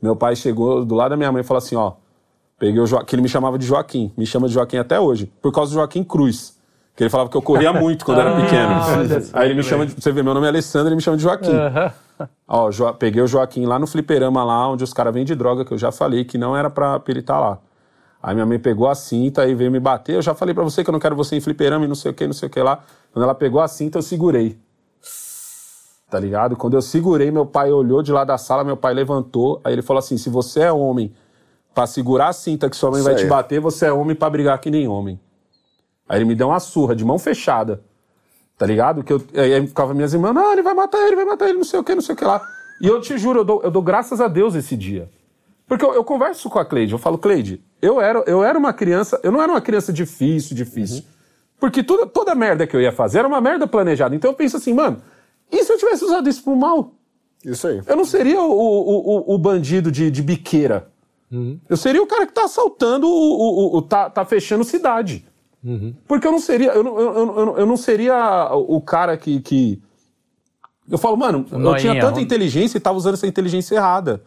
[0.00, 1.92] meu pai chegou do lado da minha mãe e falou assim: ó,
[2.58, 5.30] peguei o Joaquim, que ele me chamava de Joaquim, me chama de Joaquim até hoje,
[5.42, 6.58] por causa do Joaquim Cruz.
[7.00, 8.74] Que ele falava que eu corria muito quando era pequeno.
[9.32, 9.94] Aí ele me chama de.
[9.94, 11.50] Você vê, meu nome é Alessandro, ele me chama de Joaquim.
[12.46, 15.72] Ó, Jo- peguei o Joaquim lá no fliperama lá, onde os caras vendem droga, que
[15.72, 17.56] eu já falei que não era pra, pra ele estar lá.
[18.22, 20.16] Aí minha mãe pegou a cinta e veio me bater.
[20.16, 22.10] Eu já falei pra você que eu não quero você em fliperama e não sei
[22.10, 22.80] o que, não sei o que lá.
[23.14, 24.58] Quando ela pegou a cinta, eu segurei.
[26.10, 26.54] Tá ligado?
[26.54, 29.58] Quando eu segurei, meu pai olhou de lá da sala, meu pai levantou.
[29.64, 31.14] Aí ele falou assim: se você é homem
[31.74, 33.22] pra segurar a cinta que sua mãe Isso vai aí.
[33.24, 35.18] te bater, você é homem pra brigar que nem homem.
[36.10, 37.80] Aí ele me deu uma surra de mão fechada.
[38.58, 39.04] Tá ligado?
[39.04, 41.64] Que eu, aí ficava minhas irmãs, não, ele vai matar ele, vai matar ele, não
[41.64, 42.44] sei o que, não sei o que lá.
[42.82, 45.08] E eu te juro, eu dou, eu dou graças a Deus esse dia.
[45.68, 48.72] Porque eu, eu converso com a Cleide, eu falo, Cleide, eu era, eu era uma
[48.72, 51.04] criança, eu não era uma criança difícil, difícil.
[51.60, 54.16] Porque toda, toda merda que eu ia fazer era uma merda planejada.
[54.16, 55.00] Então eu penso assim, mano,
[55.52, 56.92] e se eu tivesse usado isso pro mal?
[57.44, 57.80] Isso aí.
[57.86, 60.88] Eu não seria o, o, o, o bandido de, de biqueira.
[61.68, 65.24] Eu seria o cara que tá assaltando, o, o, o- tá, tá fechando cidade.
[66.08, 69.40] Porque eu não seria, eu não, eu, eu, eu- eu não seria o cara que,
[69.40, 69.80] que.
[70.90, 74.22] Eu falo, mano, eu Noinha, tinha tanta onde- inteligência e tava usando essa inteligência errada.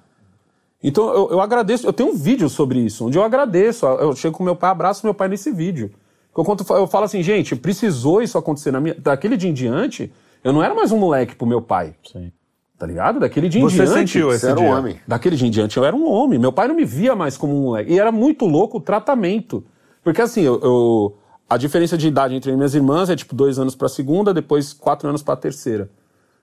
[0.81, 3.85] Então eu, eu agradeço, eu tenho um vídeo sobre isso, onde eu agradeço.
[3.85, 5.89] Eu chego com meu pai, abraço meu pai nesse vídeo.
[6.33, 8.95] Que Eu, conto, eu falo assim, gente, precisou isso acontecer na minha.
[8.95, 10.11] Daquele dia em diante,
[10.43, 11.95] eu não era mais um moleque pro meu pai.
[12.11, 12.31] Sim.
[12.77, 13.19] Tá ligado?
[13.19, 13.91] Daquele dia em Você diante.
[13.93, 14.75] sentiu esse Você era um dia?
[14.75, 14.99] homem.
[15.07, 16.37] Daquele dia em diante eu era um homem.
[16.37, 17.93] Meu pai não me via mais como um moleque.
[17.93, 19.63] E era muito louco o tratamento.
[20.03, 21.15] Porque assim, eu, eu-
[21.53, 25.07] a diferença de idade entre minhas irmãs é tipo dois anos pra segunda, depois quatro
[25.07, 25.89] anos pra terceira.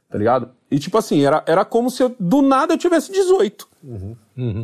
[0.08, 0.50] Tá ligado?
[0.70, 3.68] E tipo assim, era, era como se eu, do nada eu tivesse 18.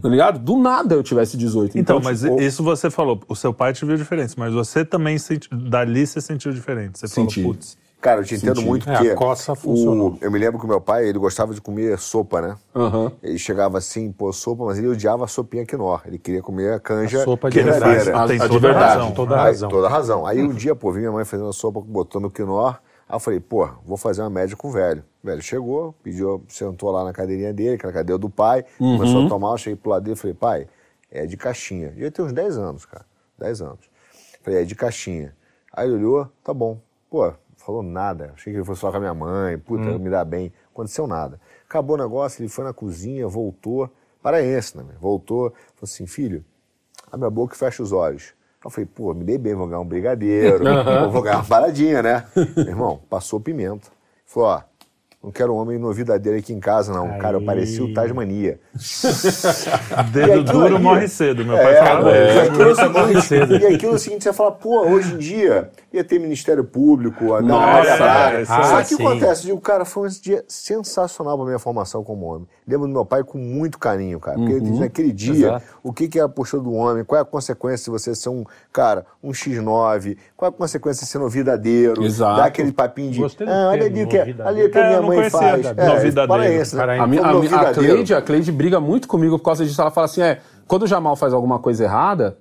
[0.01, 0.39] Tá ligado?
[0.39, 1.79] Do nada eu tivesse 18.
[1.79, 5.19] Então, mas tipo, isso você falou, o seu pai te viu diferente, mas você também
[5.19, 6.99] senti, dali você sentiu diferente.
[6.99, 7.41] Você Senti.
[7.43, 9.11] falou, putz, Cara, eu te entendo muito É, porque.
[9.11, 10.11] a coça funcionou.
[10.13, 12.57] o- eu me lembro que o meu pai, ele gostava de comer sopa, né?
[12.75, 13.11] Aham.
[13.23, 15.99] Ele chegava assim, pô, sopa, mas ele odiava a sopinha quinó.
[16.05, 17.59] Ele queria comer a canja A sopa de.
[17.61, 17.65] A-
[18.27, 18.79] tem a toda a verdade.
[18.99, 19.13] razão.
[19.13, 19.69] Toda a Aí, razão.
[19.71, 20.27] toda a razão.
[20.27, 22.69] Aí um dia, pô, vi minha mãe fazendo a sopa, botando quinó.
[22.69, 22.77] Aí
[23.17, 25.03] eu falei, pô, vou fazer uma média com o velho.
[25.23, 28.65] O velho chegou, pediu, sentou lá na cadeirinha dele, que era a cadeira do pai,
[28.79, 30.69] começou a tomar, eu cheguei pro lado dele e falei, pai,
[31.11, 31.93] é de caixinha.
[31.97, 33.05] E eu tenho uns 10 anos, cara.
[33.39, 33.79] 10 anos.
[34.43, 35.35] Falei, é de caixinha.
[35.73, 36.79] Aí ele olhou, tá bom.
[37.09, 37.33] Pô,
[37.67, 38.33] falou nada.
[38.35, 40.53] Achei que ele fosse falar com a minha mãe, puta, me dá bem.
[40.73, 41.41] Aconteceu nada.
[41.69, 43.91] Acabou o negócio, ele foi na cozinha, voltou.
[44.23, 44.85] Paraense, né?
[45.01, 46.45] Voltou, falou assim, filho,
[47.11, 48.35] abre a boca e fecha os olhos.
[48.65, 50.65] Eu falei, pô, me dei bem, vou ganhar um brigadeiro,
[51.11, 52.27] vou ganhar uma paradinha, né?
[52.57, 53.89] Meu irmão, passou pimenta.
[54.25, 54.63] Falou, ó,
[55.27, 57.19] Não quero homem novidadeiro aqui em casa, não.
[57.19, 58.61] Cara, eu parecia o Tasmania.
[60.13, 62.11] Dedo duro ali- morre cedo, meu É, pai falava.
[62.17, 62.41] e isso.
[62.41, 62.73] aquilo é
[63.19, 66.21] o seguinte- E aquilo é o seguinte, você fala, pô, hoje em dia ia ter
[66.21, 67.89] Ministério Público, a Nossa,
[68.37, 68.85] é, isso Só aí.
[68.85, 69.07] que o que sim.
[69.09, 69.41] acontece?
[69.43, 72.47] Eu digo, cara, foi um dia sensacional pra minha formação como homem.
[72.69, 74.37] Lembro do meu pai com muito carinho, cara.
[74.39, 74.79] Porque Uhum.
[74.79, 75.65] naquele dia, Exato.
[75.83, 77.03] o que, que é a postura do homem?
[77.05, 80.17] Qual é a consequência de você ser um, cara, um X9?
[80.37, 82.05] Qual é a consequência de ser novidadeiro?
[82.05, 82.37] Exato.
[82.37, 84.49] Dar aquele papinho de, Gostei ah, olha ali o que, novidadeiro.
[84.49, 85.77] ali o que É, a minha não mãe conhecia, faz.
[85.77, 86.29] novidadeiro.
[86.29, 86.81] Paraense, né?
[86.83, 87.01] Paraense.
[87.01, 87.23] A, a, minha-
[87.71, 87.75] a.
[87.75, 89.81] Cleide, a Cleide briga muito comigo por causa disso.
[89.81, 92.37] Ela fala assim: é, quando o Jamal faz alguma coisa errada,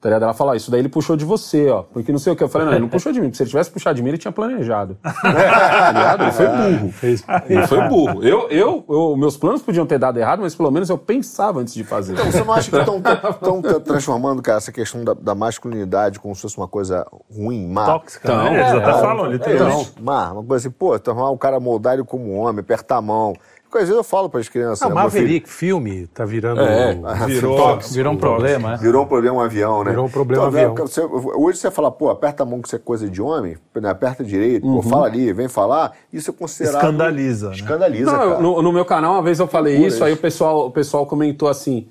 [0.00, 0.22] tá ligado?
[0.24, 1.82] Ela fala, "Ah, isso daí ele puxou de você, ó.
[1.82, 2.42] Porque não sei o que.
[2.42, 3.26] Eu falei, não, ele não puxou de mim.
[3.28, 4.96] porque Se ele tivesse puxado de mim, ele tinha planejado.
[5.02, 6.22] tá ligado?
[6.22, 6.94] Ele foi burro.
[7.48, 8.22] Ele foi burro.
[8.24, 11.74] Eu, eu, eu- meus planos podiam ter dado errado, mas pelo menos eu pensava antes
[11.74, 12.12] de fazer.
[12.14, 13.00] Então, você não acha que estão
[13.82, 17.86] transformando, cara, essa questão da, da masculinidade como se fosse uma coisa ruim, má?
[17.86, 18.54] Tóxica, Então, né?
[18.60, 19.00] Eles é, até é.
[19.00, 19.90] falam, literalmente.
[19.92, 23.02] Então, má, uma coisa assim, pô, transformar o cara moldar ele como homem, apertar a
[23.02, 23.34] mão.
[23.68, 26.24] Porque às vezes eu falo para as crianças, Não, né, meu filho, Maverick, filme, tá
[26.24, 26.62] virando.
[26.62, 26.94] É.
[27.26, 28.76] Virou, Virou um problema, né?
[28.80, 29.90] Virou um problema um avião, né?
[29.90, 30.74] Virou um problema Então, avião.
[30.74, 31.02] né, você-
[31.36, 34.24] hoje você fala, pô, aperta a mão que isso é coisa de homem, né, aperta
[34.24, 34.76] direito, Uhum.
[34.76, 36.76] pô, fala ali, vem falar, isso é considerado...
[36.82, 37.54] Escandaliza, né?
[37.56, 40.70] Escandaliza, Não, no, no meu canal, uma vez eu falei isso, aí o pessoal, o
[40.70, 41.86] pessoal comentou assim: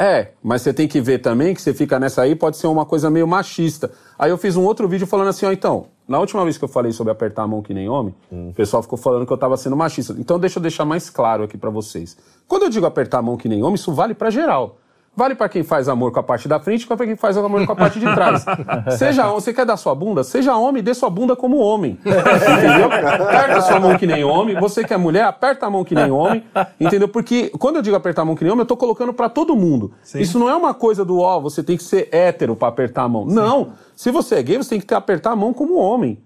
[0.00, 2.86] é, mas você tem que ver também que você fica nessa aí, pode ser uma
[2.86, 3.90] coisa meio machista.
[4.18, 6.68] Aí eu fiz um outro vídeo falando assim: ó, então, na última vez que eu
[6.68, 9.58] falei sobre apertar a mão que nem homem, o pessoal ficou falando que eu tava
[9.58, 10.16] sendo machista.
[10.18, 12.16] Então deixa eu deixar mais claro aqui pra vocês.
[12.48, 14.79] Quando eu digo apertar a mão que nem homem, isso vale pra geral.
[15.16, 17.66] Vale pra quem faz amor com a parte da frente e pra quem faz amor
[17.66, 18.44] com a parte de trás.
[18.96, 20.22] seja homem, você quer dar sua bunda?
[20.22, 21.98] Seja homem, dê sua bunda como homem.
[22.06, 22.86] Entendeu?
[22.86, 24.58] Aperta sua mão que nem homem.
[24.58, 26.44] Você que é mulher, aperta a mão que nem homem.
[26.78, 27.08] Entendeu?
[27.08, 29.54] Porque quando eu digo apertar a mão que nem homem, eu tô colocando pra todo
[29.56, 29.92] mundo.
[30.14, 33.08] Isso não é uma coisa do ó, você tem que ser hétero pra apertar a
[33.08, 33.26] mão.
[33.26, 33.72] Não.
[33.96, 36.18] Se você é gay, você tem que ter, apertar a mão como homem.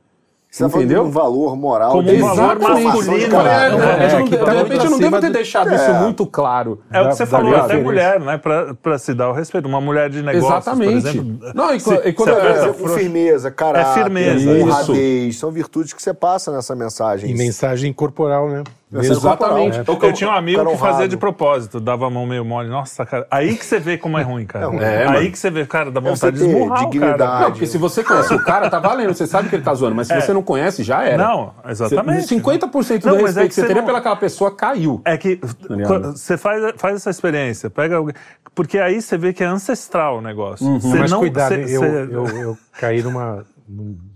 [0.55, 1.03] Você tá entendeu?
[1.03, 1.91] um valor moral.
[1.91, 3.75] Como de um valor masculino, caráter.
[3.75, 5.21] É, de é, repente, que eu não- tá de muito repente eu não acima devo
[5.21, 5.75] ter do- deixado É.
[5.75, 6.81] isso muito claro.
[6.93, 8.39] É o que você da falou, até mulher, né?
[8.39, 9.67] Pra, pra se dar o respeito.
[9.67, 11.03] Uma mulher de negócios, Exatamente.
[11.03, 11.53] por exemplo.
[11.57, 15.93] Não, e se- quando- e quando com frouxo- firmeza, caráter, É firmeza, honradez, são virtudes
[15.93, 17.29] que você passa nessa mensagem.
[17.31, 18.63] E mensagem corporal, né?
[19.03, 19.77] Exatamente.
[19.85, 20.11] corporal.
[20.11, 21.09] Eu tinha um amigo que fazia honrado.
[21.09, 22.69] de propósito, dava a mão meio mole.
[22.69, 23.27] Nossa, cara.
[23.31, 24.67] Aí que você vê como é ruim, cara.
[24.85, 25.31] É, aí mano.
[25.31, 26.91] que você vê, cara, dá você vontade de esmurrar o cara.
[26.91, 27.43] dignidade.
[27.43, 29.95] Não, porque se você conhece o cara, tá valendo, você sabe que ele tá zoando,
[29.97, 31.17] mas se você não conhece, já era.
[31.23, 32.23] Não, exatamente.
[32.23, 35.01] Você- 50% do Não, mas respeito é que você você teria não- pelaquela pessoa caiu.
[35.05, 35.39] É que
[36.13, 38.15] você faz, faz essa experiência, pega alguém.
[38.55, 40.67] Porque aí você vê que é ancestral o negócio.
[40.67, 40.79] Uhum.
[40.81, 41.71] Você Mas não, cuidado, você- hein?
[41.71, 43.45] eu, você- eu, eu caí numa,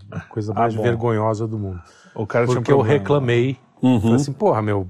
[0.09, 0.83] numa coisa mais bom.
[0.83, 1.79] vergonhosa do mundo.
[2.15, 3.57] O cara tinha um Porque eu reclamei.
[3.81, 3.99] Uhum.
[4.01, 4.87] Falei assim, porra, meu,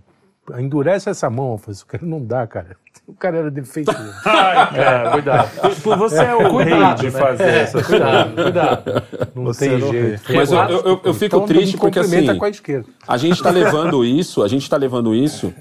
[0.57, 1.51] endurece essa mão.
[1.53, 2.75] Eu falei, isso cara não dá, cara.
[3.07, 3.99] O cara era defeituoso.
[4.25, 5.73] Ai, cara, cuidado.
[5.75, 8.07] Tipo, você é o rei de fazer essas coisas.
[8.07, 9.03] cuidado, cuidado.
[9.35, 10.33] Não Você tem era o jeito.
[10.33, 12.87] Mas eu, eu, eu- fico Então, triste me porque assim, com a esquerda.
[13.07, 15.53] a gente tá levando isso, a gente tá levando isso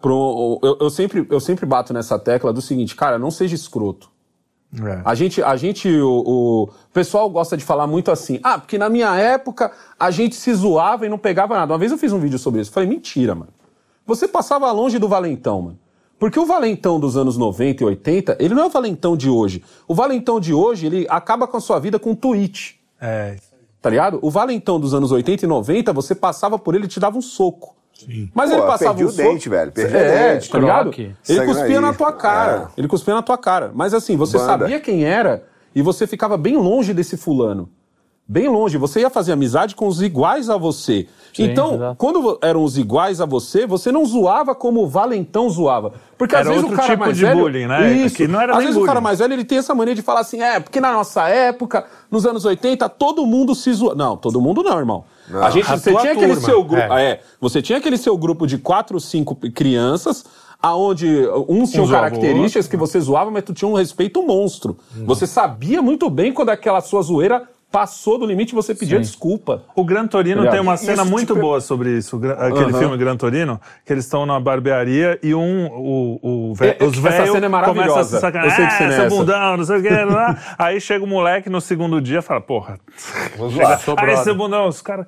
[0.00, 0.58] pro.
[0.62, 4.08] Eu, eu sempre, eu sempre bato nessa tecla do seguinte, cara, não seja escroto.
[4.74, 5.00] É.
[5.04, 8.90] A gente, a gente o, o pessoal gosta de falar muito assim, ah, porque na
[8.90, 11.72] minha época a gente se zoava e não pegava nada.
[11.72, 13.52] Uma vez eu fiz um vídeo sobre isso, falei, mentira, mano.
[14.06, 15.78] Você passava longe do valentão, mano.
[16.18, 19.62] Porque o valentão dos anos 90 e 80, ele não é o valentão de hoje.
[19.86, 22.80] O valentão de hoje, ele acaba com a sua vida com um tweet.
[23.00, 23.36] É.
[23.80, 24.18] Tá ligado?
[24.20, 27.22] O valentão dos anos 80 e 90, você passava por ele e te dava um
[27.22, 27.76] soco.
[28.34, 29.28] Mas Pô, ele passava perdi um o soco.
[29.28, 30.50] dente, velho, perdi o é, dente.
[30.50, 30.92] tá ligado?
[30.96, 31.80] Ele Sangue cuspia aí.
[31.80, 32.68] na tua cara.
[32.76, 33.70] Ele cuspia na tua cara.
[33.74, 34.46] Mas assim, você Banda.
[34.58, 35.44] sabia quem era
[35.74, 37.68] e você ficava bem longe desse fulano.
[38.30, 38.76] Bem longe.
[38.76, 41.06] Você ia fazer amizade com os iguais a você.
[41.38, 41.96] então, exato.
[41.96, 45.94] quando eram os iguais a você, você não zoava como o valentão zoava.
[46.18, 47.92] Porque às Era vezes outro o cara tipo mais de velho, bullying, né?
[47.92, 48.16] Isso.
[48.16, 49.04] Que não era às vezes o cara bullying.
[49.04, 52.26] mais velho ele tem essa mania de falar assim, é, porque na nossa época, nos
[52.26, 53.96] anos 80, todo mundo se zoava.
[53.96, 55.04] Não, todo mundo não, irmão.
[55.32, 57.04] A gente, A você tinha aquele turma, seu grupo, é.
[57.04, 60.26] é, você tinha aquele seu grupo de quatro, cinco crianças,
[60.60, 64.22] aonde uns tinham Um zoava o características que você zoava, mas tu tinha um respeito
[64.22, 64.76] monstro.
[64.94, 65.06] Uhum.
[65.06, 69.62] Você sabia muito bem quando aquela sua zoeira passou do limite e você pedia desculpa.
[69.76, 70.52] O Gran Torino Obrigado.
[70.54, 72.16] tem uma cena Isso, muito tipo, boa sobre isso.
[72.16, 72.78] Aquele Aham.
[72.78, 76.92] filme Gran Torino, que eles estão na barbearia e um, o, o ve- É, os
[76.98, 78.00] essa velhos cena é maravilhosa.
[78.00, 78.46] a se sacanear.
[78.52, 79.88] Eu sei que "Ah, cena é seu essa." bundão, não sei o que.
[79.90, 80.38] lá.
[80.58, 84.34] Aí chega o moleque no segundo dia e fala, porra, chega, Sou aí brother." seu
[84.34, 85.06] bundão, os caras,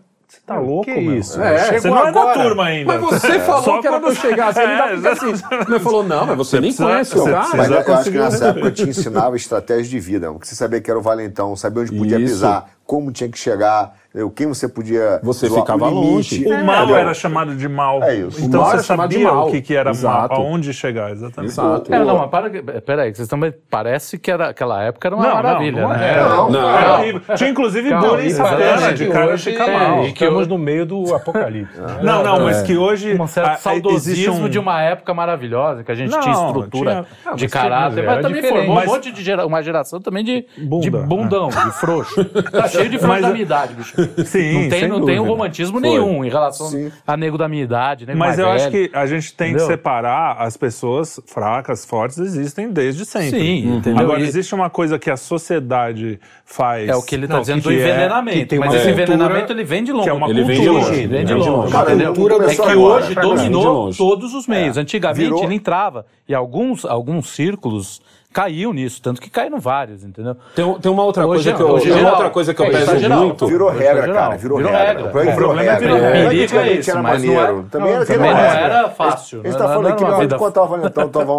[0.54, 1.16] tá louco, que meu?
[1.16, 1.40] isso?
[1.40, 2.98] É, você chegou não é da turma ainda.
[2.98, 5.44] Mas você falou Só que era pra eu chegar assim, ele É, ainda fica assim.
[5.68, 7.48] Ele falou, não, mas você, nem precisa- conhece o você cara.
[7.56, 10.80] Mas eu, eu acho que nessa época te ensinava estratégia de vida, porque você sabia
[10.80, 12.34] que era o valentão, sabia onde podia Isso.
[12.34, 14.30] pisar, como tinha que chegar, entendeu?
[14.30, 15.20] quem você podia.
[15.22, 16.46] Você zoar, ficava o limite, longe.
[16.62, 16.96] O mal entendeu?
[16.96, 18.02] era chamado de mal.
[18.02, 18.40] É isso.
[18.42, 19.48] O Então mal você sabia mal.
[19.48, 20.34] o que, que era Exato.
[20.34, 21.52] mal, aonde chegar, exatamente.
[21.52, 21.94] Exato.
[21.94, 22.50] É, não, mas para,
[22.82, 26.10] peraí, vocês também parece que era, aquela época era uma Não, maravilha, não, não né?
[26.12, 26.28] era.
[26.28, 26.70] Não, Não.
[26.78, 27.20] Era horrível.
[27.36, 28.64] Tinha inclusive Calma, bullying exatamente.
[28.70, 30.04] sacana de cara Hoje ficar é- mal.
[30.04, 31.78] e que Estamos no meio do apocalipse.
[31.80, 31.98] né?
[32.02, 32.40] Não, não, É.
[32.40, 33.16] mas que hoje.
[33.20, 36.90] Um certo a- saudosismo um- de uma época maravilhosa, que a gente Não, tinha estrutura
[36.90, 40.46] tinha- Ah, de caráter, mas, também formou um monte de uma geração também de,
[40.80, 42.24] de bundão, de frouxo.
[42.24, 43.99] Tá cheio de frouxo Mas- da minha idade, bicho.
[44.24, 46.90] Sim, não tem, sem não tem um romantismo nenhum em relação Sim.
[47.06, 48.88] a nego da minha idade, nego Mas eu acho velho.
[48.90, 49.66] que a gente tem Entendeu?
[49.66, 53.30] que separar as pessoas fracas, fortes, existem desde sempre.
[53.40, 54.00] Sim, entendeu?
[54.02, 56.88] Agora, E- existe uma coisa que a sociedade faz.
[56.88, 58.46] É o que ele está dizendo que do é- envenenamento.
[58.48, 60.04] tem mas esse cultura- envenenamento ele vem de longe.
[60.04, 60.88] que é uma Ele vem de cultura.
[60.88, 61.06] longe.
[61.06, 61.72] Vem de longe.
[61.72, 62.14] Cara, entendeu?
[62.14, 64.76] cultura É que hoje dominou todos os meios.
[64.76, 68.00] Antigamente Virou- ele entrava e alguns, alguns círculos
[68.32, 70.36] caíam nisso, tanto que caíram vários, entendeu?
[70.54, 72.14] Tem, tem uma outra Hoje coisa não, que eu, hoje tem uma geral.
[72.14, 73.18] outra coisa que eu É, é peço geral.
[73.20, 73.46] muito.
[73.46, 74.36] Virou regra, cara.
[74.36, 74.86] Virou, Virou regra.
[74.88, 75.04] regra.
[75.06, 75.78] O problema O virou regra.
[75.78, 76.34] virou- É, é
[76.74, 77.60] esse, era mas não maneiro.
[77.66, 80.04] é- Também era também não era fácil, A gente não tá era- falando não aqui
[80.14, 81.32] que vida- quando tava valentão, tomava,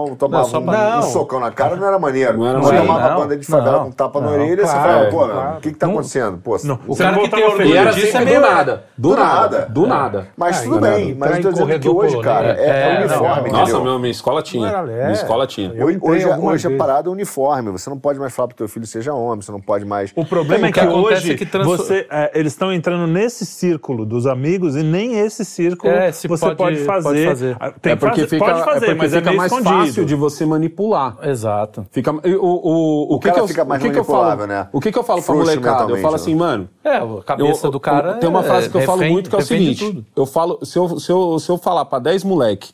[0.94, 2.38] um, um socão na cara, não era maneiro.
[2.38, 2.88] Não era Você maneiro.
[2.88, 3.84] tomava Não, banda de favela não.
[3.86, 6.38] com tapa na Não, orelha, você claro, falava, pô, o que que tá acontecendo?
[6.40, 6.76] Pô, Não.
[6.88, 7.42] O Você cara não que tem
[7.72, 8.84] E era Disso é meio- nada.
[8.98, 9.68] Do, nada.
[9.70, 10.28] Do nada.
[10.36, 13.50] Mas Ah, tudo bem, mas eu tô dizendo que hoje, cara, é, é É, uniforme,
[13.52, 13.60] não?
[13.60, 14.72] Nossa, minha escola tinha.
[14.72, 14.98] Não é.
[15.04, 15.72] Minha escola tinha.
[16.02, 17.70] Hoje, é- parada é uniforme.
[17.72, 20.12] Você não pode mais falar pro teu filho seja homem, você não pode mais.
[20.16, 23.08] O problema O é que que hoje é que transfor- você, é, eles estão entrando
[23.08, 27.04] nesse círculo dos amigos e nem esse círculo É, se você pode- pode, fazer.
[27.04, 27.58] pode fazer.
[27.60, 29.38] Ah, Tem é porque que fazer, fica, pode fazer, é porque mas fica é meio
[29.38, 29.86] mais escondido.
[29.86, 31.18] fácil de você manipular.
[31.24, 31.86] Exato.
[31.92, 34.18] Fica, o, o, o, que cara que eu, fica mais o que que eu falo,
[34.24, 34.70] manipulável, né?
[34.72, 35.92] O que, que eu falo pra molecada?
[35.92, 36.16] Eu falo né?
[36.22, 36.70] assim, mano.
[36.84, 38.14] É, a cabeça eu- do cara.
[38.16, 40.78] tem uma frase que eu é falo muito que é o seguinte: eu falo, se
[40.78, 42.74] eu, se, eu, se eu falar pra 10 moleque,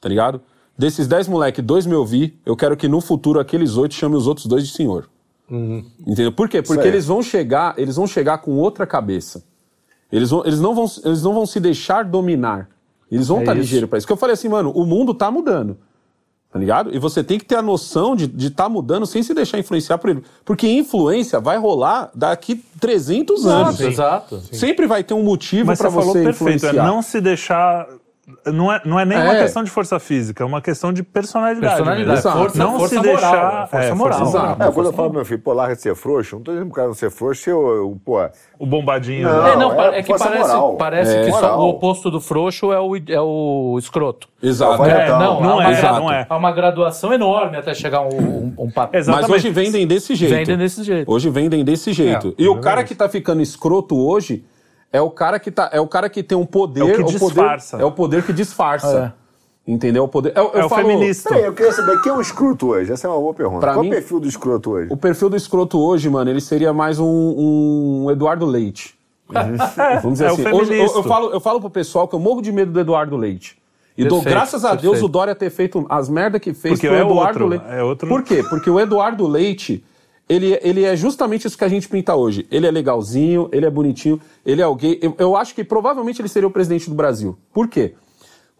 [0.00, 0.40] tá ligado?
[0.80, 4.26] Desses 10 moleque, dois me ouvir, eu quero que no futuro aqueles oito chamem os
[4.26, 5.10] outros dois de senhor.
[6.06, 6.32] Entendeu?
[6.32, 6.62] Por quê?
[6.62, 9.44] Porque eles vão chegar, eles vão chegar com outra cabeça.
[10.10, 12.70] Eles, vão, eles, não, vão, eles não vão se deixar dominar.
[13.12, 13.60] Eles vão estar isso.
[13.60, 14.06] ligeiros pra isso.
[14.06, 15.76] Que eu falei assim, mano, o mundo tá mudando.
[16.50, 16.94] Tá ligado?
[16.94, 20.08] E você tem que ter a noção de estar mudando sem se deixar influenciar por
[20.08, 20.24] ele.
[20.46, 23.78] Porque influência vai rolar daqui 300 anos.
[23.80, 24.40] Exato.
[24.50, 26.82] Sempre vai ter um motivo Mas para você falou você perfeito, influenciar.
[26.82, 27.86] é não se deixar.
[28.46, 29.42] Não é, não é nem uma É.
[29.42, 31.74] questão de força física, é uma questão de personalidade.
[31.76, 32.22] Personalidade.
[32.22, 33.12] Força, não força se moral.
[33.14, 33.62] deixar.
[33.62, 34.18] é, Força é, moral.
[34.18, 34.62] força Exato.
[34.62, 36.66] É, quando eu falo pro meu filho, pô, larga de ser frouxo, não tô dizendo
[36.66, 38.18] pro cara não ser frouxo, se eu, eu, pô,
[38.58, 39.28] O bombadinho.
[39.28, 39.42] Não.
[39.42, 39.52] né?
[39.52, 40.76] É, não, é é, que parece, moral.
[40.76, 41.24] parece É.
[41.24, 41.60] que só Moral.
[41.60, 44.28] o oposto do frouxo é o, é o escroto.
[44.42, 44.78] Exato.
[44.78, 46.26] Não, não é, uma- não é.
[46.28, 48.70] Há uma graduação enorme até chegar um, um, um.
[48.92, 49.20] Exato.
[49.22, 50.34] Mas hoje vendem desse jeito.
[50.34, 51.10] Vendem desse jeito.
[51.10, 52.28] Hoje vendem desse jeito.
[52.38, 54.44] É, e o cara que tá ficando escroto hoje
[54.92, 57.18] é o cara que tá, é o cara que tem um poder, É o que
[57.18, 57.76] poder- disfarça.
[57.78, 59.14] é o poder que disfarça.
[59.66, 60.04] Entendeu?
[60.04, 60.32] O poder.
[60.34, 61.28] Eu, eu É o falo- feminista.
[61.28, 62.92] Peraí, eu queria saber, quem é um escroto hoje?
[62.92, 63.60] Essa é uma boa pergunta.
[63.60, 64.88] Pra Qual mim- é o perfil do escroto hoje?
[64.92, 67.06] O perfil do escroto hoje, mano, ele seria mais um,
[68.04, 68.98] um Eduardo Leite.
[70.02, 70.42] Vamos dizer é o assim.
[70.48, 70.98] Hoje, eu, feminista.
[70.98, 73.56] eu falo, eu falo pro pessoal que eu morro de medo do Eduardo Leite.
[73.96, 75.04] E dou graças a Deus perfeito.
[75.04, 77.64] o Dória ter feito as merda que fez Porque pro é Eduardo outro, Leite.
[77.68, 78.42] é outro- Por quê?
[78.48, 79.84] Porque o Eduardo Leite,
[80.30, 82.46] ele, ele é justamente isso que a gente pinta hoje.
[82.52, 84.96] Ele é legalzinho, ele é bonitinho, ele é alguém.
[85.02, 87.36] Eu, eu acho que provavelmente ele seria o presidente do Brasil.
[87.52, 87.94] Por quê?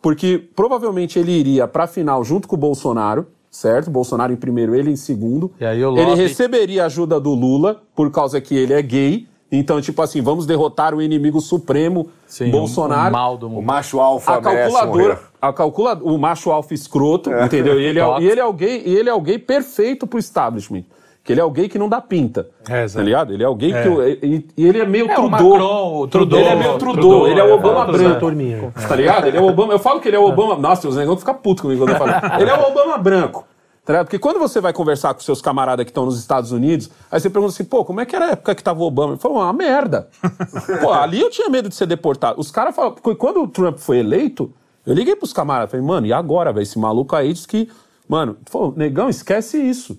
[0.02, 3.88] Porque provavelmente ele iria pra final junto com o Bolsonaro, certo?
[3.88, 5.52] Bolsonaro em primeiro, ele em segundo.
[5.60, 9.28] E aí o ele receberia a ajuda do Lula, por causa que ele é gay.
[9.52, 13.10] Então, tipo assim, vamos derrotar o inimigo supremo, Sim, Bolsonaro.
[13.10, 13.64] O mal do O mundo.
[13.64, 17.80] macho alfa A calculadora, a calcula, o macho alfa escroto, entendeu?
[17.80, 20.18] E ele, é, e, ele é o gay, e ele é o gay perfeito pro
[20.18, 20.84] establishment.
[21.22, 22.48] Que ele é gay que não dá pinta.
[22.68, 22.98] É, exato.
[22.98, 23.32] tá ligado?
[23.32, 24.26] Ele é o gay que.
[24.26, 25.50] E, e ele é meio É, o Trudeau.
[25.50, 26.40] Macron, o Trudeau.
[26.40, 28.20] Ele é meio Trudeau, Trudeau, ele é o é, Obama é, branco.
[28.20, 28.72] turminha.
[28.88, 29.26] Tá ligado?
[29.26, 29.72] Ele é o Obama.
[29.72, 30.56] Eu falo que ele é o Obama.
[30.56, 32.12] Nossa, os negócios ficam putos comigo quando eu falo.
[32.40, 33.46] Ele é o Obama branco.
[33.84, 34.06] Tá ligado?
[34.06, 37.28] Porque quando você vai conversar com seus camaradas que estão nos Estados Unidos, aí você
[37.30, 39.14] pergunta assim, pô, como é que era a época que tava o Obama?
[39.14, 40.08] Ele falou, uma merda.
[40.80, 42.40] pô, ali eu tinha medo de ser deportado.
[42.40, 44.52] Os caras falam, porque quando o Trump foi eleito,
[44.86, 46.62] eu liguei pros camaradas, falei, mano, e agora, velho?
[46.62, 47.68] Esse maluco aí diz que,
[48.08, 49.98] mano, falou, negão, esquece isso.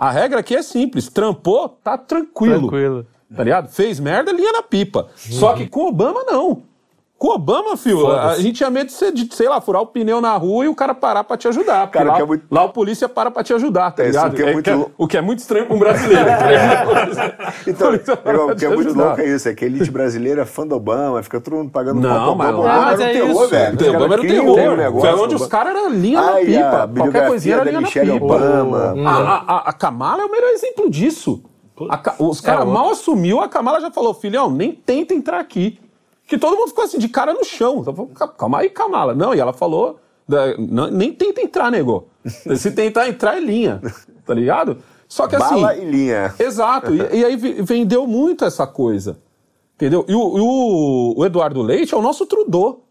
[0.00, 2.60] A regra aqui é simples, trampou, tá tranquilo.
[2.60, 3.06] Tranquilo.
[3.36, 3.68] Tá ligado?
[3.68, 5.10] Fez merda, linha na pipa.
[5.14, 6.62] Só que com Obama, não.
[7.20, 10.22] Com Obama, filho, a gente tinha medo de, ser, de, sei lá, furar o pneu
[10.22, 11.86] na rua e o cara parar pra te ajudar.
[11.90, 14.16] Cara, lá, que é muito- lá o polícia para pra te ajudar, tá É, isso
[14.18, 14.34] ligado?
[14.36, 16.24] que é muito lou- o que é muito estranho pra um brasileiro.
[17.66, 19.04] Então, para irmão, pra o que é muito ajudar.
[19.08, 21.70] louco é isso, é que a elite brasileira é fã do Obama, fica todo mundo
[21.70, 22.56] pagando Não, mas Obama.
[22.56, 23.48] O Obama mas era o é terror, isso.
[23.50, 23.76] velho.
[23.76, 24.58] O Obama era o terror.
[24.72, 26.82] um negócio, Foi onde os caras eram linha na pipa.
[26.84, 28.24] a Qualquer coisinha era linha na Michelle pipa.
[28.24, 28.94] Obama.
[29.66, 31.42] A, Kamala é o melhor exemplo disso.
[32.18, 35.78] Os caras mal assumiu, a Kamala já falou, filhão, nem tenta entrar aqui.
[36.30, 37.80] Que todo mundo ficou assim, de cara no chão.
[37.80, 38.06] Então,
[38.38, 39.14] calma aí, Kamala.
[39.14, 39.98] Não, e ela falou,
[40.28, 42.06] da- não, nem tenta entrar, nego.
[42.56, 43.82] Se tentar entrar, é linha.
[44.24, 44.78] Tá ligado?
[45.08, 45.56] Só que assim.
[45.60, 46.32] Bala e linha.
[46.38, 46.94] Exato.
[46.94, 49.18] E, e aí vendeu muito essa coisa.
[49.74, 50.04] Entendeu?
[50.06, 52.84] E o, e o- o Eduardo Leite é o nosso Trudeau.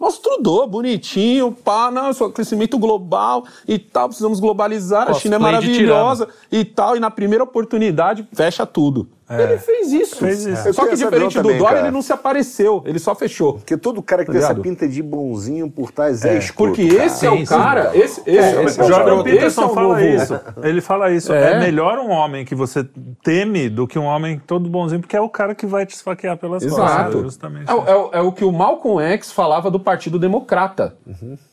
[0.00, 5.52] Nosso Trudeau, bonitinho, pá, não, crescimento global e tal, precisamos globalizar, a China é Cosplay
[5.60, 9.08] maravilhosa e tal, e na primeira oportunidade fecha tudo.
[9.30, 10.16] Ele fez isso.
[10.16, 10.68] Fez isso.
[10.68, 11.86] Eu Só que diferente do também, Dória, cara.
[11.86, 13.54] ele não se apareceu, ele só fechou.
[13.54, 14.62] Porque todo cara que Tá tem essa ligado?
[14.62, 16.72] pinta de bonzinho por trás é, escroto.
[16.74, 17.06] Porque cara.
[17.06, 19.66] esse é o cara, esse, esse, É, esse o é o Jordan esse é Peterson
[19.66, 20.40] o fala novo- isso.
[20.62, 21.32] Ele fala isso.
[21.32, 21.52] É.
[21.52, 21.58] É.
[21.60, 22.84] melhor um homem que você
[23.22, 26.36] teme do que um homem todo bonzinho, porque é o cara que vai te esfaquear
[26.36, 26.84] pelas costas.
[26.84, 27.52] Exato.
[27.68, 30.96] É, o- é o- é o que o Malcolm X falava do Partido Democrata.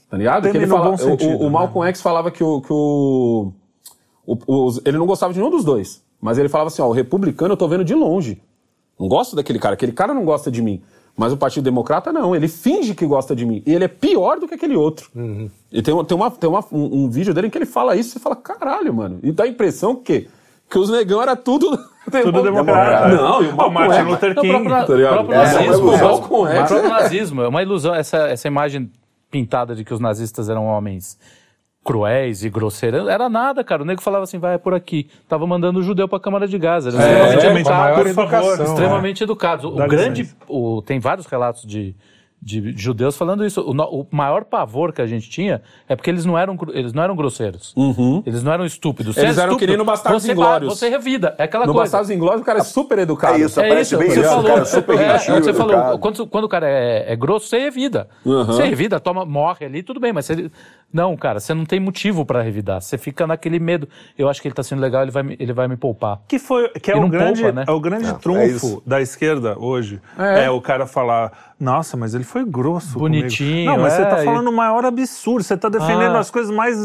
[0.10, 0.50] Tá ligado?
[0.50, 2.62] Que ele fala, bom sentido, o, o, o Malcolm X falava que o.
[2.62, 3.52] Que o,
[4.26, 6.02] o- os- ele não gostava de nenhum dos dois.
[6.22, 8.42] Mas ele falava assim: ó, o republicano eu tô vendo de longe.
[9.00, 9.74] Não gosto daquele cara.
[9.76, 10.82] Aquele cara não gosta de mim.
[11.16, 12.36] Mas o Partido Democrata não.
[12.36, 13.64] Ele finge que gosta de mim.
[13.66, 15.10] E ele é pior do que aquele outro.
[15.72, 18.10] E tem, tem, uma, tem uma- um, um vídeo dele em que ele fala isso
[18.10, 19.20] e você fala: caralho, mano.
[19.24, 20.28] E dá a impressão que,
[20.70, 21.78] que os negão era tudo.
[22.24, 23.10] Tudo democrata.
[23.10, 24.64] Não, e o Martin Luther Não, o King.
[24.64, 25.12] próprio, tá ligado?
[25.12, 25.72] o próprio É, é nazismo.
[25.88, 26.14] ilusão.
[26.16, 27.94] o próprio é- nazismo é uma ilusão.
[27.94, 28.90] Essa, essa imagem
[29.30, 31.18] pintada de que os nazistas eram homens
[31.88, 33.08] cruéis e grosseiros.
[33.08, 33.82] Era nada, cara.
[33.82, 35.08] O nego falava assim, vai é por aqui.
[35.26, 36.90] Tava mandando o judeu pra Câmara de Gaza.
[36.90, 39.66] Eles É, extremamente com a maior educados, educação, extremamente educados.
[39.66, 41.96] O, Dá grande, o, tem vários relatos de,
[42.42, 43.62] de judeus falando isso.
[43.62, 46.94] O, no- o maior pavor que a gente tinha é porque eles não eram, eles
[46.94, 47.74] não eram grosseiros.
[48.26, 49.18] Eles não eram estúpidos.
[49.18, 49.24] Uhum.
[49.24, 50.78] Eles é eram estúpido, no Bastardos você, Inglórios.
[50.80, 51.36] Você revida.
[51.38, 51.86] É aquela No coisa.
[51.86, 53.36] Bastardos Inglórios, o cara é super educado.
[53.36, 54.46] É isso, É parece isso, bem você isso, falou.
[54.46, 56.00] cara super é, gentil, você falou, educado.
[56.00, 58.08] quando, quando o cara é, é grosso, você revida.
[58.24, 58.46] Uhum.
[58.46, 60.50] Você revida, toma, morre ali, tudo bem, mas você,
[60.94, 62.82] não, cara, você não tem motivo pra revidar.
[62.82, 63.90] Você fica naquele medo.
[64.18, 66.20] Eu acho que ele tá sendo legal, ele vai, me- ele vai me poupar.
[66.28, 67.66] Que, foi, que é, o grande, poupa, né?
[67.68, 70.00] é o grande é trunfo da esquerda hoje.
[70.18, 70.46] É.
[70.46, 70.50] É.
[70.50, 73.72] o cara falar, nossa, mas ele foi grosso Bonitinho, comigo.
[73.72, 75.44] Não, mas você é, tá e- falando o maior absurdo.
[75.44, 76.20] Você tá defendendo Ah.
[76.20, 76.78] as coisas mais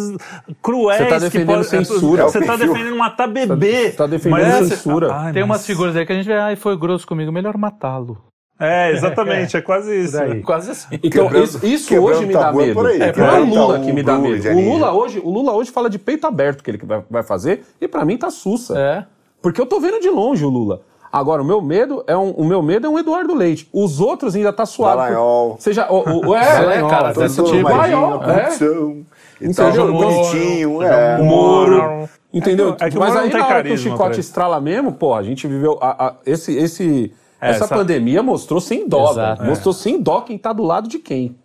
[0.62, 1.00] cruéis.
[1.02, 2.22] Você tá que defendendo pode- censura.
[2.24, 3.90] Você É o tá defendendo matar bebê.
[3.90, 5.12] Você tá defendendo Mas é- censura.
[5.12, 7.56] Ai, Tem mas- umas figuras aí que a gente vê, ai, foi grosso comigo, melhor
[7.58, 8.18] matá-lo.
[8.60, 10.16] É, exatamente, é quase isso.
[10.22, 10.40] Aí.
[10.40, 10.86] Quase assim.
[11.02, 12.82] Então, Quebrando- isso, isso quebrando hoje me dá é medo.
[12.82, 14.48] não é quebrando Lula que me dá do medo.
[14.50, 14.60] O.
[14.72, 17.88] Lula, hoje, o Lula hoje fala de peito aberto que ele vai, vai fazer, e
[17.88, 18.78] pra mim tá sussa.
[18.78, 19.04] É.
[19.42, 20.82] Porque eu tô vendo de longe o Lula.
[21.12, 23.68] Agora, o meu medo é um, o meu medo é um Eduardo Leite.
[23.72, 24.96] Os outros ainda tá suave.
[24.96, 25.56] Dallagnol.
[25.58, 27.68] Seja, o, o, é, É, cara, desse tipo.
[27.68, 27.92] a é.
[27.92, 29.02] corrupção.
[29.40, 29.54] Entendeu?
[29.74, 29.92] tal, Moro.
[29.92, 31.18] bonitinho, é.
[31.20, 32.08] O Moro.
[32.32, 32.76] Entendeu?
[32.80, 35.22] É que o Mas Moro aí na hora que o chicote estrala mesmo, pô, a
[35.22, 35.76] gente viveu.
[35.82, 39.38] a- a- esse, esse, É, essa, essa- pandemia mostrou sem dó, Exato.
[39.40, 39.50] velho.
[39.50, 41.36] Mostrou sem dó quem tá do lado de quem.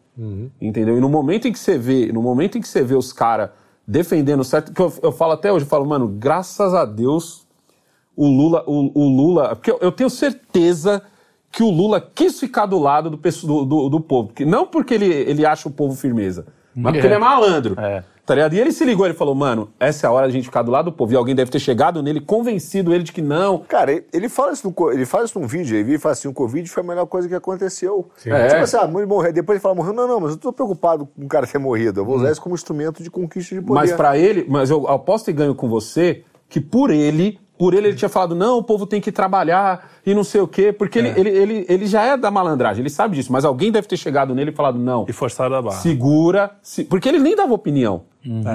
[0.61, 0.97] Entendeu?
[0.97, 3.49] E no momento em que você vê, no momento em que você vê os caras
[3.87, 4.71] defendendo certo.
[4.73, 7.46] Que eu, eu falo até hoje, eu falo, mano, graças a Deus
[8.17, 9.55] o Lula, o, o Lula.
[9.55, 11.01] Porque eu, eu tenho certeza
[11.51, 14.27] que o Lula quis ficar do lado do, do, do, do povo.
[14.29, 16.45] Porque, não porque ele, ele acha o povo firmeza,
[16.75, 17.09] mas porque É.
[17.09, 17.79] ele é malandro.
[17.79, 18.03] É.
[18.25, 18.55] Tá ligado?
[18.55, 20.69] E ele se ligou, ele falou, mano, essa é a hora da gente ficar do
[20.69, 21.13] lado do povo.
[21.13, 23.59] E alguém deve ter chegado nele, convencido ele de que não.
[23.59, 26.33] Cara, ele- fala isso, no, ele fala isso num vídeo, ele e fala assim, o
[26.33, 28.09] Covid foi a melhor coisa que aconteceu.
[28.25, 28.47] É.
[28.49, 29.31] Tipo assim, ah, ele morreu.
[29.31, 32.01] Depois ele fala, morreu, não, não, mas eu tô preocupado com o cara ter morrido.
[32.01, 33.73] Eu vou usar isso como instrumento de conquista de poder.
[33.79, 37.87] Mas pra ele, mas eu aposto e ganho com você que por ele, por ele
[37.87, 40.99] ele tinha falado, não, o povo tem que trabalhar e não sei o quê, porque
[40.99, 43.97] ele, ele, ele, ele já é da malandragem, ele sabe disso, mas alguém deve ter
[43.97, 45.75] chegado nele e falado, não, E forçar a barra.
[45.77, 48.03] segura, se- porque ele nem dava opinião.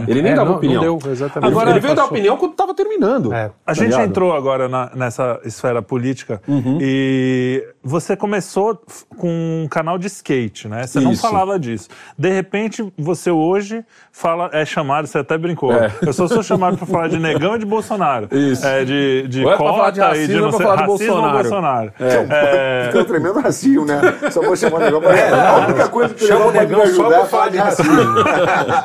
[0.06, 0.84] Ele nem É, dava não- opinião.
[0.84, 1.50] não deu, exatamente.
[1.50, 3.32] Agora, ele veio dar opinião quando tava terminando.
[3.32, 3.46] É.
[3.46, 4.04] A Tá gente ligado?
[4.04, 6.76] entrou agora na- nessa esfera política Uhum.
[6.78, 8.80] e você começou
[9.18, 10.86] com um canal de skate, né?
[10.86, 11.22] Você não Isso.
[11.22, 11.88] falava disso.
[12.16, 15.72] De repente, você hoje fala, é chamado, você até brincou.
[15.72, 15.90] É.
[16.00, 18.28] Eu só sou chamado para falar de negão e de Bolsonaro.
[18.30, 18.64] Isso.
[18.66, 20.58] É, de de Ou é pra cota falar de e de racismo, não é pra
[20.58, 21.38] sei, racismo ou Bolsonaro.
[21.42, 21.92] Bolsonaro.
[21.98, 24.00] É, Fica um tremendo racismo, né?
[24.30, 25.08] Só vou chamar o negócio.
[25.08, 27.28] Mas a única coisa que Chama o negão pode me negão só ajudar pra é
[27.28, 28.14] falar de racismo.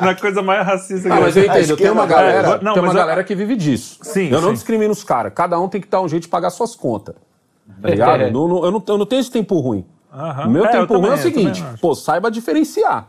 [0.02, 2.82] na coisa mais racista que Ah, mas eu entendo, tem uma galera, É, não, tem
[2.82, 3.98] uma mas eu- galera que vive disso.
[4.02, 4.54] Sim, eu não sim.
[4.54, 5.32] discrimino os caras.
[5.34, 7.14] Cada um tem que dar um jeito de pagar suas contas.
[7.82, 8.20] Tá ligado?
[8.22, 8.30] É.
[8.30, 9.84] Não- não- eu, não, eu não tenho esse tempo ruim.
[10.46, 13.08] O meu É, tempo ruim é o também, seguinte: também pô, saiba diferenciar.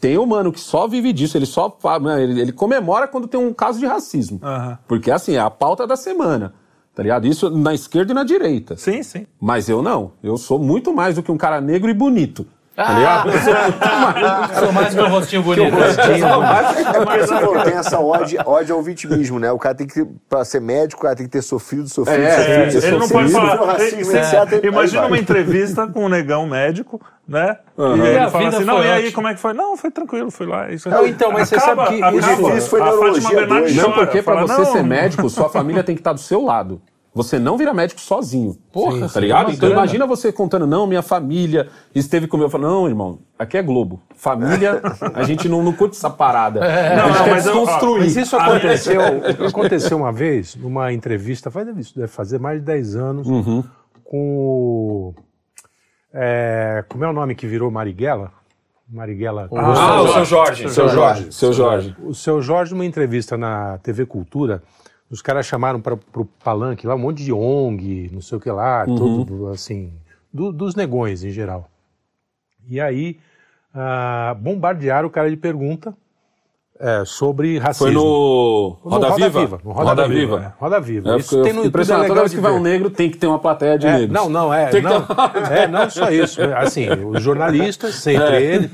[0.00, 3.26] Tem um mano que só vive disso, ele só fa- né, ele, ele comemora quando
[3.26, 4.40] tem um caso de racismo.
[4.86, 6.54] Porque assim, é a pauta da semana.
[6.94, 7.26] Tá ligado?
[7.26, 8.76] Isso na esquerda e na direita.
[8.76, 9.26] Sim, sim.
[9.40, 10.12] Mas eu não.
[10.22, 12.46] Eu sou muito mais do que um cara negro e bonito.
[12.78, 12.94] Tá Ah!
[12.94, 14.54] ligado?
[14.60, 14.94] Sou mais.
[14.94, 15.66] Meu rostinho bonito.
[15.66, 19.50] É porque você falou, tem essa ódio, ódio ao vitimismo, né?
[19.50, 22.30] O cara tem que, pra ser médico, o cara tem que ter sofrido, sofrido, É,
[22.36, 23.72] sofrido, é, sofrido, Ele não sofrido, pode sofrido, falar.
[23.72, 24.64] racismo, É, etc.
[24.64, 27.56] Imagina uma entrevista com um negão médico, né?
[27.76, 27.96] Aham.
[27.96, 29.52] E E ele fala vida assim: não, e aí como é que foi?
[29.54, 30.70] Não, foi tranquilo, fui lá.
[30.70, 33.46] Isso Não, então, mas você Acaba- sabe que acaba- isso- O difícil foi a neurologia.
[33.82, 36.80] Não, porque pra você não, ser médico, sua família tem que estar do seu lado.
[37.14, 38.56] Você não vira médico sozinho.
[38.72, 39.46] Porra, tá sim, ligado?
[39.46, 39.82] uma Então grana.
[39.82, 42.46] imagina você contando, não, minha família esteve comigo.
[42.46, 44.00] Eu falo, não, irmão, aqui é Globo.
[44.14, 44.80] Família,
[45.14, 46.60] a gente não, não curte essa parada.
[46.62, 48.00] gente não, quer mas eu- ó, desconstruir.
[48.04, 49.00] Mas isso aconteceu,
[49.48, 53.26] aconteceu uma vez, numa entrevista, faz isso deve fazer mais de 10 anos,
[54.04, 55.14] com o.
[56.12, 58.32] é, como é o nome que virou Marighella?
[58.88, 59.48] Marighella.
[59.54, 60.70] Ah, o seu Jorge.
[60.70, 61.32] Seu Jorge.
[61.32, 61.96] Seu Jorge.
[62.02, 64.62] O seu Jorge, numa entrevista na TV Cultura,
[65.10, 68.50] os caras chamaram para o palanque lá um monte de ONG, não sei o que
[68.50, 69.92] lá, tudo assim,
[70.32, 71.68] do- dos negões em geral.
[72.68, 73.18] E aí
[73.74, 75.94] ah, bombardearam o cara de pergunta
[76.80, 77.86] é, sobre racismo.
[77.86, 79.60] Foi no No Roda, Viva?
[79.64, 80.54] no Roda, Viva.
[80.56, 80.62] é.
[80.62, 81.12] Roda Viva.
[81.14, 83.26] É, Isso tem no YouTube, é Toda vez que vai um negro, tem que ter
[83.26, 84.12] uma plateia de É, negros.
[84.12, 84.66] não, não, é.
[84.68, 86.40] Tem Não, ter é, não só isso.
[86.56, 88.70] Assim, os jornalistas, sempre ele.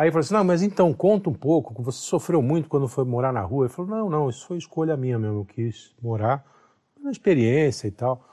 [0.00, 3.34] Aí falou assim: não, mas então, conta um pouco, você sofreu muito quando foi morar
[3.34, 3.66] na rua.
[3.66, 5.40] Ele falou: não, não, isso foi escolha minha mesmo.
[5.40, 6.42] Eu quis morar
[7.02, 8.24] na experiência e tal.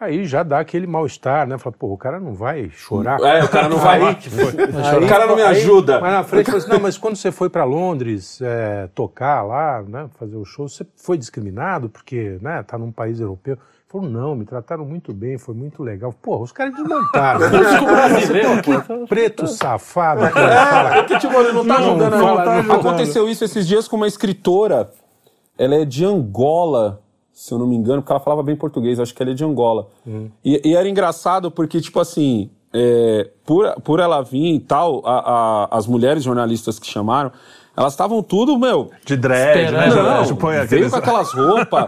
[0.00, 1.58] Aí já dá aquele mal-estar, né?
[1.58, 3.20] Fala, pô, o cara não vai chorar.
[3.20, 4.00] É, o cara não vai.
[4.02, 4.16] Aí-
[5.04, 6.00] o cara não me aí- ajuda.
[6.00, 9.82] Mas na frente falou assim, não, mas quando você foi para Londres é, tocar lá,
[9.82, 13.58] né, fazer o show, você foi discriminado porque, né, tá num país europeu?
[13.90, 16.12] Falou, não, me trataram muito bem, foi muito legal.
[16.22, 17.40] Pô, os caras desmontaram.
[17.40, 18.62] né?
[18.62, 20.26] que preto safado.
[20.28, 22.10] que fala, Que, tipo, ele não tá Não, ajudando.
[22.16, 22.42] não ela.
[22.44, 22.78] tá ajudando.
[22.80, 24.90] Aconteceu isso esses dias com uma escritora.
[25.58, 27.00] Ela é de Angola,
[27.32, 29.00] se eu não me engano, porque ela falava bem português.
[29.00, 29.88] Acho que ela é de Angola.
[30.44, 35.64] E, e era engraçado porque, tipo assim, é, por, por ela vir e tal, a-
[35.68, 37.32] a- as mulheres jornalistas que chamaram,
[37.80, 39.86] elas estavam tudo, meu, De dread, né?
[39.88, 41.86] Não, põe veio aqueles- com aquelas roupas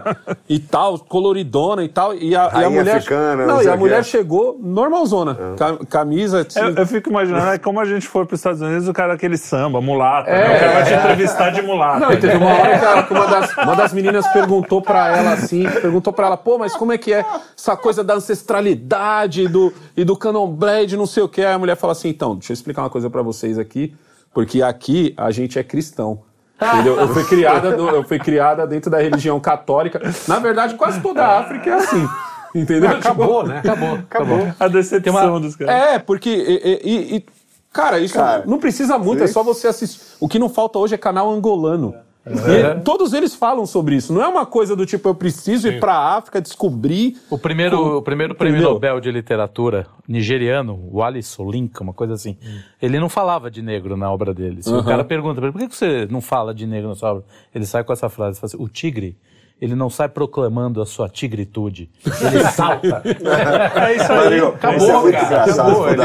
[0.49, 2.15] e tal, coloridona e tal.
[2.15, 2.97] E a, e a mulher.
[2.97, 4.09] africana, não, não e a mulher quê.
[4.09, 5.37] chegou normalzona.
[5.57, 6.41] ca- Camisa.
[6.41, 8.93] assim, Eu, eu fico imaginando, é como a gente for para os Estados Unidos, o
[8.93, 10.29] cara aquele samba, mulata.
[10.29, 10.55] É, né?
[10.55, 10.97] O cara vai te é.
[10.97, 11.99] entrevistar de mulata.
[11.99, 15.15] Não, e teve uma hora que, ela- que uma, das, uma das meninas perguntou pra
[15.15, 17.23] ela assim, perguntou pra ela, pô, mas como é que é
[17.55, 21.41] essa coisa da ancestralidade do, e do candomblé e de não sei o que?
[21.41, 23.93] Aí a mulher fala assim, então, deixa eu explicar uma coisa pra vocês aqui,
[24.33, 26.19] porque aqui a gente é cristão.
[26.61, 26.97] Entendeu?
[26.99, 29.99] Eu fui, criada no- eu fui criada dentro da religião católica.
[30.27, 32.07] Na verdade, quase toda a África é assim.
[32.55, 32.89] Entendeu?
[32.89, 33.59] Acabou, Tipo, né?
[33.59, 33.93] Acabou.
[33.95, 34.53] Acabou.
[34.59, 35.73] A decepção dos caras.
[35.75, 36.29] É, porque.
[36.29, 37.25] e- e- e-
[37.71, 39.99] cara, isso Cara, não precisa muito, é só você assistir.
[40.19, 41.95] O que não falta hoje é canal angolano.
[42.25, 44.13] E todos eles falam sobre isso.
[44.13, 47.17] Não é uma coisa do tipo, eu preciso ir pra África descobrir.
[47.29, 48.73] O primeiro, o primeiro prêmio Entendeu?
[48.73, 52.37] Nobel de Literatura nigeriano, o Alice Olinka, uma coisa assim,
[52.81, 54.63] ele não falava de negro na obra dele.
[54.63, 57.11] Se O cara pergunta pra ele, por que você não fala de negro na sua
[57.11, 57.23] obra?
[57.53, 59.17] Ele sai com essa frase, fala assim, o tigre,
[59.61, 63.01] ele não sai proclamando a sua tigritude, ele salta.
[63.05, 64.17] É isso aí.
[64.17, 64.47] Valeu.
[64.49, 65.25] Acabou, Isso é muito cara.
[65.25, 65.95] engraçado, Acabou,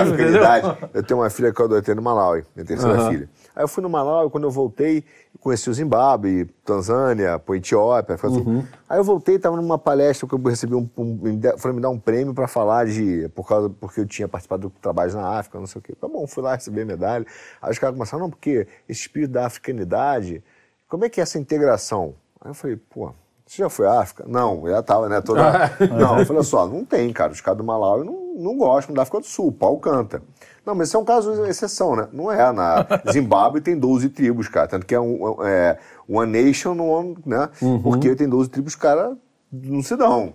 [0.40, 0.88] da.
[0.94, 3.28] Eu tenho uma filha que eu adotei no Malawi, minha terceira filha.
[3.58, 5.02] Aí eu fui no Malawi, quando eu voltei,
[5.40, 8.14] conheci o Zimbábue, Tanzânia, pô, Etiópia.
[8.14, 8.64] assim.
[8.88, 11.98] Aí eu voltei, estava numa palestra que eu recebi um, um foram me dar um
[11.98, 15.66] prêmio para falar de por causa porque eu tinha participado do trabalho na África, não
[15.66, 15.92] sei o quê.
[16.00, 17.26] Tá bom, fui lá receber a medalha.
[17.60, 20.40] Aí os caras começaram, não, porque esse espírito da africanidade,
[20.88, 22.14] como é que é essa integração?
[22.40, 23.12] Aí eu falei, pô,
[23.44, 24.24] você já foi à África?
[24.28, 25.20] Não, já tava, né?
[25.20, 25.42] Toda...
[25.98, 27.32] não, eu falei só, não tem, cara.
[27.32, 30.22] Os caras do Malawi não, não gostam da África do Sul, o pau canta.
[30.68, 32.08] Não, mas isso é um caso de exceção, né?
[32.12, 32.52] Não é.
[32.52, 34.68] Na Zimbábue tem 12 tribos, cara.
[34.68, 37.48] Tanto que é um é, One Nation, one, né?
[37.82, 39.16] Porque tem 12 tribos, os caras
[39.50, 40.34] não se dão.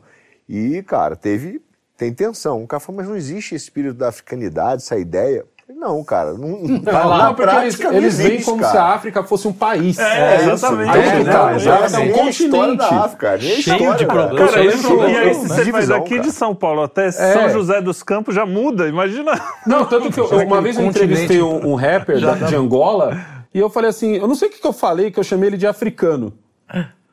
[0.50, 1.62] E, cara, teve.
[1.96, 2.64] Tem tensão.
[2.64, 5.46] O cara falou, mas não existe esse espírito da africanidade, essa ideia?
[5.76, 8.72] Não, cara, não, na, na porque eles, não eles veem como cara.
[8.72, 9.98] se a África fosse um país.
[10.00, 10.50] É, isso.
[10.52, 10.90] exatamente.
[10.92, 11.96] Aí É, que não, tá, é, exatamente.
[11.96, 12.78] é um continente.
[12.78, 14.52] da África, Cheio de problemas.
[14.52, 15.34] Cara, lembro, e aí, né?
[15.34, 16.22] você faz Divisão, daqui cara.
[16.22, 17.12] de São Paulo até É.
[17.12, 19.34] São José dos Campos, já muda, imagina.
[19.68, 23.20] Não, tanto que eu, uma vez eu entrevistei um, um rapper da- de Angola
[23.54, 25.50] e eu falei assim, eu não sei o que, que eu falei, que eu chamei
[25.50, 26.34] ele de africano.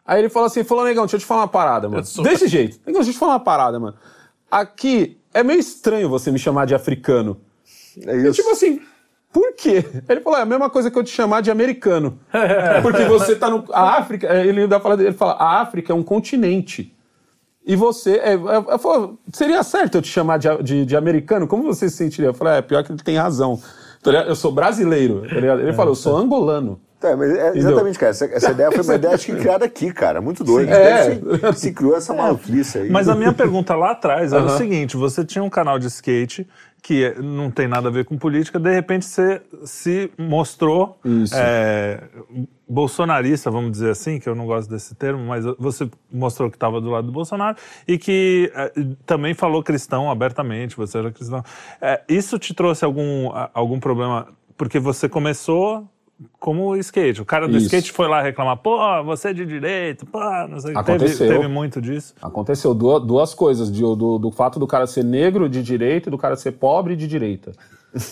[0.06, 2.04] Aí ele falou assim, falou, negão, deixa eu te falar uma parada, mano.
[2.04, 2.78] sou- Desse jeito.
[2.86, 3.94] Negão, deixa eu te falar uma parada, mano.
[4.50, 7.36] Aqui é meio estranho você me chamar de africano.
[8.06, 8.34] É E isso.
[8.34, 8.80] tipo assim,
[9.32, 9.84] por quê?
[10.08, 12.18] Ele falou, é a mesma coisa que eu te chamar de americano.
[12.82, 13.64] Porque você tá no...
[13.72, 16.94] A África, é, ele, ainda fala, ele fala, a África é um continente.
[17.64, 21.46] E você, é, é, eu falo, seria certo eu te chamar de, de, de americano?
[21.46, 22.30] Como você se sentiria?
[22.30, 23.60] Eu falei, é, pior que ele tem razão.
[24.04, 24.28] Ligado?
[24.28, 25.22] Eu sou brasileiro.
[25.28, 25.36] tá?
[25.36, 26.80] Ele falou, eu sou angolano.
[27.02, 28.10] É, mas é, exatamente, cara.
[28.10, 30.20] Essa, essa ideia foi uma ideia acho que criada aqui, cara.
[30.20, 30.70] Muito doido.
[30.70, 31.14] É.
[31.14, 32.90] Se, se criou essa maluquice aí.
[32.90, 36.46] Mas a minha pergunta lá atrás era o seguinte: você tinha um canal de skate
[36.82, 40.98] que não tem nada a ver com política, de repente você se mostrou
[41.34, 42.02] é,
[42.68, 46.80] bolsonarista, vamos dizer assim, que eu não gosto desse termo, mas você mostrou que estava
[46.80, 48.72] do lado do Bolsonaro e que é,
[49.04, 51.42] também falou cristão abertamente, você era cristão.
[51.80, 54.28] É, isso te trouxe algum, algum problema?
[54.56, 55.88] Porque você começou
[56.38, 57.20] como o skate.
[57.20, 57.66] O cara do Isso.
[57.66, 60.18] skate foi lá reclamar, pô, você é de direito, pô,
[60.48, 60.84] não sei o que.
[60.84, 61.28] Teve, Aconteceu.
[61.28, 62.14] teve muito disso.
[62.20, 66.10] Aconteceu duas, duas coisas, de- do, do fato do cara ser negro de direita e
[66.10, 67.52] do cara ser pobre de direita.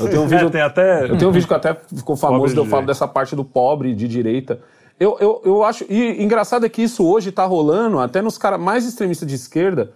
[0.01, 1.05] Eu tenho um vídeo, É, até.
[1.05, 4.09] eu tenho um vídeo que até ficou famoso, eu falo dessa parte do pobre de
[4.09, 4.61] direita.
[4.99, 5.85] Eu, eu, eu acho.
[5.89, 9.93] E engraçado é que isso hoje tá rolando até nos caras mais extremistas de esquerda,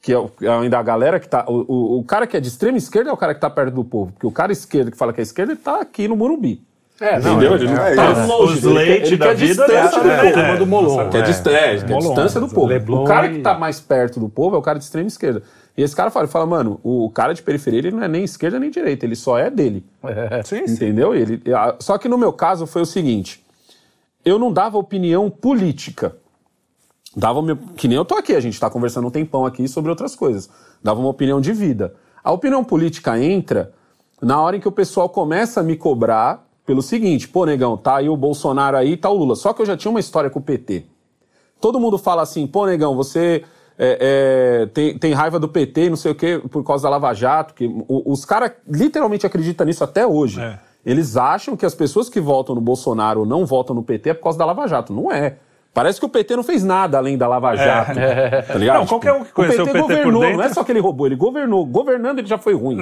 [0.00, 1.44] que é é ainda a galera que tá.
[1.46, 3.72] O, o, o cara que é de extrema esquerda é o cara que tá perto
[3.74, 4.10] do povo.
[4.10, 6.60] Porque o cara esquerdo que fala que é esquerda, ele tá aqui no Morumbi.
[7.02, 7.52] É, não, Entendeu?
[7.52, 8.52] é- Ele não é tá longe.
[8.58, 10.40] Os ele quer- leite ele da vida distância é- do é, povo.
[10.40, 11.10] é, do Molon.
[11.10, 12.66] Que é, dist é, que é distância do povo.
[12.68, 15.42] Leblon o cara que tá mais perto do povo é o cara de extrema esquerda.
[15.76, 18.22] E esse cara fala, ele fala mano, o cara de periferia ele não é nem
[18.24, 19.84] esquerda nem direita, ele só é dele.
[20.44, 20.74] Sim, sim.
[20.74, 21.14] Entendeu?
[21.14, 23.42] Ele, a- só que no meu caso foi o seguinte:
[24.24, 26.14] eu não dava opinião política.
[27.16, 29.90] Dava meu, que nem eu tô aqui, a gente tá conversando um tempão aqui sobre
[29.90, 30.48] outras coisas.
[30.82, 31.94] Dava uma opinião de vida.
[32.24, 33.72] A opinião política entra
[34.20, 37.96] na hora em que o pessoal começa a me cobrar pelo seguinte: pô, negão, tá
[37.96, 39.34] aí o Bolsonaro aí, tá o Lula.
[39.36, 40.84] Só que eu já tinha uma história com o PT.
[41.60, 43.44] Todo mundo fala assim, pô, negão, você
[43.78, 47.14] é, é, tem, tem raiva do PT, não sei o quê, por causa da Lava
[47.14, 47.54] Jato.
[47.54, 50.40] Que, o- os caras literalmente acreditam nisso até hoje.
[50.40, 50.58] É.
[50.84, 54.14] Eles acham que as pessoas que votam no Bolsonaro ou não votam no PT é
[54.14, 54.92] por causa da Lava Jato.
[54.92, 55.36] Não é.
[55.74, 57.92] Parece que o PT não fez nada além da Lava Jato.
[58.46, 58.80] Tá ligado?
[58.80, 60.80] Não, qualquer um que conheceu o PT por governou, dentro- não é só que ele
[60.80, 61.64] roubou, ele governou.
[61.64, 62.76] Governando ele já foi ruim.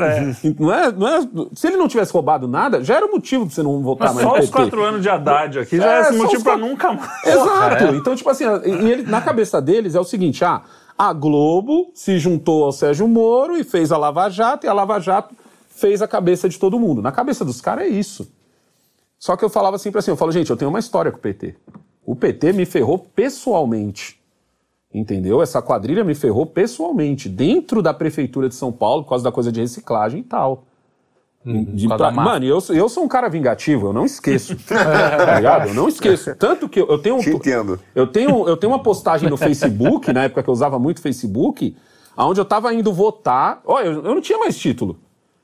[0.59, 1.21] Não é, não é,
[1.55, 4.27] se ele não tivesse roubado nada, já era motivo pra você não votar Mas mais
[4.27, 4.63] só no os PT.
[4.63, 6.93] quatro anos de Haddad aqui já É, é, esse só motivo os pra quatro- nunca
[6.93, 7.27] mais.
[7.27, 7.95] Exato.
[7.95, 10.63] Então, tipo assim, e ele- na cabeça deles é o seguinte: ah,
[10.99, 14.99] a Globo se juntou ao Sérgio Moro e fez a Lava Jato, e a Lava
[14.99, 15.33] Jato
[15.69, 17.01] fez a cabeça de todo mundo.
[17.01, 18.29] Na cabeça dos caras é isso.
[19.17, 21.21] Só que eu falava sempre assim: eu falo, gente, eu tenho uma história com o
[21.21, 21.55] PT.
[22.05, 24.19] O PT me ferrou pessoalmente.
[24.93, 25.41] Entendeu?
[25.41, 29.53] Essa quadrilha me ferrou pessoalmente, dentro da prefeitura de São Paulo, por causa da coisa
[29.53, 30.65] de reciclagem e tal.
[31.45, 34.57] De- causa pra- mano, eu, sou- eu sou um cara vingativo, eu não esqueço.
[34.67, 35.69] tá ligado?
[35.69, 36.35] Eu não esqueço.
[36.37, 37.17] Tanto que eu, eu tenho.
[37.17, 37.79] um Te entendo.
[37.95, 41.75] Eu tenho, eu tenho uma postagem no Facebook, na época que eu usava muito Facebook,
[42.17, 43.61] onde eu tava indo votar.
[43.65, 44.99] Olha, eu, eu não tinha mais título.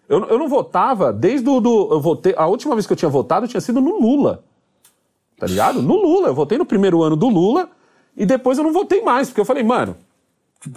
[0.08, 1.60] Eu, eu não votava desde o.
[1.60, 4.44] Do, eu votei, a última vez que eu tinha votado tinha sido no Lula.
[5.38, 5.82] Tá ligado?
[5.82, 6.28] No Lula.
[6.28, 7.68] Eu votei no primeiro ano do Lula
[8.16, 9.96] e depois eu não votei mais, porque eu falei, mano.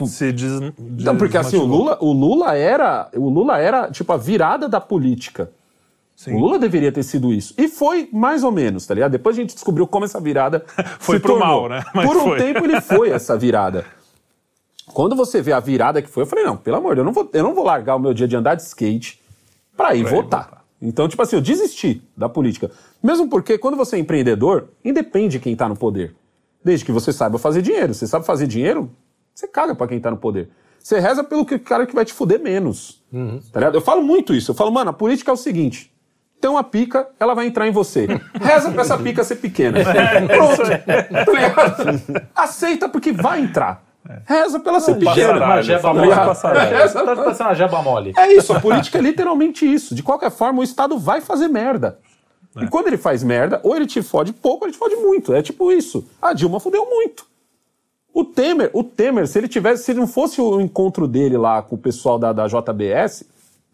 [0.07, 3.09] Se diz, Não, porque assim, o Lula, o Lula era.
[3.15, 5.49] O Lula era, tipo, a virada da política.
[6.15, 6.35] Sim.
[6.35, 7.53] O Lula deveria ter sido isso.
[7.57, 9.11] E foi mais ou menos, tá ligado?
[9.11, 10.65] Depois a gente descobriu como essa virada
[10.99, 11.47] Foi se pro tornou.
[11.47, 11.83] mal, né?
[11.95, 12.37] Mas Por um foi.
[12.37, 13.85] tempo ele foi essa virada.
[14.93, 17.05] Quando você vê a virada que foi, eu falei, não, pelo amor de Deus, eu
[17.05, 19.19] não vou, eu não vou largar o meu dia de andar de skate
[19.77, 20.58] pra ir Pra ir votar.
[20.81, 22.71] Então, tipo assim, eu desisti da política.
[23.03, 26.15] Mesmo porque quando você é empreendedor, independe de quem tá no poder.
[26.63, 27.93] Desde que você saiba fazer dinheiro.
[27.93, 28.89] Você sabe fazer dinheiro,
[29.33, 30.49] você caga pra quem tá no poder.
[30.81, 33.03] Você reza pelo que- cara que vai te fuder menos.
[33.51, 33.75] Tá ligado?
[33.75, 34.51] Eu falo muito isso.
[34.51, 35.91] Eu falo, mano, a política é o seguinte.
[36.39, 38.07] Tem uma pica, ela vai entrar em você.
[38.39, 39.79] Reza pra essa pica ser pequena.
[40.27, 40.61] Pronto.
[40.63, 42.27] Tá ligado?
[42.33, 43.83] Aceita porque vai entrar.
[44.25, 46.09] Reza pela ser passaralho, Uma jeba mole.
[46.69, 48.13] Reza- Tá parecendo uma jeba mole.
[48.17, 49.93] É isso, a política é literalmente isso.
[49.93, 51.99] De qualquer forma, o Estado vai fazer merda.
[52.59, 55.33] E quando ele faz merda, ou ele te fode pouco, ou ele te fode muito.
[55.33, 56.05] É tipo isso.
[56.21, 57.25] A Dilma fudeu muito.
[58.11, 61.75] O Temer, o Temer, se ele tivesse, se não fosse o encontro dele lá com
[61.75, 63.23] o pessoal da, da JBS,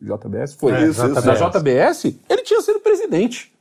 [0.02, 1.22] JBS foi É, isso, isso.
[1.22, 3.52] da JBS, ele tinha sido presidente.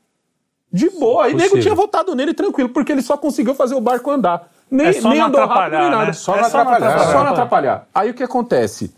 [0.73, 1.27] De boa.
[1.27, 4.51] Aí nego tinha votado nele tranquilo, porque ele só conseguiu fazer o barco andar.
[4.75, 6.07] Nem, É só nem não andou rápido, atrapalhar, nem nada.
[6.07, 6.13] né?
[6.13, 6.99] Só É não atrapalhar.
[6.99, 7.89] Só não atrapalhar.
[7.95, 8.93] Aí o que acontece?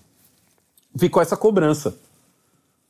[0.96, 1.94] Ficou essa cobrança.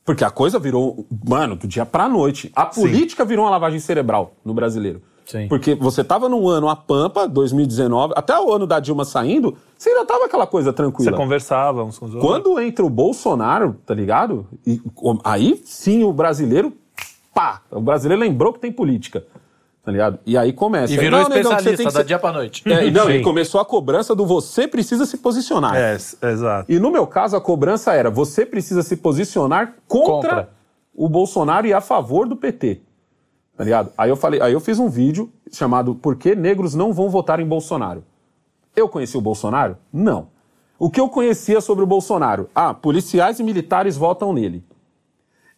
[0.05, 2.49] Porque a coisa virou, mano, do dia pra noite.
[2.55, 5.01] A política virou uma lavagem cerebral no brasileiro.
[5.25, 5.49] Sim.
[5.49, 9.89] Porque você tava num ano a pampa, 2019, até o ano da Dilma saindo, você
[9.89, 11.17] ainda tava aquela coisa Você tranquila.
[11.17, 12.31] conversava uns com os outros.
[12.31, 14.47] Quando entra o Bolsonaro, tá ligado?
[14.65, 14.81] E,
[15.25, 16.71] aí sim o brasileiro,
[17.33, 19.25] pá, o brasileiro lembrou que tem política.
[19.87, 20.19] Tá ligado?
[20.25, 20.91] E aí começa.
[20.93, 22.61] E virou Não, negão, você especialista tem que da ser- dia pra noite.
[22.69, 25.77] É, não, e começou a cobrança do você precisa se posicionar.
[25.77, 26.69] É, exato.
[26.69, 30.49] E no meu caso, a cobrança era: você precisa se posicionar contra, Contra.
[30.93, 32.81] o Bolsonaro e a favor do PT.
[33.55, 33.93] Tá ligado?
[33.97, 37.39] Aí eu falei, aí eu fiz um vídeo chamado Por que negros não vão votar
[37.39, 38.03] em Bolsonaro?
[38.75, 39.77] Eu conheci o Bolsonaro?
[39.93, 40.27] Não.
[40.77, 42.49] O que eu conhecia sobre o Bolsonaro?
[42.53, 44.65] Ah, policiais e militares votam nele.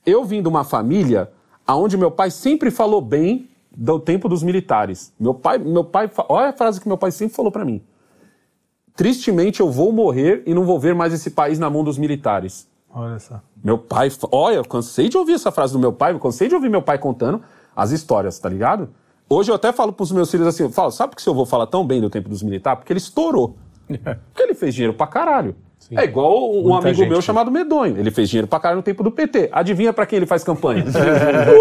[0.06, 1.32] Eu vim de uma família
[1.68, 5.14] onde meu pai sempre falou bem do tempo dos militares.
[5.20, 7.82] Meu pai, meu pai, olha a frase que meu pai sempre falou pra mim.
[8.96, 12.68] Tristemente eu vou morrer e não vou ver mais esse país na mão dos militares.
[12.94, 13.40] Olha só.
[13.64, 16.56] Meu pai, olha, eu cansei de ouvir essa frase do meu pai, eu cansei de
[16.56, 17.42] ouvir meu pai contando
[17.76, 18.90] as histórias, tá ligado?
[19.30, 21.46] Hoje eu até falo pros meus filhos assim, eu falo, sabe por que seu avô
[21.46, 22.80] fala tão bem do tempo dos militares?
[22.80, 23.56] Porque ele estourou.
[23.88, 25.56] Porque ele fez dinheiro pra caralho.
[25.92, 27.98] É igual um Muita amigo gente meu que- chamado Medonho.
[27.98, 29.50] Ele fez dinheiro pra caralho no tempo do PT.
[29.52, 30.84] Adivinha pra quem ele faz campanha?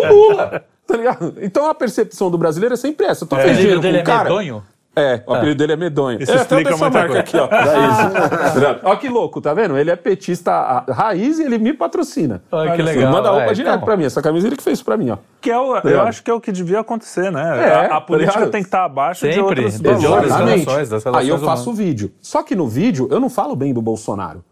[0.02, 0.64] o Lula.
[0.88, 1.34] Tá ligado?
[1.42, 3.24] Então a percepção do brasileiro é sempre essa.
[3.26, 4.24] Apelido dinheiro dele com é o cara.
[4.30, 4.62] medonho?
[4.96, 6.20] É, o apelido dele é medonho.
[6.20, 7.20] Isso é, até explica muita marca coisa.
[7.20, 7.46] aqui, ó.
[7.46, 8.80] Dá isso.
[8.82, 9.78] Olha que louco, tá vendo?
[9.78, 12.42] Ele é petista raiz e ele me patrocina.
[12.50, 13.12] Olha que Ele legal.
[13.12, 13.84] manda roupa É, direto então.
[13.84, 14.04] pra mim.
[14.04, 15.18] Essa camisa ele que fez pra mim, ó.
[15.40, 16.08] Que é o, eu ligado?
[16.08, 17.42] acho que é o que devia acontecer, né?
[17.68, 18.50] É, a, a tá política ligado?
[18.50, 20.26] tem que estar abaixo de Sempre, outras de outras né?
[20.26, 20.64] Exatamente.
[20.64, 22.12] relações, das Aí relações eu faço o vídeo.
[22.20, 24.42] Só que no vídeo eu não falo bem do Bolsonaro.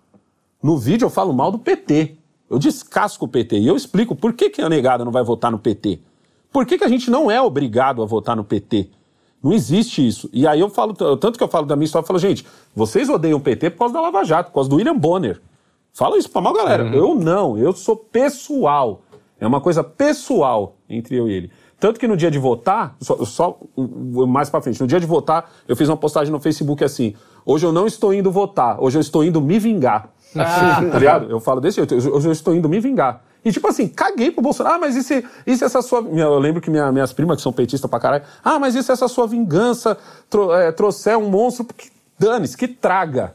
[0.62, 2.14] No vídeo eu falo mal do PT.
[2.48, 3.56] Eu descasco o PT.
[3.58, 5.98] E eu explico por que, que a negada não vai votar no PT.
[6.56, 8.88] Por que, que a gente não é obrigado a votar no PT?
[9.44, 10.26] Não existe isso.
[10.32, 13.10] E aí eu falo, tanto que eu falo da minha história, eu falo, gente, vocês
[13.10, 15.38] odeiam o PT por causa da Lava Jato, por causa do William Bonner.
[15.92, 16.84] Fala isso pra mal galera.
[16.96, 19.02] Eu não, eu sou pessoal.
[19.38, 21.50] É uma coisa pessoal entre eu e ele.
[21.78, 23.58] Tanto que no dia de votar, só, só
[24.26, 27.14] mais pra frente, no dia de votar, eu fiz uma postagem no Facebook assim:
[27.44, 30.08] hoje eu não estou indo votar, hoje eu estou indo me vingar.
[30.90, 31.30] tá ligado?
[31.30, 33.22] Eu falo desse jeito, hoje eu estou indo me vingar.
[33.46, 34.74] E tipo assim, caguei pro Bolsonaro.
[34.74, 35.24] Ah, mas e se
[35.64, 36.00] essa sua.
[36.00, 38.90] Eu lembro que minha- minhas primas, que são petistas pra caralho, ah, mas e se
[38.90, 39.96] essa sua vingança
[40.28, 41.64] tro- é, trouxer um monstro?
[41.66, 43.34] Que dane-se, que traga.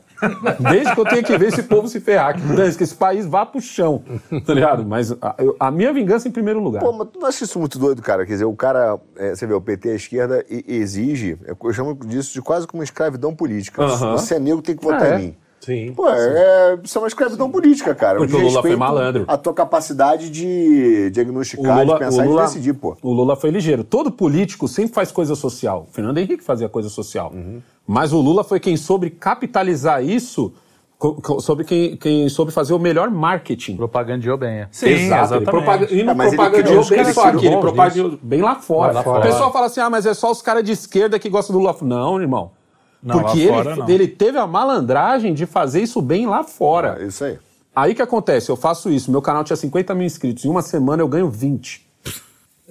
[0.59, 3.25] Desde que eu tenha que ver esse povo se ferrar, que dane-se, que esse país
[3.25, 4.03] vá pro chão.
[4.45, 4.85] Tá ligado?
[4.85, 6.79] Mas a, a minha vingança em primeiro lugar.
[6.79, 8.23] Pô, mas tu não acha isso muito doido, cara?
[8.25, 12.33] Quer dizer, o cara, é, você vê, o PT, a esquerda, exige, eu chamo disso
[12.33, 13.87] de quase como escravidão política.
[13.87, 15.15] Você é negro, tem que votar É.
[15.15, 15.35] em mim.
[15.61, 15.93] Sim.
[15.95, 18.17] Pô, é, isso é uma escravidão política, cara.
[18.17, 19.25] Porque o Lula foi respeito malandro.
[19.27, 22.97] A tua capacidade de diagnosticar, de pensar e de decidir, pô.
[23.01, 23.83] o Lula foi ligeiro.
[23.83, 25.85] Todo político sempre faz coisa social.
[25.87, 27.31] O Fernando Henrique fazia coisa social.
[27.87, 30.51] Mas o Lula foi quem soube capitalizar isso,
[31.39, 33.75] sobre quem, quem soube fazer o melhor marketing.
[33.75, 34.61] Propagandeou bem.
[34.61, 34.67] é.
[34.71, 35.33] Sim, Exato.
[35.35, 35.49] Ele exatamente.
[35.49, 35.93] propaga...
[35.93, 38.93] E não É, propagandeou bem só aqui, ele propagandeou bem lá fora.
[38.93, 39.21] Lá O fora.
[39.21, 41.75] pessoal fala assim, ah, mas é só os caras de esquerda que gostam do Lula.
[41.81, 42.51] Não, irmão.
[43.01, 43.89] Não, lá Porque ele, fora, não.
[43.89, 46.97] ele teve a malandragem de fazer isso bem lá fora.
[46.99, 47.39] É isso aí.
[47.75, 48.49] Aí que acontece?
[48.49, 49.09] Eu faço isso.
[49.09, 50.45] Meu canal tinha 50 mil inscritos.
[50.45, 51.87] Em uma semana eu ganho 20.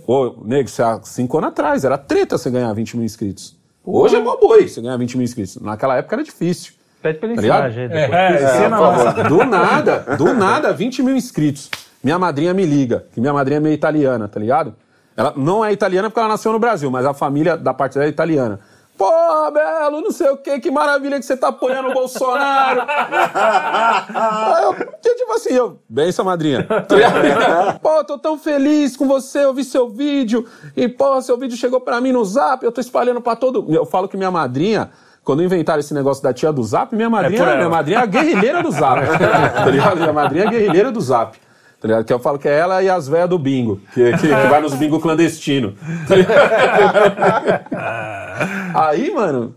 [0.07, 1.85] Ô, nego, isso há cinco anos atrás.
[1.85, 3.57] Era treta você ganhar 20 mil inscritos.
[3.85, 5.57] Hoje é mó boi você ganhar 20 mil inscritos.
[5.57, 6.75] Naquela época era difícil.
[7.03, 7.69] Pede pra ele Tá.
[7.69, 9.13] É, ensina lá.
[9.13, 11.71] Do nada, do nada, 20 mil inscritos.
[12.05, 14.75] Minha madrinha me liga, que minha madrinha é meio italiana, tá ligado?
[15.17, 18.07] Ela não é italiana porque ela nasceu no Brasil, mas a família da parte dela
[18.07, 18.61] é italiana.
[19.01, 22.83] Pô, Belo, não sei o que, que maravilha que você tá apoiando o Bolsonaro.
[22.85, 26.65] Aí eu, tipo assim, eu, benção, madrinha.
[26.65, 27.81] Tá ligado?
[27.81, 30.47] Pô, tô tão feliz com você, eu vi seu vídeo,
[30.77, 33.65] e pô, seu vídeo chegou pra mim no zap, eu tô espalhando pra todo.
[33.75, 34.91] Eu falo que minha madrinha.
[35.25, 37.57] Quando inventaram esse negócio da tia do Zap, minha madrinha, por ela.
[37.59, 39.01] minha madrinha é a guerrilheira do Zap.
[39.55, 39.97] tá ligado?
[39.99, 41.39] Minha madrinha é a guerrilheira do Zap.
[41.81, 42.05] Tá ligado?
[42.05, 44.61] Que eu falo que é ela e as velhas do bingo, que, que, que vai
[44.61, 45.75] nos bingo clandestino.
[48.75, 49.55] Aí, mano,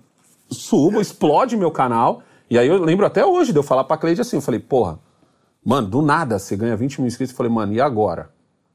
[0.49, 2.23] subo, explode meu canal.
[2.49, 4.99] E aí eu lembro até hoje de eu falar pra Cleide assim, eu falei, porra,
[5.65, 7.33] mano, do nada você ganha 20 mil inscritos.
[7.33, 8.29] Eu falei, mano, e agora?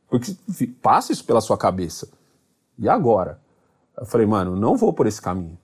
[0.08, 0.34] Porque
[0.82, 2.08] passa isso pela sua cabeça.
[2.78, 3.40] E agora?
[3.96, 5.58] Eu falei, mano, não vou por esse caminho.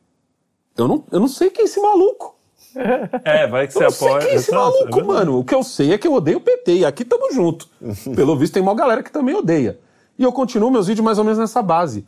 [0.77, 2.34] Eu não, eu não sei quem é esse maluco.
[3.25, 4.21] É, vai que Eu você apoia.
[4.21, 5.07] quem é esse é maluco, verdade.
[5.07, 5.39] mano.
[5.39, 6.79] O que eu sei é que eu odeio o PT.
[6.79, 7.69] E aqui tamo junto.
[8.15, 9.79] Pelo visto, tem uma galera que também odeia.
[10.19, 12.07] E eu continuo meus vídeos mais ou menos nessa base.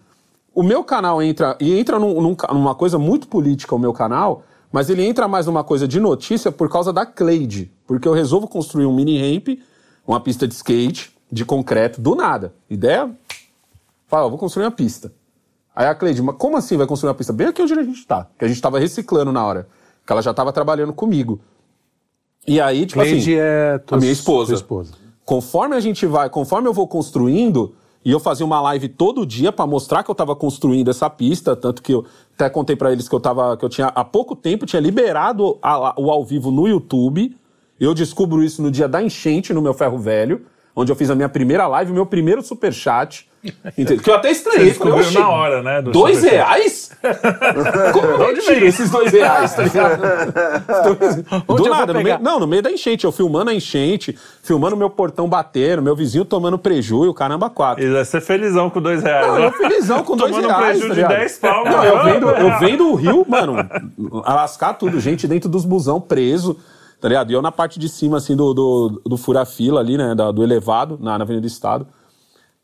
[0.55, 1.56] O meu canal entra.
[1.60, 4.43] E entra num- num numa coisa muito política, o meu canal.
[4.72, 7.70] Mas ele entra mais numa coisa de notícia por causa da Cleide.
[7.86, 9.48] Porque eu resolvo construir um mini ramp,
[10.06, 12.52] uma pista de skate, de concreto, do nada.
[12.68, 13.10] Ideia?
[14.09, 15.12] Fala, vou construir uma pista.
[15.74, 17.32] Aí a Cleide, mas como assim vai construir uma pista?
[17.32, 18.26] Bem aqui onde a gente tá.
[18.38, 19.68] Que a gente tava reciclando na hora.
[20.06, 21.40] Que ela já tava trabalhando comigo.
[22.46, 23.34] E aí, tipo Cleide assim.
[23.34, 24.54] é tua a minha esposa.
[24.54, 24.92] esposa.
[25.24, 27.74] Conforme a gente vai, conforme eu vou construindo,
[28.04, 31.56] e eu fazia uma live todo dia pra mostrar que eu tava construindo essa pista,
[31.56, 32.04] tanto que eu
[32.34, 35.58] até contei pra eles que eu tava, que eu tinha há pouco tempo tinha liberado
[35.60, 37.36] a- o ao vivo no YouTube.
[37.80, 40.46] Eu descubro isso no dia da enchente no meu ferro velho,
[40.76, 43.26] onde eu fiz a minha primeira live, o meu primeiro superchat.
[43.78, 44.02] Entendeu?
[44.02, 44.72] Que eu até estranhei.
[44.72, 46.90] Você falei, descobriu "Oxi, na hora, né, do dois superchat." reais?
[47.92, 50.02] Como eu tiro esses dois reais, tá ligado?
[51.46, 54.90] Do nada, no meio, não, no meio da enchente, eu filmando a enchente, filmando meu
[54.90, 57.84] portão batendo, meu vizinho tomando preju e o caramba quatro.
[57.84, 59.26] E vai ser felizão com dois reais.
[59.26, 59.46] Não, né?
[59.46, 61.14] eu felizão com dois Tomando reais, prejuízo tá de?
[61.14, 63.56] 10 pau, Não, eu vendo, eu vendo o rio, mano,
[64.24, 66.58] alascar tudo, gente dentro dos busão preso,
[67.01, 67.31] tá ligado?
[67.31, 70.98] E eu na parte de cima, assim, do, do, do fura-fila ali, né, do elevado,
[71.01, 71.86] na, na Avenida do Estado.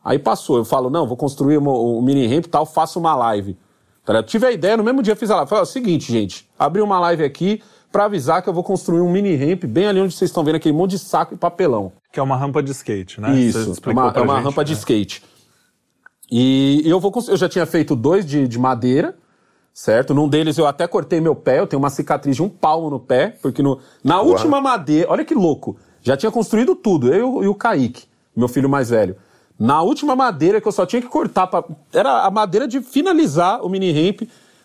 [0.05, 1.69] Aí passou, eu falo, não, vou construir um,
[1.99, 3.57] um mini ramp e tal, faço uma live.
[4.05, 4.27] Tá ligado?
[4.27, 5.49] Tive a ideia, no mesmo dia fiz a live.
[5.49, 9.11] Falei, ó, seguinte, gente, abri uma live aqui pra avisar que eu vou construir um
[9.11, 11.93] mini ramp bem ali onde vocês estão vendo aquele monte de saco e papelão.
[12.11, 13.39] Que é uma rampa de skate, né?
[13.39, 14.79] Isso, é uma, é uma gente, rampa de né?
[14.79, 15.23] skate.
[16.31, 19.15] E eu vou eu já tinha feito dois de, de madeira,
[19.73, 20.15] certo?
[20.15, 23.01] Num deles eu até cortei meu pé, eu tenho uma cicatriz de um palmo no
[23.01, 27.49] pé, porque no, na última madeira, olha que louco, já tinha construído tudo, eu e
[27.49, 28.05] o Kaique,
[28.35, 29.17] meu filho mais velho.
[29.59, 33.65] Na última madeira que eu só tinha que cortar, pra, era a madeira de finalizar
[33.65, 34.23] o mini ramp,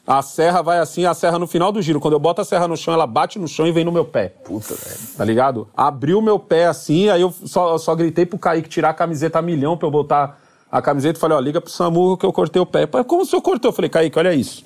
[0.07, 1.99] a serra vai assim, a serra no final do giro.
[1.99, 4.05] Quando eu boto a serra no chão, ela bate no chão e vem no meu
[4.05, 4.29] pé.
[4.43, 4.99] Puta, velho.
[5.17, 5.67] Tá ligado?
[5.75, 9.39] Abriu meu pé assim, aí eu só, eu só gritei pro Kaique tirar a camiseta
[9.39, 10.39] a milhão pra eu botar
[10.71, 12.87] a camiseta e falei, ó, liga pro Samu que eu cortei o pé.
[13.05, 13.69] Como o senhor cortou?
[13.69, 14.63] Eu falei, Kaique, olha isso.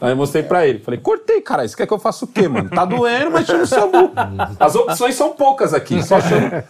[0.00, 0.78] Aí eu mostrei pra ele.
[0.78, 1.64] Falei, cortei, cara.
[1.64, 2.70] Isso quer que eu faça o quê, mano?
[2.70, 4.10] Tá doendo, mas chama o SAMU.
[4.58, 6.02] As opções são poucas aqui.
[6.02, 6.64] Só chama.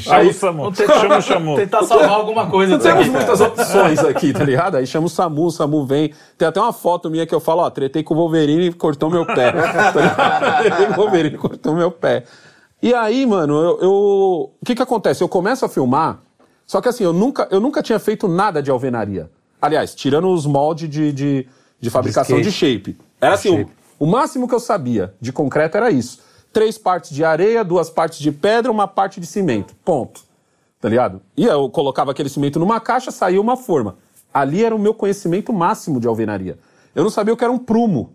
[0.00, 0.74] Chama Aí- o Samu.
[0.74, 1.56] Chama o Samu.
[1.56, 4.76] Tentar salvar alguma coisa Não temos muitas opções aqui, tá ligado?
[4.76, 6.14] Aí chama o SAMU, o SAMU vem.
[6.38, 9.10] Tem até uma foto minha que eu falo, ó, tretei com o Wolverine e cortou
[9.10, 9.52] meu pé.
[9.80, 12.24] Tá tretei com o Wolverine e cortou meu pé.
[12.82, 13.78] E aí, mano, eu.
[13.82, 13.90] eu-
[14.60, 15.22] O que que acontece?
[15.22, 16.18] Eu começo a filmar,
[16.66, 19.28] só que assim, eu nunca, eu nunca tinha feito nada de alvenaria.
[19.60, 21.46] Aliás, tirando os moldes de, de,
[21.80, 22.98] de fabricação de shape.
[23.20, 23.62] Era assim,
[23.98, 26.20] o, o máximo que eu sabia de concreto era isso.
[26.52, 29.74] Três partes de areia, duas partes de pedra, uma parte de cimento.
[29.84, 30.30] Ponto
[30.80, 31.20] tá ligado?
[31.36, 33.96] E eu colocava aquele cimento numa caixa, saía uma forma.
[34.32, 36.58] Ali era o meu conhecimento máximo de alvenaria.
[36.94, 38.14] Eu não sabia o que era um prumo,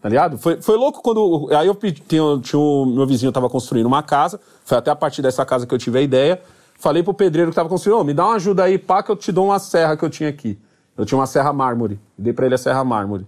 [0.00, 0.38] tá ligado?
[0.38, 1.48] Foi, foi louco quando.
[1.54, 4.96] Aí eu pedi, tinha, tinha um, meu vizinho estava construindo uma casa, foi até a
[4.96, 6.40] partir dessa casa que eu tive a ideia.
[6.78, 9.16] Falei pro pedreiro que estava construindo, ô, me dá uma ajuda aí, pá, que eu
[9.16, 10.58] te dou uma serra que eu tinha aqui.
[10.96, 11.98] Eu tinha uma serra mármore.
[12.16, 13.26] Dei pra ele a serra mármore.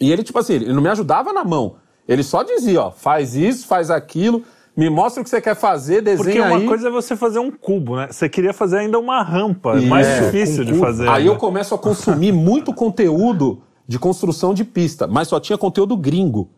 [0.00, 1.76] E ele, tipo assim, ele não me ajudava na mão.
[2.08, 4.42] Ele só dizia, ó, faz isso, faz aquilo,
[4.76, 6.66] me mostra o que você quer fazer, desenha Porque uma aí.
[6.66, 8.08] coisa é você fazer um cubo, né?
[8.10, 11.08] Você queria fazer ainda uma rampa, é mais É, difícil de fazer.
[11.08, 11.30] Aí ainda.
[11.32, 16.48] eu começo a consumir muito conteúdo de construção de pista, mas só tinha conteúdo gringo.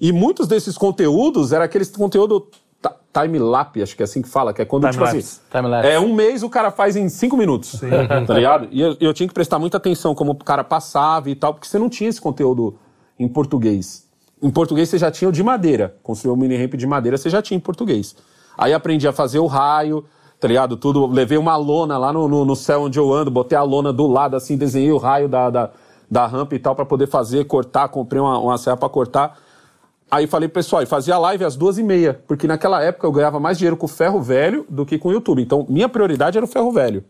[0.00, 2.48] E muitos desses conteúdos era aqueles conteúdo
[3.12, 5.18] ta- time-lapse, acho que é assim que fala, que é quando, tipo Time-lapse.
[5.18, 5.88] assim, Time-lapse.
[5.90, 7.80] é um mês o cara faz em cinco minutos,
[8.26, 8.68] tá ligado?
[8.70, 11.66] E eu, eu tinha que prestar muita atenção como o cara passava e tal, porque
[11.68, 12.76] você não tinha esse conteúdo
[13.18, 14.06] em português.
[14.42, 17.28] Em português você já tinha o de madeira, construiu um mini ramp de madeira, você
[17.28, 18.14] já tinha em português.
[18.56, 20.04] Aí aprendi a fazer o raio,
[20.38, 20.76] tá ligado?
[20.76, 23.92] Tudo, levei uma lona lá no, no, no céu onde eu ando, botei a lona
[23.92, 25.70] do lado, assim, desenhei o raio da, da,
[26.10, 29.38] da rampa e tal pra poder fazer, cortar, comprei uma, uma serra pra cortar.
[30.10, 33.38] Aí falei, pessoal, e fazia live às duas e meia, porque naquela época eu ganhava
[33.38, 35.40] mais dinheiro com o ferro velho do que com o YouTube.
[35.40, 37.04] Então, minha prioridade era o ferro velho,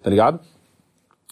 [0.00, 0.38] tá ligado?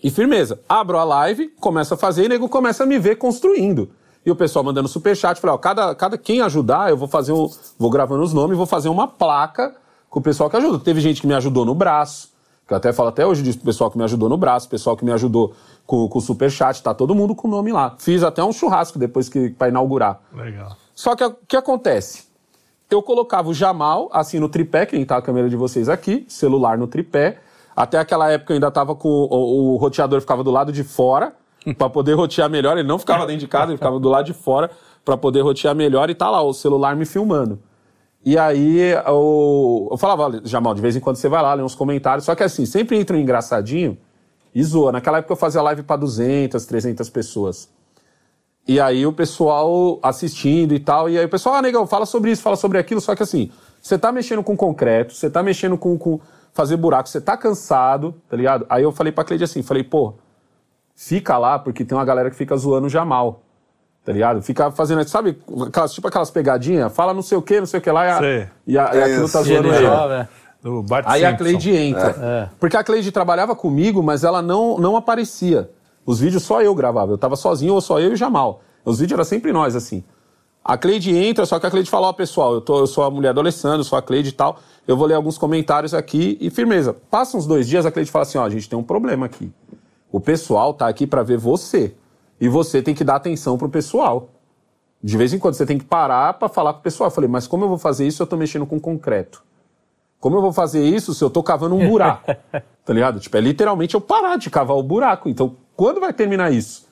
[0.02, 0.60] E firmeza.
[0.68, 3.88] Abro a live, começo a fazer e o nego começa a me ver construindo.
[4.24, 7.48] E o pessoal mandando superchat, falei, ó, cada, cada quem ajudar, eu vou fazer um.
[7.78, 9.76] Vou gravando os nomes, vou fazer uma placa
[10.10, 10.80] com o pessoal que ajuda.
[10.80, 12.30] Teve gente que me ajudou no braço,
[12.66, 15.04] que eu até falo até hoje disso, pessoal que me ajudou no braço, pessoal que
[15.04, 15.54] me ajudou
[15.86, 17.94] com, com o superchat, tá todo mundo com o nome lá.
[17.98, 20.20] Fiz até um churrasco depois que para inaugurar.
[20.34, 20.76] Legal.
[20.96, 22.24] Só que o que acontece?
[22.90, 26.78] Eu colocava o Jamal, assim, no tripé, quem tá a câmera de vocês aqui, celular
[26.78, 27.38] no tripé.
[27.76, 29.08] Até aquela época eu ainda tava com.
[29.08, 31.34] O, o roteador ficava do lado de fora,
[31.76, 32.78] para poder rotear melhor.
[32.78, 34.70] Ele não ficava dentro de casa, ele ficava do lado de fora,
[35.04, 36.08] para poder rotear melhor.
[36.08, 37.60] E tá lá, o celular me filmando.
[38.24, 41.62] E aí eu, eu falava, olha, Jamal, de vez em quando você vai lá, lê
[41.62, 42.24] uns comentários.
[42.24, 43.98] Só que assim, sempre entra um engraçadinho
[44.54, 44.92] e zoa.
[44.92, 47.68] Naquela época eu fazia live para 200, 300 pessoas.
[48.66, 52.32] E aí o pessoal assistindo e tal, e aí o pessoal, ah, negão, fala sobre
[52.32, 55.78] isso, fala sobre aquilo, só que assim, você tá mexendo com concreto, você tá mexendo
[55.78, 56.20] com, com
[56.52, 58.66] fazer buraco, você tá cansado, tá ligado?
[58.68, 60.14] Aí eu falei pra Cleide assim, falei, pô,
[60.96, 63.42] fica lá, porque tem uma galera que fica zoando o Jamal,
[64.04, 64.42] tá ligado?
[64.42, 65.38] Fica fazendo, sabe,
[65.68, 68.10] aquelas, tipo aquelas pegadinhas, fala não sei o que, não sei o que lá, e,
[68.10, 68.48] a, Sei.
[68.66, 70.28] e, a, e aquilo tá zoando Ele né?
[71.04, 71.44] Aí a Simpson.
[71.44, 72.50] Cleide entra.
[72.58, 75.70] Porque a Cleide trabalhava comigo, mas ela não, não aparecia.
[76.06, 77.12] Os vídeos só eu gravava.
[77.12, 78.62] Eu tava sozinho ou só eu e o Jamal.
[78.84, 80.04] Os vídeos eram sempre nós, assim.
[80.64, 83.10] A Cleide entra, só que a Cleide fala, ó, pessoal, eu, tô, eu sou a
[83.10, 84.58] mulher do Alessandro, sou a Cleide e tal.
[84.86, 86.94] Eu vou ler alguns comentários aqui e firmeza.
[87.10, 89.52] Passa uns dois dias, a Cleide fala assim, ó, a gente tem um problema aqui.
[90.10, 91.94] O pessoal tá aqui pra ver você.
[92.40, 94.28] E você tem que dar atenção pro pessoal.
[95.02, 97.08] De vez em quando você tem que parar pra falar com o pessoal.
[97.08, 99.42] Eu falei, mas como eu vou fazer isso se eu tô mexendo com concreto?
[100.18, 102.26] Como eu vou fazer isso se eu tô cavando um buraco?
[102.84, 103.20] tá ligado?
[103.20, 105.28] Tipo, é literalmente eu parar de cavar o buraco.
[105.28, 106.86] Então, quando vai terminar isso?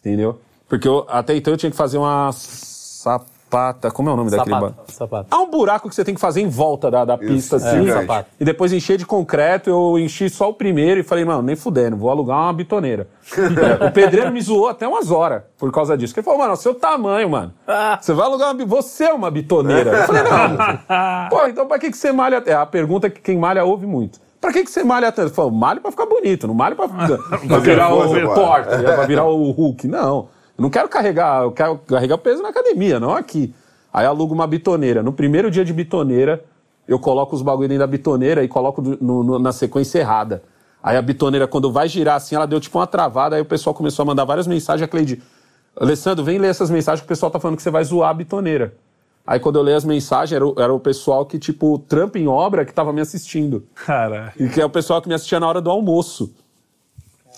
[0.00, 0.38] Entendeu?
[0.68, 3.90] Porque eu, até então eu tinha que fazer uma sapata.
[3.90, 5.26] Como é o nome daquele Sapato, ba- sapato.
[5.30, 7.88] Há um buraco que você tem que fazer em volta da, da pista, Isso, assim.
[7.90, 8.24] é.
[8.38, 11.96] E depois encher de concreto, eu enchi só o primeiro e falei, mano, nem fudendo,
[11.96, 13.08] vou alugar uma bitoneira.
[13.80, 16.12] É, o pedreiro me zoou até umas horas por causa disso.
[16.12, 17.52] Porque ele falou, mano, seu tamanho, mano.
[18.00, 18.66] Você vai alugar uma.
[18.66, 19.90] Você é uma bitoneira.
[19.90, 21.28] Eu falei, não.
[21.30, 22.42] Pô, então pra que, que você malha?
[22.44, 24.20] É a pergunta que quem malha ouve muito.
[24.40, 25.34] Pra que, que você malha tanto?
[25.34, 29.24] Falou, malho pra ficar bonito, não malho pra, pra virar o força, porta, pra virar
[29.24, 29.88] o Hulk.
[29.88, 30.28] Não.
[30.56, 33.52] Eu não quero carregar, eu quero carregar peso na academia, não aqui.
[33.92, 35.02] Aí alugo uma bitoneira.
[35.02, 36.44] No primeiro dia de bitoneira,
[36.86, 40.42] eu coloco os bagulho dentro da bitoneira e coloco no- no- na sequência errada.
[40.82, 43.74] Aí a bitoneira, quando vai girar assim, ela deu tipo uma travada, aí o pessoal
[43.74, 44.82] começou a mandar várias mensagens.
[44.84, 45.20] A Cleide,
[45.76, 48.14] Alessandro, vem ler essas mensagens que o pessoal tá falando que você vai zoar a
[48.14, 48.74] bitoneira.
[49.30, 52.26] Aí quando eu leio as mensagens, era o, era o pessoal que, tipo, trampa em
[52.26, 53.62] obra que tava me assistindo.
[53.74, 56.32] Cara, E que é o pessoal que me assistia na hora do almoço.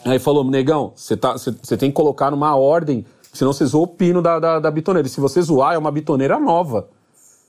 [0.05, 1.35] Aí falou, negão, você tá,
[1.77, 5.09] tem que colocar numa ordem, senão você zoa o pino da, da, da bitoneira.
[5.09, 6.87] E se você zoar, é uma bitoneira nova.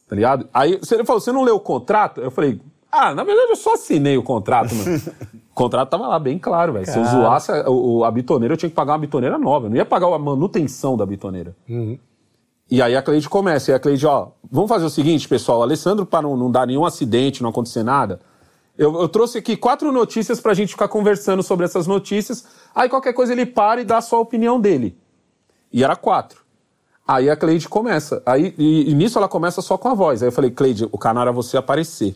[0.09, 0.49] Tá ligado?
[0.51, 2.19] Aí ele falou, você não leu o contrato?
[2.19, 2.59] Eu falei,
[2.91, 4.97] ah, na verdade eu só assinei o contrato, mano.
[5.51, 6.85] o contrato tava lá bem claro, velho.
[6.87, 9.67] Se eu zoasse a, o- a bitoneira, eu tinha que pagar uma bitoneira nova.
[9.67, 11.55] Eu não ia pagar a manutenção da bitoneira.
[12.71, 16.05] E aí a Cleide começa, e a Cleide, ó, vamos fazer o seguinte, pessoal, Alessandro,
[16.05, 18.21] para não, não dar nenhum acidente, não acontecer nada,
[18.77, 23.11] eu, eu trouxe aqui quatro notícias pra gente ficar conversando sobre essas notícias, aí qualquer
[23.11, 24.97] coisa ele para e dá a sua opinião dele.
[25.71, 26.41] E era quatro.
[27.05, 30.23] Aí a Cleide começa, aí, e, e nisso ela começa só com a voz.
[30.23, 32.15] Aí eu falei, Cleide, o canal era você aparecer.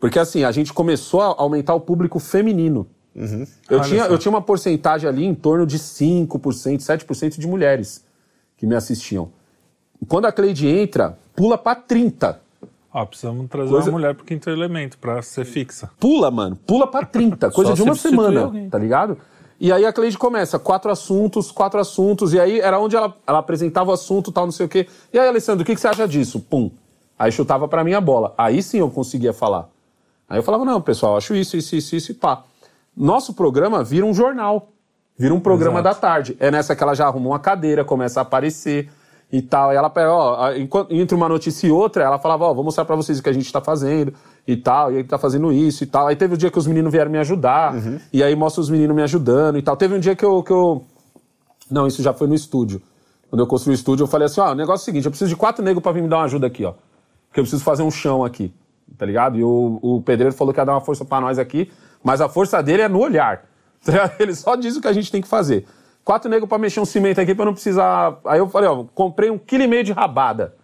[0.00, 2.86] Porque assim, a gente começou a aumentar o público feminino.
[3.68, 6.28] Eu, tinha, eu tinha uma porcentagem ali em torno de 5%,
[6.78, 8.04] 7% de mulheres
[8.56, 9.30] que me assistiam.
[10.08, 12.40] Quando a Cleide entra, pula pra 30.
[12.92, 15.90] ó, precisamos trazer Coisa- uma mulher pro quinto elemento pra ser fixa.
[16.00, 17.50] Pula, mano, pula pra 30.
[17.52, 18.68] Coisa de uma semana, alguém.
[18.70, 19.18] tá ligado?
[19.58, 23.38] E aí a Cleide começa, quatro assuntos, quatro assuntos, e aí era onde ela, ela
[23.38, 24.86] apresentava o assunto, tal, não sei o quê.
[25.12, 26.40] E aí, Alessandro, o que, que você acha disso?
[26.40, 26.70] Pum.
[27.18, 28.34] Aí chutava pra mim a bola.
[28.36, 29.68] Aí sim eu conseguia falar.
[30.28, 32.42] Aí eu falava, não, pessoal, acho isso, isso, isso, isso e pá.
[32.94, 34.68] Nosso programa vira um jornal.
[35.18, 36.36] Vira um programa da tarde.
[36.38, 38.90] É nessa que ela já arruma uma cadeira, começa a aparecer
[39.30, 39.72] e tal.
[39.72, 40.52] E ela ó,
[40.90, 43.32] entre uma notícia e outra, ela falava, ó, vou mostrar pra vocês o que a
[43.32, 44.12] gente tá fazendo
[44.46, 44.92] e tal.
[44.92, 46.06] E aí tá fazendo isso e tal.
[46.06, 47.74] Aí teve o dia que os meninos vieram me ajudar.
[48.12, 49.76] E aí mostra os meninos me ajudando e tal.
[49.76, 50.42] Teve um dia que eu.
[50.42, 50.84] Que eu...
[51.70, 52.80] Não, isso já foi no estúdio.
[53.28, 55.10] Quando eu construí o estúdio, eu falei assim: ó, o negócio é o seguinte, eu
[55.10, 56.72] preciso de quatro negros pra vir me dar uma ajuda aqui, ó.
[57.28, 58.52] Porque eu preciso fazer um chão aqui,
[58.96, 59.36] tá ligado?
[59.36, 61.70] E o, o pedreiro falou que ia dar uma força pra nós aqui,
[62.02, 63.44] mas a força dele é no olhar.
[63.84, 64.14] tá?
[64.18, 65.66] Ele só diz o que a gente tem que fazer.
[66.06, 68.16] Quatro negros pra mexer um cimento aqui pra eu não precisar.
[68.26, 70.54] Aí eu falei, ó, comprei um quilo e meio de rabada.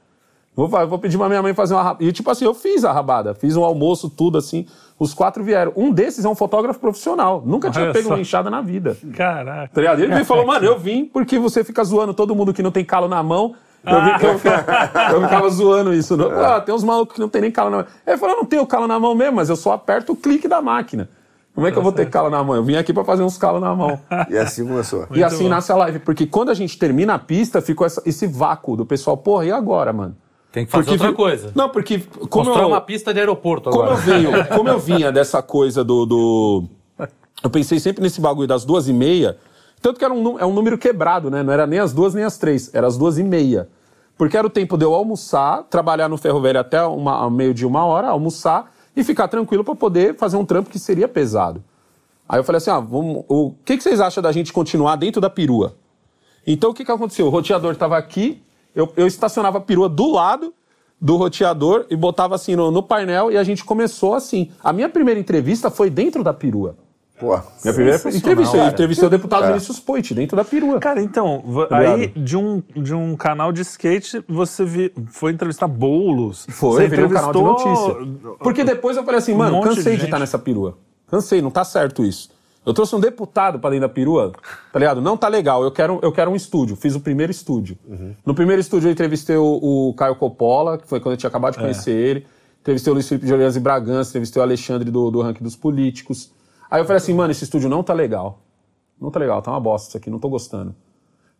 [0.54, 2.04] Vou, vou pedir pra minha mãe fazer uma rabada.
[2.04, 4.68] E tipo assim, eu fiz a rabada, fiz um almoço, tudo assim.
[5.00, 5.72] Os quatro vieram.
[5.74, 7.42] Um desses é um fotógrafo profissional.
[7.44, 8.14] Nunca tinha Olha pego só.
[8.14, 8.96] uma enxada na vida.
[9.16, 9.74] Caraca.
[9.74, 9.98] Tá ligado?
[9.98, 12.70] Ele veio e falou, mano, eu vim porque você fica zoando todo mundo que não
[12.70, 13.56] tem calo na mão.
[13.84, 16.16] Eu, vi eu, ficava, eu ficava zoando isso.
[16.16, 16.30] Não?
[16.40, 17.86] Ah, tem uns malucos que não tem nem calo na mão.
[18.06, 20.46] Ele falou, eu não tenho calo na mão mesmo, mas eu só aperto o clique
[20.46, 21.08] da máquina.
[21.54, 22.56] Como é que eu vou ter calo na mão?
[22.56, 23.98] Eu vim aqui pra fazer uns calos na mão.
[24.30, 25.06] E assim começou.
[25.14, 25.98] e assim nasce a live.
[25.98, 29.52] Porque quando a gente termina a pista, ficou essa- esse vácuo do pessoal, porra, e
[29.52, 30.16] agora, mano?
[30.50, 31.52] Tem que fazer Porque outra coisa.
[31.54, 32.00] Não, porque
[32.30, 34.00] como Mostrar eu, uma pista de aeroporto como eu, agora.
[34.00, 36.64] venho, como eu vinha dessa coisa do, do-
[37.42, 39.36] Eu pensei sempre nesse bagulho das duas e meia.
[39.80, 41.42] Tanto que era um, é um número quebrado, né?
[41.42, 43.68] Não era nem as duas nem as três, era as duas e meia.
[44.16, 47.66] Porque era o tempo de eu almoçar, trabalhar no ferro velho até uma, meio de
[47.66, 51.62] uma hora, almoçar e ficar tranquilo para poder fazer um trampo que seria pesado.
[52.28, 55.20] Aí eu falei assim: ah, vamos, o que, que vocês acham da gente continuar dentro
[55.20, 55.76] da perua?
[56.46, 57.26] Então o que, que aconteceu?
[57.26, 58.42] O roteador estava aqui,
[58.74, 60.52] eu, eu estacionava a perua do lado
[61.00, 64.50] do roteador e botava assim no, no painel e a gente começou assim.
[64.62, 66.76] A minha primeira entrevista foi dentro da perua.
[67.22, 69.46] Pô, Minha primeira entrevista, eu entrevistei o deputado É.
[69.48, 70.80] Vinícius Poit dentro da perua.
[70.80, 71.82] Cara, então, Obrigado.
[72.00, 76.46] aí de um, de um canal de skate, você vi- foi entrevistar bolos.
[76.50, 78.30] Foi, você virei um canal de entrevistou- notícia.
[78.40, 80.76] Porque depois eu falei assim, mano, cansei de estar nessa perua.
[81.08, 82.30] Cansei, não tá certo isso.
[82.64, 84.32] Eu trouxe um deputado pra dentro da perua,
[84.72, 85.00] tá ligado?
[85.00, 86.74] Não tá legal, eu quero, eu quero um estúdio.
[86.76, 87.76] Fiz o primeiro estúdio.
[88.24, 91.54] No primeiro estúdio eu entrevistei o, o Caio Coppola, que foi quando eu tinha acabado
[91.54, 92.26] de conhecer ele.
[92.60, 95.56] Entrevistei o Luiz Felipe de Orleans e Bragança, entrevistei o Alexandre do, do ranking dos
[95.56, 96.30] políticos.
[96.72, 98.38] Aí eu falei assim, mano, esse estúdio não tá legal.
[98.98, 100.74] Não tá legal, tá uma bosta isso aqui, não tô gostando.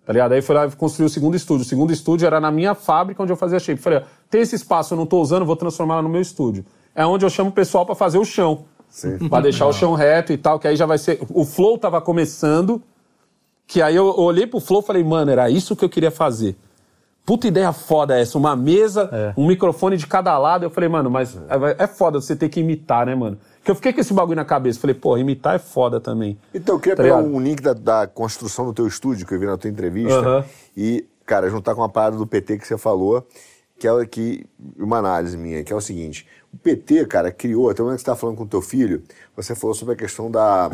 [0.05, 0.33] Tá ligado?
[0.33, 1.65] Aí foi lá e construí o segundo estúdio.
[1.65, 3.81] O segundo estúdio era na minha fábrica onde eu fazia shape.
[3.81, 6.67] Falei, ó, tem esse espaço, eu não tô usando, vou transformar no meu estúdio.
[6.95, 8.67] É onde eu chamo o pessoal pra fazer o chão.
[8.91, 9.27] Sim.
[9.31, 11.19] Pra deixar o chão reto e tal, que aí já vai ser.
[11.31, 12.83] O flow tava começando,
[13.67, 16.59] que aí eu olhei pro flow e falei, mano, era isso que eu queria fazer.
[17.25, 20.65] Puta ideia foda essa, uma mesa, um microfone de cada lado.
[20.65, 21.37] Eu falei, mano, mas
[21.79, 23.39] é, é foda você ter que imitar, né, mano?
[23.65, 24.81] Que eu fiquei com esse bagulho na cabeça.
[24.81, 26.37] Falei, pô, imitar é foda também.
[26.53, 27.33] Então, eu queria Tá pegar ligado?
[27.35, 30.45] um link da, da construção do teu estúdio, que eu vi na tua entrevista, Aham.
[30.77, 33.25] e, cara, juntar com uma parada do PT que você falou,
[33.79, 34.45] que é o que,
[34.77, 38.01] uma análise minha, que é o seguinte: o PT, cara, criou, até o momento que
[38.01, 39.01] você estava falando com o teu filho,
[39.37, 40.69] você falou sobre a questão da,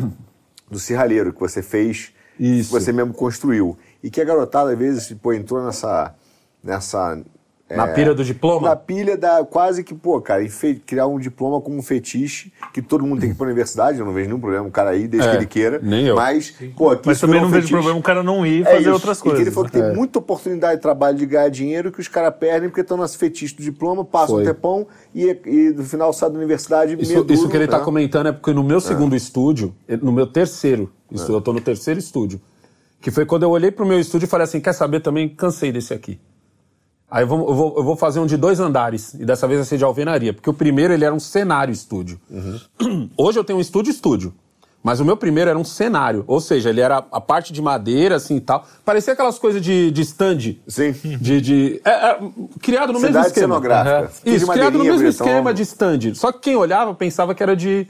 [0.69, 2.69] do serralheiro que você fez, Isso.
[2.73, 3.77] que você mesmo construiu.
[4.03, 6.15] E que a garotada, às vezes, pô, entrou nessa.
[6.63, 7.21] Nessa
[7.69, 8.67] Na pira do diploma?
[8.69, 12.81] Na pilha da quase que, pô, cara, enfe- criar um diploma como um fetiche que
[12.81, 15.07] todo mundo tem que ir pra universidade, eu não vejo nenhum problema o cara ir
[15.07, 15.79] desde É, que ele queira.
[15.83, 16.15] nem eu.
[16.15, 18.79] Mas, pô, aqui Mas também não um vejo problema o cara não ir É fazer
[18.79, 18.89] isso.
[18.91, 19.45] outras E que coisas.
[19.45, 22.69] ele falou que tem muita oportunidade de trabalho de ganhar dinheiro que os caras perdem
[22.69, 24.41] porque estão nesse fetiche do diploma, passam Foi.
[24.41, 27.83] um tempão e, e no final sai da universidade Isso, isso que ele está né?
[27.85, 31.99] comentando é porque no meu segundo estúdio, no meu terceiro estúdio, eu estou no terceiro
[31.99, 32.41] estúdio,
[32.99, 35.29] que foi quando eu olhei para o meu estúdio e falei assim, quer saber também,
[35.29, 36.19] cansei desse aqui.
[37.11, 39.59] Aí eu vou, eu vou- eu vou fazer um de dois andares, e dessa vez
[39.59, 42.19] vai ser de alvenaria, porque o primeiro ele era um cenário estúdio.
[43.17, 44.33] Hoje eu tenho um estúdio estúdio,
[44.83, 48.15] mas o meu primeiro era um cenário, ou seja, ele era a parte de madeira
[48.15, 50.91] assim e tal, parecia aquelas coisas de, de stand, Sim.
[51.19, 52.19] de, de é, é,
[52.61, 53.55] criado no mesmo Cidade esquema.
[53.55, 54.11] cenográfica.
[54.23, 56.13] Tudo Isso, de criado no mesmo esquema de stand.
[56.15, 57.87] Só que quem olhava pensava que era de.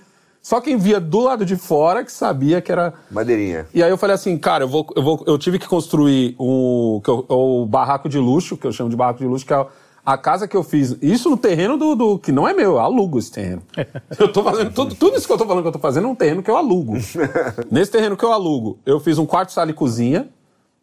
[0.50, 2.92] Só quem via do lado de fora que sabia que era.
[3.12, 3.68] Madeirinha.
[3.72, 7.00] E aí eu falei assim, cara, eu, vou, eu, vou, eu tive que construir um,
[7.04, 9.64] que eu- o barraco de luxo, que eu chamo de barraco de luxo, que é
[10.04, 10.98] a casa que eu fiz.
[11.04, 13.62] Isso no terreno do, do- que não é meu, eu alugo esse terreno.
[14.18, 16.10] Eu tô fazendo tudo, tudo isso que eu tô falando que eu tô fazendo é
[16.10, 16.94] um terreno que eu alugo.
[17.70, 20.30] Nesse terreno que eu alugo, eu fiz um quarto, sala e cozinha,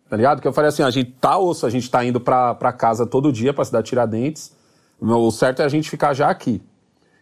[0.09, 0.41] tá ligado?
[0.41, 3.05] Que eu falei assim, a gente tá osso, a gente tá indo pra, pra casa
[3.05, 4.53] todo dia, pra cidade Tiradentes.
[5.01, 6.63] O certo é a gente ficar já aqui.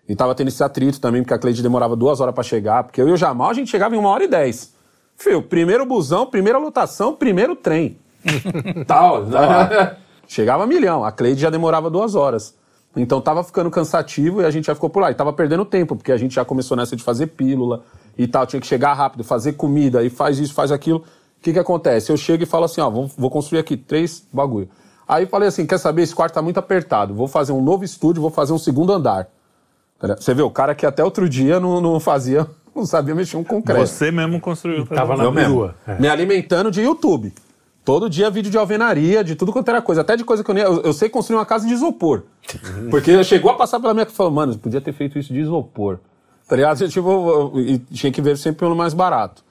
[0.08, 3.00] E tava tendo esse atrito também, porque a Cleide demorava duas horas pra chegar, porque
[3.00, 4.74] eu e o Jamal a gente chegava em uma hora e dez.
[5.16, 7.98] Fio, primeiro busão, primeira lotação, primeiro trem.
[8.86, 9.24] Tal.
[10.26, 11.04] chegava a milhão.
[11.04, 12.54] A Cleide já demorava duas horas.
[12.96, 15.10] Então tava ficando cansativo e a gente já ficou por lá.
[15.10, 17.82] E tava perdendo tempo, porque a gente já começou nessa de fazer pílula
[18.16, 18.46] e tal.
[18.46, 20.98] Tinha que chegar rápido, fazer comida, e faz isso, faz aquilo.
[20.98, 22.10] O que que acontece?
[22.10, 24.68] Eu chego e falo assim, ó, vou, vou construir aqui três bagulho.
[25.06, 27.14] Aí falei assim, quer saber, esse quarto tá muito apertado.
[27.14, 29.28] Vou fazer um novo estúdio, vou fazer um segundo andar.
[30.18, 33.44] Você vê, o cara que até outro dia não, não fazia, não sabia mexer um
[33.44, 33.86] concreto.
[33.86, 34.86] Você mesmo construiu.
[34.86, 35.74] Tava na perua.
[35.86, 35.98] É.
[36.00, 37.32] Me alimentando de YouTube.
[37.84, 40.00] Todo dia vídeo de alvenaria, de tudo quanto era coisa.
[40.00, 40.64] Até de coisa que eu nem.
[40.64, 42.22] Eu, eu sei construir uma casa de isopor.
[42.90, 45.40] Porque chegou a passar pela minha cabeça e falou, mano, podia ter feito isso de
[45.40, 45.98] isopor.
[46.48, 46.80] Tá ligado?
[46.82, 49.42] Eu, Tipo, eu- eu- e tinha que ver sempre pelo mais barato.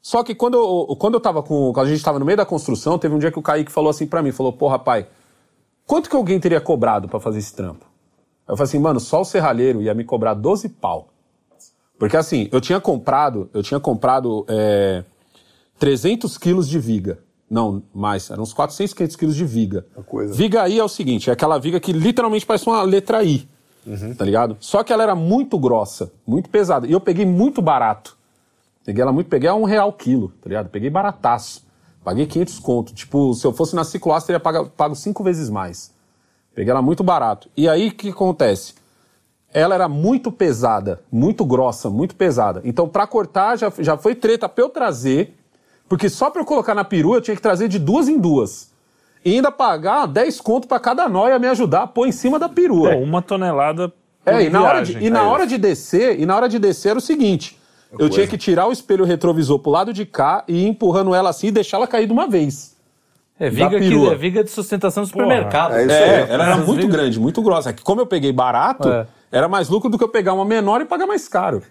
[0.00, 1.72] Só que quando eu, quando eu tava com.
[1.72, 3.90] Quando a gente tava no meio da construção, teve um dia que o Kaique falou
[3.90, 5.06] assim pra mim: falou, pô, rapaz,
[5.86, 7.86] quanto que alguém teria cobrado pra fazer esse trampo?
[8.52, 11.08] Eu falei assim, mano, só o serralheiro ia me cobrar 12 pau.
[11.98, 15.04] Porque assim, eu tinha comprado, eu tinha comprado é,
[15.78, 17.18] 300 quilos de viga.
[17.48, 19.86] Não, mais, eram uns 400, 500 quilos de viga.
[20.34, 23.48] Viga I é o seguinte, é aquela viga que literalmente parece uma letra I,
[24.18, 24.58] tá ligado?
[24.60, 26.86] Só que ela era muito grossa, muito pesada.
[26.86, 28.18] E eu peguei muito barato.
[28.84, 30.68] Peguei ela muito, peguei a um real quilo, tá ligado?
[30.68, 31.64] Peguei barataço.
[32.04, 32.92] Paguei 500 conto.
[32.92, 35.91] Tipo, se eu fosse na cicloasta, teria pago, pago cinco vezes mais.
[36.54, 37.48] Peguei ela muito barato.
[37.56, 38.74] E aí, o que acontece?
[39.52, 42.62] Ela era muito pesada, muito grossa, muito pesada.
[42.64, 45.36] Então, pra cortar, já, já foi treta pra eu trazer,
[45.88, 48.70] porque só pra eu colocar na perua, eu tinha que trazer de duas em duas.
[49.24, 52.38] E ainda pagar 10 conto pra cada nó ia me ajudar a pôr em cima
[52.38, 52.92] da perua.
[52.92, 56.18] Pô, uma tonelada por É, e na, hora de, e na É hora de descer,
[56.18, 57.58] e na hora de descer era o seguinte:
[57.98, 61.30] eu tinha que tirar o espelho retrovisor pro lado de cá e ir empurrando ela
[61.30, 62.76] assim e deixar ela cair de uma vez.
[63.46, 65.74] É viga, que, é viga de sustentação do supermercado.
[65.74, 67.70] é isso É, ela era muito vigas- grande, muito grossa.
[67.70, 69.06] É que como eu peguei barato, É.
[69.32, 71.62] era mais lucro do que eu pegar uma menor e pagar mais caro.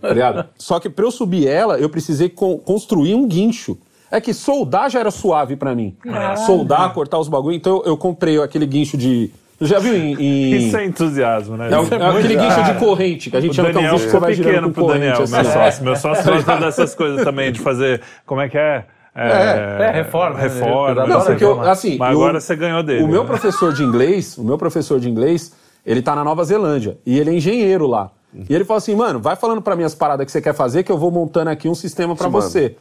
[0.00, 0.44] Tá ligado?
[0.58, 3.78] Só que pra eu subir ela, eu precisei con- construir um guincho.
[4.10, 5.96] É que soldar já era suave pra mim.
[6.44, 7.54] Soldar, cortar os bagulho.
[7.56, 9.30] Então eu, comprei aquele guincho de.
[9.60, 10.14] Já viu em.
[10.14, 11.66] em- Isso é entusiasmo, né?
[11.70, 13.78] É, o- é muito- aquele guincho Cara, de corrente, que a gente chama que é
[13.78, 15.30] um Daniel guincho que você vai girando pequeno pro Daniel, corrente.
[15.30, 15.52] meu assim.
[15.52, 15.84] sócio.
[15.84, 18.00] Meu sócio gosta dessas coisas também, de fazer.
[18.26, 18.84] Como é que é?
[19.14, 20.42] É, reforma, né?
[20.42, 21.06] Reforma.
[21.06, 21.98] Não, porque eu, assim.
[21.98, 23.02] Mas agora você ganhou dele.
[23.02, 23.26] O meu né?
[23.26, 25.52] professor de inglês, o meu professor de inglês,
[25.84, 28.12] ele tá na Nova Zelândia e ele é engenheiro lá.
[28.48, 30.84] E ele falou assim, mano, vai falando pra mim as paradas que você quer fazer
[30.84, 32.30] que eu vou montando aqui um sistema mano.
[32.30, 32.76] você.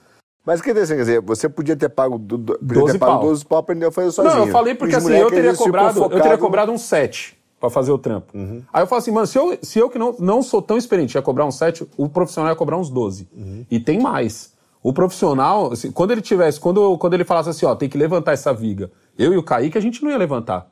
[0.45, 2.99] Mas o que é quer dizer, você podia ter pago, do, do, podia 12 ter
[2.99, 3.21] pago pau.
[3.23, 4.35] 12 pau pra aprender a fazer sozinho.
[4.35, 7.69] Não, eu falei porque Os assim, eu teria cobrado, eu teria cobrado um 7 pra
[7.69, 8.31] fazer o trampo.
[8.71, 11.15] Aí eu falo assim, mano, se eu, se eu que não, não sou tão experiente
[11.15, 13.27] ia cobrar um 7, o profissional ia cobrar uns 12.
[13.69, 14.53] E tem mais.
[14.81, 18.31] O profissional, assim, quando ele tivesse, quando, quando ele falasse assim, ó, tem que levantar
[18.31, 20.67] essa viga, eu e o Kaique, a gente não ia levantar.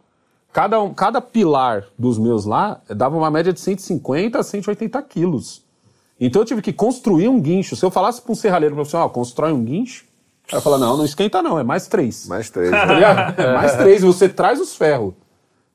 [0.54, 5.64] Cada, um, cada pilar dos meus lá dava uma média de 150 a 180 quilos.
[6.20, 7.76] Então eu tive que construir um guincho.
[7.76, 10.06] Se eu falasse para um serralheiro profissional, constrói um guincho,
[10.52, 12.26] ela fala, não, não esquenta não, é mais três.
[12.28, 12.72] Mais três.
[12.72, 13.36] Tá?
[13.38, 15.14] É mais três, você traz os ferros.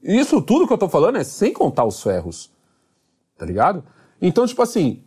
[0.03, 2.51] Isso tudo que eu tô falando é sem contar os ferros.
[3.39, 3.85] Tá ligado?
[4.21, 5.03] Então, tipo assim,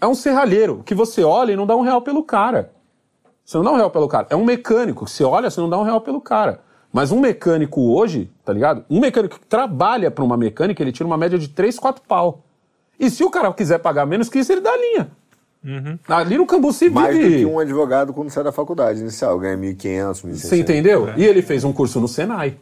[0.00, 2.72] é um serralheiro que você olha e não dá um real pelo cara.
[3.44, 4.26] Você não dá um real pelo cara.
[4.30, 6.60] É um mecânico que você olha, você não dá um real pelo cara.
[6.92, 8.84] Mas um mecânico hoje, tá ligado?
[8.90, 12.42] Um mecânico que trabalha pra uma mecânica, ele tira uma média de 3, 4 pau.
[12.98, 15.10] E se o cara quiser pagar menos que isso, ele dá a linha.
[16.08, 17.38] Ali no Cambuci Mais do vive...
[17.40, 20.34] que um advogado quando sai da faculdade inicial, ganha 1.500, 1.600.
[20.36, 21.08] Você entendeu?
[21.16, 22.56] E ele fez um curso no Senai.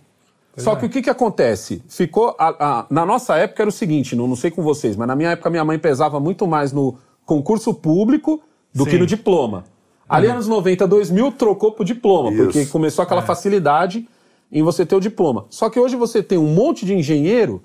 [0.56, 1.80] Só que o que, que acontece?
[1.88, 2.34] Ficou.
[2.36, 5.14] a- a- na nossa época era o seguinte, não, não sei com vocês, mas na
[5.14, 6.96] minha época minha mãe pesava muito mais no
[7.28, 8.40] concurso público
[8.74, 8.98] do que Sim.
[8.98, 9.64] no diploma.
[10.08, 12.44] Ali anos 90, 2000, trocou pro diploma, Isso.
[12.44, 14.08] porque começou aquela facilidade
[14.50, 15.44] em você ter o diploma.
[15.50, 17.62] Só que hoje você tem um monte de engenheiro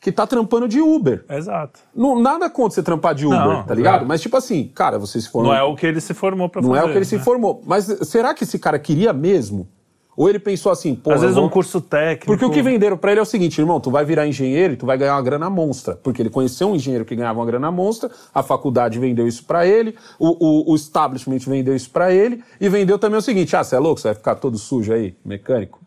[0.00, 1.26] que tá trampando de Uber.
[1.28, 1.80] Exato.
[1.94, 4.06] Não, nada contra você trampar de Uber, Não, tá ligado?
[4.06, 5.52] Mas tipo assim, cara, você se formou.
[5.52, 6.80] Não é o que ele se formou pra Não fazer.
[6.80, 7.22] é o que ele se né?
[7.22, 7.62] formou.
[7.66, 9.68] Mas será que esse cara queria mesmo?
[10.14, 12.26] Ou ele pensou assim, pô, Às vezes vou- um curso técnico.
[12.26, 14.76] porque o que venderam pra ele é o seguinte, irmão, tu vai virar engenheiro e
[14.76, 15.96] tu vai ganhar uma grana monstra.
[15.96, 19.66] Porque ele conheceu um engenheiro que ganhava uma grana monstra, a faculdade vendeu isso pra
[19.66, 23.64] ele, o, o, o establishment vendeu isso pra ele, e vendeu também o seguinte, ah,
[23.64, 25.80] você é louco, você vai ficar todo sujo aí, mecânico,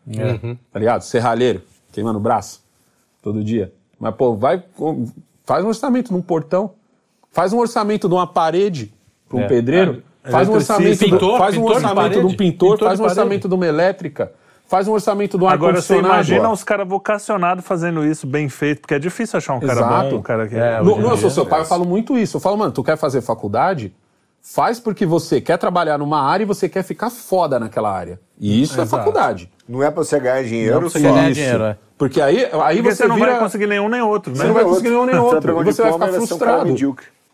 [0.74, 1.04] tá ligado?
[1.04, 1.62] Serralheiro,
[1.92, 2.64] queimando o braço,
[3.22, 3.72] todo dia.
[4.00, 5.08] Mas, pô, vai, com-
[5.46, 6.72] faz um orçamento num portão,
[7.32, 8.92] faz um orçamento de uma parede
[9.30, 9.48] pra um É.
[9.48, 12.72] pedreiro, É, faz um orçamento, do- Pintor, faz um pintor de orçamento de um pintor,
[12.74, 14.32] pintor faz um orçamento de uma elétrica,
[14.68, 16.14] faz um orçamento de um Agora você ar-condicionado.
[16.30, 16.54] imagina ó.
[16.54, 20.10] os caras vocacionados fazendo isso bem feito, porque é difícil achar um cara Exato.
[20.12, 20.56] bom, um cara que.
[20.56, 22.38] É, No, no Eu Sou Seu Pai, eu falo muito isso.
[22.38, 23.94] Eu falo, mano, tu quer fazer faculdade?
[24.48, 28.20] Faz porque você quer trabalhar numa área e você quer ficar foda naquela área.
[28.40, 28.98] E isso é Exato.
[29.04, 29.50] faculdade.
[29.68, 31.12] Não é pra você ganhar dinheiro Não pra você só.
[31.12, 31.40] ganhar Isso.
[31.42, 31.78] dinheiro, é.
[31.98, 33.32] Porque aí, aí Porque você, você não vira...
[33.32, 34.38] vai conseguir nenhum nem outro, né?
[34.38, 35.58] Você não vai conseguir nenhum nem Você vai outro.
[35.58, 36.76] um E você vai ficar vai ser cara frustrado.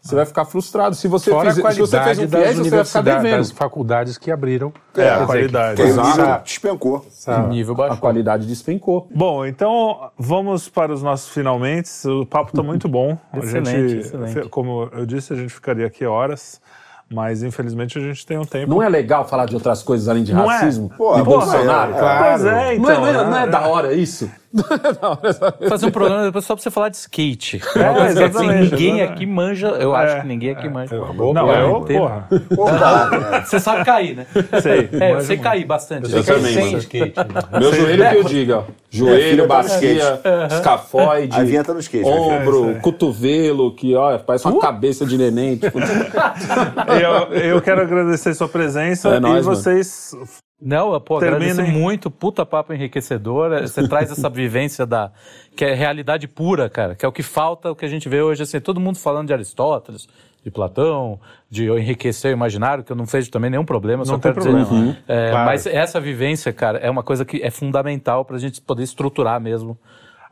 [0.01, 0.95] Você vai ficar frustrado.
[0.95, 2.99] Se você, Fora fizer, a se você fez qualidade um das FIES, você vai ficar
[2.99, 3.37] universidades, devendo.
[3.37, 4.73] das faculdades que abriram.
[4.97, 5.75] É, a qualidade.
[5.75, 6.09] Que o Exato.
[6.17, 7.05] nível despencou.
[7.07, 7.97] essa- Nível A baixo.
[8.01, 9.07] qualidade despencou.
[9.13, 11.89] Bom, então vamos para os nossos finalmente.
[12.07, 13.15] O papo está muito bom.
[13.31, 14.49] A Excelente, gente, excelente.
[14.49, 16.59] Como eu disse, a gente ficaria aqui horas,
[17.07, 18.71] mas infelizmente a gente tem um tempo.
[18.71, 20.55] Não é legal falar de outras coisas além de Não é?
[20.55, 20.89] racismo?
[20.97, 21.93] Pô, de porra, Bolsonaro?
[21.93, 22.25] é, claro.
[22.25, 22.83] Pois é, então.
[22.85, 23.47] Não é, não é- não é né?
[23.51, 24.31] da hora isso?
[25.01, 27.61] Não é Fazer um programa depois só pra você falar de skate.
[27.75, 29.03] É, assim, exatamente, ninguém exatamente.
[29.03, 30.97] aqui manja, eu acho É, que ninguém aqui manja.
[31.13, 32.01] Boa Não, eu, inteiro.
[32.03, 32.27] porra.
[32.55, 34.25] Pô, tá, Você sabe cair, né?
[34.61, 34.89] Sei.
[34.99, 36.11] É, eu sei eu- cair bastante.
[36.13, 36.77] Eu também, mano.
[36.79, 37.13] skate.
[37.59, 38.63] Meu joelho que eu diga, ó.
[38.89, 40.19] Joelho, bacia,
[40.51, 42.13] escafoide, A vinha tá no skate, filha.
[42.15, 45.55] ombro, É, cotovelo, que ó, parece uma cabeça de neném.
[45.57, 45.79] Tipo,
[47.01, 49.55] Eu, eu quero agradecer sua presença É e nóis, mano.
[49.57, 50.13] vocês.
[50.61, 51.71] Não, pô, Termina, agradeço hein?
[51.71, 53.51] muito, puta papo enriquecedor.
[53.53, 55.11] É, Você traz essa vivência da
[55.55, 58.21] que é realidade pura, cara, que é o que falta, o que a gente vê
[58.21, 60.07] hoje, assim, todo mundo falando de Aristóteles,
[60.43, 61.19] de Platão,
[61.49, 64.45] de enriquecer o imaginário, que eu não vejo também nenhum problema, só Não tem quero
[64.45, 64.97] dizer, problema.
[65.07, 65.45] é, Claro.
[65.45, 69.77] Mas essa vivência, cara, é uma coisa que é fundamental pra gente poder estruturar mesmo.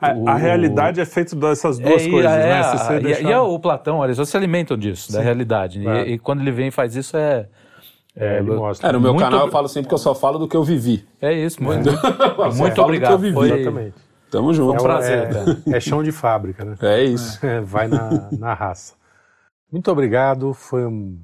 [0.01, 2.59] A, o- a realidade é feita dessas duas e- coisas, é, né?
[2.59, 5.79] a- Se você e, deixar- e é o Platão, Aristóteles se alimentam disso, da realidade.
[5.79, 6.07] E- claro.
[6.09, 7.47] E, quando ele vem e faz isso, é.
[8.19, 8.89] É, ele mostra.
[8.89, 10.63] é, no meu Muito canal eu falo sempre que eu só falo do que eu
[10.63, 11.07] vivi.
[11.21, 13.11] É isso, muito, Só muito falo do que obrigado.
[13.13, 13.33] eu vivi.
[13.33, 13.95] Foi- Exatamente.
[14.29, 14.75] Tamo junto.
[14.77, 15.57] É, um- prazer, é- cara.
[15.67, 16.75] é chão de fábrica, né?
[16.81, 17.43] É isso.
[17.45, 18.93] É, vai na, na raça.
[19.71, 21.17] Muito obrigado, foi um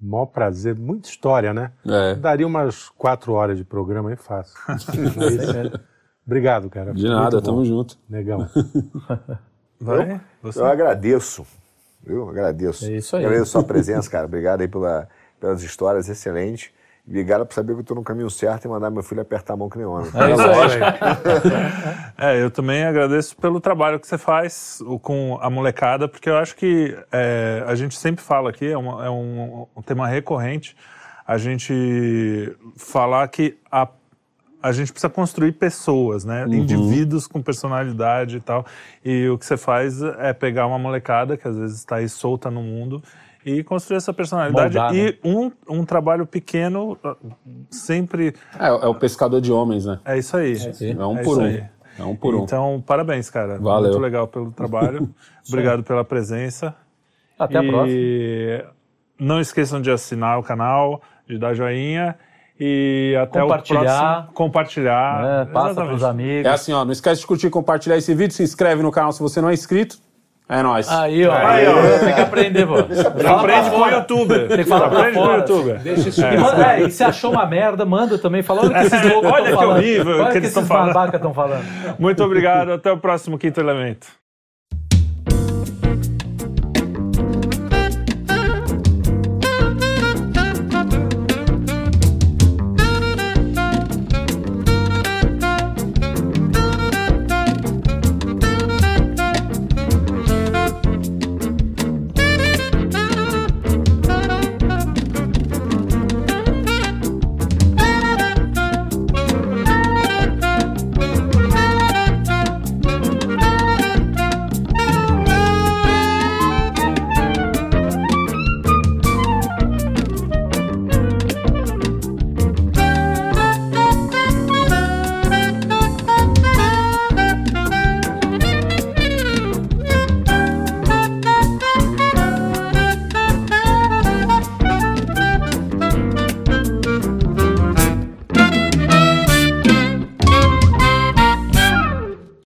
[0.00, 1.72] maior prazer, muita história, né?
[1.86, 2.14] É.
[2.14, 4.54] Daria umas quatro horas de programa aí fácil.
[4.68, 5.72] Mas,
[6.26, 6.94] obrigado, cara.
[6.94, 7.98] De nada, tamo junto.
[8.08, 8.48] Negão.
[9.80, 10.20] Vai?
[10.42, 10.60] Você?
[10.60, 11.46] Eu agradeço.
[12.04, 12.84] Eu agradeço.
[12.86, 13.24] É isso aí.
[13.24, 14.26] Agradeço a sua presença, cara.
[14.26, 15.08] Obrigado aí pela,
[15.40, 16.70] pelas histórias excelentes.
[17.06, 19.56] Obrigado por saber que eu tô no caminho certo e mandar meu filho apertar a
[19.56, 20.10] mão que nem homem.
[20.12, 20.80] É isso aí.
[22.18, 26.56] É, eu também agradeço pelo trabalho que você faz com a molecada, porque eu acho
[26.56, 30.74] que é, a gente sempre fala aqui, é, uma- é um, um tema recorrente,
[31.26, 33.86] a gente falar que a,
[34.62, 36.44] a gente precisa construir pessoas, né?
[36.56, 38.64] Indivíduos com personalidade e tal.
[39.04, 42.50] E o que você faz é pegar uma molecada que às vezes está aí solta
[42.50, 43.02] no mundo
[43.46, 44.74] e construir essa personalidade.
[44.76, 44.98] Moldar, né?
[44.98, 46.98] e um, um trabalho pequeno
[47.70, 50.00] sempre É, é o pescador de homens, né?
[50.04, 50.56] é isso aí.
[50.98, 51.44] É um É por um.
[51.44, 51.64] aí.
[51.96, 52.42] É um por um.
[52.42, 53.56] Então, parabéns, cara.
[53.58, 53.90] Valeu.
[53.90, 55.08] Muito legal pelo trabalho.
[55.48, 56.74] Obrigado pela presença.
[57.38, 57.88] Até a próxima.
[57.96, 58.64] E
[59.18, 62.16] não esqueçam de assinar o canal, de dar joinha
[62.58, 63.80] e até Compartilhar.
[63.80, 64.32] o próximo.
[64.34, 65.24] Compartilhar.
[65.24, 65.90] É, passa Exatamente.
[65.90, 66.46] pros amigos.
[66.46, 69.12] É assim, ó, não esquece de curtir e compartilhar esse vídeo, se inscreve no canal
[69.12, 69.98] se você não é inscrito.
[70.48, 70.88] É nóis.
[70.88, 71.34] Aí, ó.
[71.34, 71.98] Aí, ó.
[72.04, 72.74] Tem que aprender, pô.
[72.78, 74.48] Aprende com o youtuber.
[74.48, 75.78] Tem que falar pra Aprende com o youtuber.
[75.80, 78.42] Deixa isso E, manda, é, e se achou uma merda, manda também.
[78.42, 79.76] Fala, olha o que esses loucos Olha estão que falando.
[79.78, 81.64] horrível Olha que que eles esses babacas estão falando.
[81.98, 82.72] Muito obrigado.
[82.72, 84.06] Até o próximo Quinto Elemento.